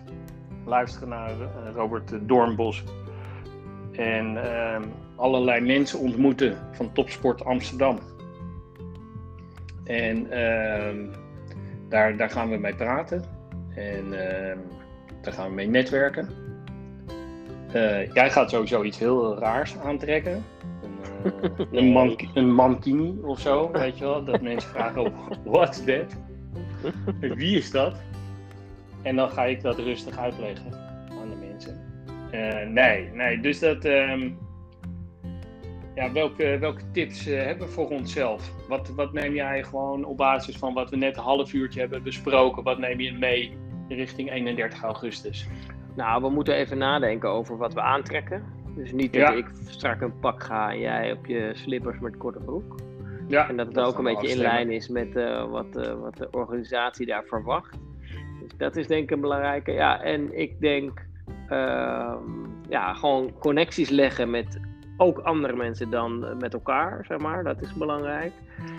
Luisteren 0.65 1.09
naar 1.09 1.31
eh, 1.41 1.75
Robert 1.75 2.29
Doornbos. 2.29 2.85
En 3.93 4.37
ehm, 4.55 4.83
allerlei 5.17 5.61
mensen 5.61 5.99
ontmoeten 5.99 6.59
van 6.73 6.93
Topsport 6.93 7.45
Amsterdam. 7.45 7.99
En 9.85 10.31
ehm, 10.31 11.07
daar, 11.89 12.17
daar 12.17 12.31
gaan 12.31 12.51
we 12.51 12.57
mee 12.57 12.75
praten. 12.75 13.36
En 13.77 14.29
ehm, 14.29 14.59
daar 15.21 15.33
gaan 15.33 15.49
we 15.49 15.55
mee 15.55 15.69
netwerken. 15.69 16.29
Eh, 17.73 18.13
jij 18.13 18.31
gaat 18.31 18.51
sowieso 18.51 18.83
iets 18.83 18.99
heel 18.99 19.39
raars 19.39 19.79
aantrekken. 19.79 20.45
Een, 20.83 21.33
eh, 21.33 21.67
een, 21.71 21.87
man, 21.87 22.19
een 22.35 22.55
mankini 22.55 23.19
of 23.23 23.41
zo, 23.41 23.71
weet 23.71 23.99
je 23.99 24.05
wel. 24.05 24.25
Dat 24.25 24.41
mensen 24.41 24.71
vragen, 24.71 25.13
what's 25.45 25.85
that? 25.85 26.17
Wie 27.21 27.57
is 27.57 27.71
dat? 27.71 27.97
En 29.03 29.17
dan 29.17 29.31
ga 29.31 29.45
ik 29.45 29.63
dat 29.63 29.79
rustig 29.79 30.19
uitleggen 30.19 30.73
aan 31.21 31.31
de 31.31 31.37
mensen. 31.49 31.81
Eh, 32.31 32.69
nee, 32.69 33.11
nee, 33.13 33.41
dus 33.41 33.59
dat... 33.59 33.85
ehm, 33.85 34.31
ja, 35.95 36.13
welke, 36.13 36.59
welke 36.61 36.91
tips 36.93 37.25
hebben 37.25 37.67
we 37.67 37.73
voor 37.73 37.89
onszelf? 37.89 38.51
Wat, 38.69 38.89
wat 38.89 39.13
neem 39.13 39.35
jij 39.35 39.63
gewoon 39.63 40.05
op 40.05 40.17
basis 40.17 40.57
van 40.57 40.75
wat 40.75 40.91
we 40.91 40.97
net 40.97 41.17
een 41.17 41.23
half 41.23 41.53
uurtje 41.53 41.81
hebben 41.81 42.03
besproken, 42.03 42.63
wat 42.63 42.79
neem 42.79 43.01
je 43.01 43.13
mee 43.13 43.57
richting 43.89 44.31
31 44.33 44.83
augustus? 44.83 45.47
Nou, 45.95 46.23
we 46.23 46.31
moeten 46.31 46.55
even 46.55 46.79
nadenken 46.79 47.29
over 47.31 47.57
wat 47.57 47.75
we 47.75 47.81
aantrekken. 47.81 48.45
Dus 48.77 48.93
niet 48.93 49.13
dat 49.13 49.23
Ja. 49.23 49.31
ik 49.33 49.47
strak 49.69 50.01
een 50.01 50.19
pak 50.19 50.43
ga 50.43 50.71
en 50.71 50.79
jij 50.79 51.13
op 51.13 51.27
je 51.27 51.51
slippers 51.55 51.99
met 51.99 52.17
korte 52.17 52.39
broek. 52.39 52.75
Ja, 53.29 53.49
En 53.49 53.57
dat 53.57 53.67
het 53.67 53.79
ook 53.79 53.99
een 53.99 54.05
beetje 54.05 54.29
in 54.29 54.39
lijn 54.39 54.71
is 54.71 54.89
met 54.89 55.17
eh, 55.17 55.51
wat, 55.51 55.77
eh, 55.77 55.95
wat 56.01 56.17
de 56.17 56.29
organisatie 56.31 57.07
daar 57.07 57.25
verwacht. 57.25 57.79
Dus 58.41 58.51
dat 58.57 58.77
is 58.77 58.87
denk 58.87 59.03
ik 59.03 59.11
een 59.11 59.21
belangrijke. 59.21 59.73
Ja, 59.73 60.03
en 60.03 60.39
ik 60.39 60.61
denk 60.61 61.07
ehm, 61.49 62.19
ja, 62.69 62.95
gewoon 62.95 63.33
connecties 63.39 63.89
leggen 63.89 64.31
met 64.31 64.61
ook 64.97 65.19
andere 65.19 65.57
mensen 65.57 65.91
dan 65.91 66.25
eh, 66.25 66.37
met 66.37 66.55
elkaar, 66.55 67.05
zeg 67.09 67.19
maar. 67.19 67.45
Dat 67.45 67.63
is 67.63 67.75
belangrijk. 67.75 68.33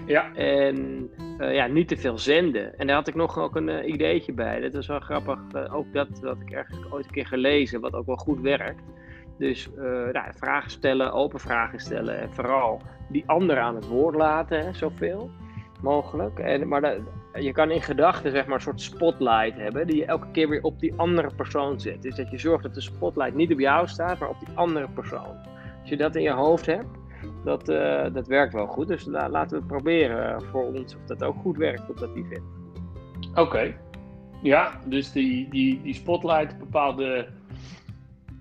Ja, 0.05 0.33
En 0.35 1.09
eh, 1.37 1.55
ja, 1.55 1.67
niet 1.67 1.87
te 1.87 1.97
veel 1.97 2.17
zenden. 2.17 2.77
En 2.77 2.87
daar 2.87 2.95
had 2.95 3.07
ik 3.07 3.15
nog 3.15 3.39
ook 3.39 3.55
een 3.55 3.69
eh, 3.69 3.91
ideetje 3.91 4.33
bij. 4.33 4.59
Dat 4.59 4.73
is 4.73 4.87
wel 4.87 4.99
grappig. 4.99 5.39
ook 5.71 5.93
dat 5.93 6.07
had 6.21 6.41
ik 6.41 6.51
ergens 6.51 6.91
ooit 6.91 7.05
een 7.05 7.11
keer 7.11 7.27
gelezen, 7.27 7.81
wat 7.81 7.93
ook 7.93 8.05
wel 8.05 8.15
goed 8.15 8.41
werkt. 8.41 8.83
Dus 9.37 9.69
nou, 10.11 10.25
vragen 10.35 10.71
stellen, 10.71 11.13
open 11.13 11.39
vragen 11.39 11.79
stellen. 11.79 12.19
En 12.19 12.33
vooral 12.33 12.81
die 13.09 13.23
ander 13.25 13.59
aan 13.59 13.75
het 13.75 13.87
woord 13.87 14.15
laten, 14.15 14.65
hè, 14.65 14.73
zoveel 14.73 15.29
mogelijk. 15.81 16.39
En, 16.39 16.67
maar 16.67 16.81
dat, 16.81 16.97
je 17.33 17.51
kan 17.51 17.71
in 17.71 17.81
gedachten 17.81 18.31
zeg 18.31 18.45
maar, 18.45 18.55
een 18.55 18.61
soort 18.61 18.81
spotlight 18.81 19.57
hebben, 19.57 19.87
die 19.87 19.95
je 19.95 20.05
elke 20.05 20.31
keer 20.31 20.49
weer 20.49 20.61
op 20.61 20.79
die 20.79 20.93
andere 20.95 21.35
persoon 21.35 21.79
zet. 21.79 22.01
Dus 22.01 22.15
dat 22.15 22.31
je 22.31 22.37
zorgt 22.37 22.63
dat 22.63 22.73
de 22.73 22.81
spotlight 22.81 23.35
niet 23.35 23.51
op 23.51 23.59
jou 23.59 23.87
staat, 23.87 24.19
maar 24.19 24.29
op 24.29 24.39
die 24.39 24.55
andere 24.55 24.87
persoon. 24.89 25.35
Als 25.87 25.95
je 25.97 26.03
dat 26.03 26.15
in 26.15 26.21
je 26.21 26.31
hoofd 26.31 26.65
hebt, 26.65 26.87
dat, 27.43 27.69
eh, 27.69 28.05
dat 28.13 28.27
werkt 28.27 28.53
wel 28.53 28.67
goed. 28.67 28.87
Dus 28.87 29.05
la- 29.05 29.29
laten 29.29 29.49
we 29.49 29.55
het 29.57 29.67
proberen 29.67 30.41
voor 30.41 30.63
ons 30.63 30.95
of 30.95 31.01
dat 31.05 31.23
ook 31.23 31.35
goed 31.41 31.57
werkt 31.57 31.89
op 31.89 31.97
dat 31.97 32.09
event. 32.15 32.43
oké. 33.35 33.75
Ja, 34.41 34.79
dus 34.85 35.11
die, 35.11 35.49
die, 35.49 35.81
die 35.81 35.93
spotlight, 35.93 36.57
bepaalde 36.59 37.27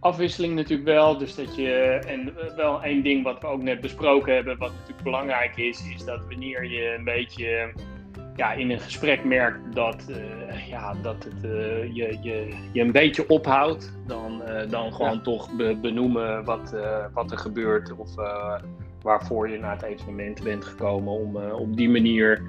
afwisseling 0.00 0.54
natuurlijk 0.54 0.88
wel. 0.88 1.18
Dus 1.18 1.34
dat 1.34 1.56
je, 1.56 1.72
en 2.06 2.36
eh, 2.38 2.54
wel 2.56 2.82
één 2.82 3.02
ding 3.02 3.24
wat 3.24 3.40
we 3.40 3.46
ook 3.46 3.62
net 3.62 3.80
besproken 3.80 4.34
hebben, 4.34 4.58
wat 4.58 4.70
natuurlijk 4.72 5.02
belangrijk 5.02 5.56
is, 5.56 5.88
is 5.94 6.04
dat 6.04 6.26
wanneer 6.28 6.64
je 6.64 6.94
een 6.98 7.04
beetje 7.04 7.72
ja, 8.36 8.52
in 8.52 8.70
een 8.70 8.80
gesprek 8.80 9.24
merkt 9.24 9.74
dat, 9.74 10.06
eh, 10.08 10.68
ja, 10.68 10.94
dat 11.02 11.24
het, 11.24 11.44
eh, 11.44 11.94
je, 11.94 12.18
je, 12.20 12.54
je 12.72 12.80
een 12.80 12.92
beetje 12.92 13.28
ophoudt, 13.28 13.92
dan, 14.06 14.42
eh, 14.42 14.70
dan 14.70 14.92
gewoon 14.92 15.12
Ja. 15.12 15.20
toch 15.20 15.56
be- 15.56 15.76
benoemen 15.80 16.44
wat, 16.44 16.74
wat 17.12 17.30
er 17.30 17.38
gebeurt 17.38 17.94
of 17.96 18.14
waarvoor 19.02 19.48
je 19.50 19.58
naar 19.58 19.72
het 19.72 19.82
evenement 19.82 20.42
bent 20.42 20.64
gekomen 20.64 21.12
om 21.12 21.36
op 21.36 21.76
die 21.76 21.88
manier 21.90 22.42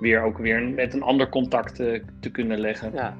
weer 0.00 0.22
ook 0.22 0.38
weer 0.38 0.62
met 0.62 0.94
een 0.94 1.02
ander 1.02 1.28
contact 1.28 1.74
te 2.20 2.30
kunnen 2.32 2.58
leggen. 2.60 2.92
Ja. 2.94 3.16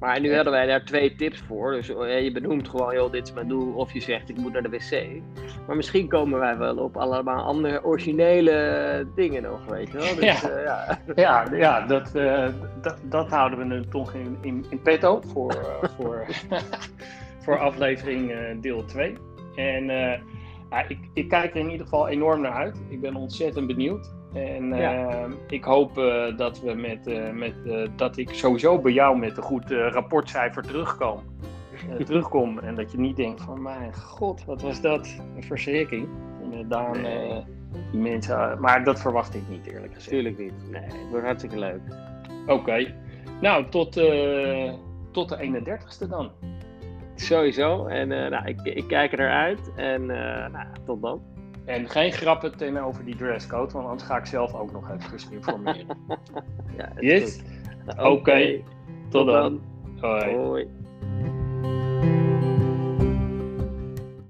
Maar 0.00 0.20
nu 0.20 0.34
hadden 0.34 0.52
wij 0.52 0.66
daar 0.66 0.84
twee 0.84 1.14
tips 1.14 1.40
voor. 1.40 1.72
Dus 1.72 1.88
eh, 1.88 2.22
je 2.22 2.32
benoemt 2.32 2.68
gewoon, 2.68 2.94
joh, 2.94 3.12
dit 3.12 3.26
is 3.26 3.32
mijn 3.32 3.48
doel. 3.48 3.72
Of 3.74 3.92
je 3.92 4.00
zegt, 4.00 4.28
ik 4.28 4.36
moet 4.36 4.52
naar 4.52 4.62
de 4.62 4.68
wc. 4.68 5.22
Maar 5.66 5.76
misschien 5.76 6.08
komen 6.08 6.38
wij 6.38 6.56
wel 6.58 6.76
op 6.76 6.96
allemaal 6.96 7.44
andere 7.44 7.84
originele 7.84 9.06
dingen 9.14 9.42
nog, 9.42 9.64
weet 9.66 9.86
je 9.92 9.98
wel. 9.98 10.14
Dus, 10.14 10.40
Ja. 10.40 10.50
eh, 10.50 10.64
ja. 10.64 10.98
Ja, 11.16 11.46
ja 11.56 11.86
dat, 11.86 12.14
eh, 12.14 12.48
dat, 12.82 12.98
dat 13.02 13.28
houden 13.28 13.58
we 13.58 13.64
nu 13.64 13.82
toch 13.88 14.14
in, 14.14 14.38
in, 14.40 14.64
in 14.70 14.82
petto 14.82 15.20
voor, 15.32 15.50
eh, 15.52 15.88
voor, 15.96 16.26
voor 17.44 17.58
aflevering 17.58 18.32
deel 18.60 18.84
2. 18.84 19.14
En 19.56 19.90
ik, 20.88 20.98
ik 21.12 21.28
kijk 21.28 21.50
er 21.54 21.60
in 21.60 21.70
ieder 21.70 21.86
geval 21.86 22.08
enorm 22.08 22.40
naar 22.40 22.52
uit. 22.52 22.80
Ik 22.88 23.00
ben 23.00 23.14
ontzettend 23.14 23.66
benieuwd. 23.66 24.16
En 24.32 24.72
eh, 24.72 25.24
ik 25.48 25.64
hoop 25.64 25.98
eh, 25.98 26.36
dat, 26.36 26.60
we 26.60 26.74
met, 26.74 27.06
eh, 27.06 27.30
met, 27.30 27.54
dat 27.96 28.16
ik 28.16 28.30
sowieso 28.34 28.78
bij 28.78 28.92
jou 28.92 29.18
met 29.18 29.36
een 29.36 29.42
goed 29.42 29.70
rapportcijfer 29.70 30.62
terugkom. 30.62 31.22
terugkom. 32.04 32.58
En 32.58 32.74
dat 32.74 32.92
je 32.92 32.98
niet 32.98 33.16
denkt 33.16 33.42
van, 33.42 33.62
mijn 33.62 33.94
god, 33.94 34.44
wat 34.44 34.62
was 34.62 34.80
dat? 34.80 35.06
Een 35.36 35.42
verschrikking. 35.42 36.08
En, 36.52 37.00
Nee. 37.02 37.44
die 37.90 38.00
mensen, 38.00 38.60
maar 38.60 38.84
dat 38.84 39.00
verwacht 39.00 39.34
ik 39.34 39.48
niet 39.48 39.66
eerlijk 39.66 39.94
gezegd. 39.94 40.08
Tuurlijk 40.08 40.38
niet. 40.38 40.70
Nee, 40.70 40.82
het 40.82 41.10
wordt 41.10 41.24
hartstikke 41.24 41.58
leuk. 41.58 41.80
Oké. 42.46 42.94
Nou, 43.40 43.68
tot, 43.68 43.92
tot 45.12 45.28
de 45.28 45.36
31ste 45.36 46.08
dan. 46.08 46.30
Sowieso. 47.14 47.86
En 47.86 48.08
nou, 48.08 48.46
ik, 48.46 48.60
ik 48.62 48.88
kijk 48.88 49.12
er 49.12 49.18
naar 49.18 49.32
uit. 49.32 49.72
En 49.76 50.06
nou, 50.06 50.66
tot 50.84 51.02
dan. 51.02 51.22
En 51.68 51.88
geen 51.88 52.12
grappen 52.12 52.56
tegenover 52.56 53.04
die 53.04 53.16
dresscode, 53.16 53.72
want 53.72 53.86
anders 53.86 54.08
ga 54.08 54.16
ik 54.16 54.26
zelf 54.26 54.54
ook 54.54 54.72
nog 54.72 54.90
even 54.90 55.32
informeren. 55.32 55.86
Ja, 56.76 56.92
yes? 57.00 57.40
goed. 57.86 57.98
Oké. 57.98 58.60
Tot 59.08 59.26
dan. 59.26 59.60
dan. 60.00 60.10
Hoi. 60.10 60.34
Hoi. 60.34 60.68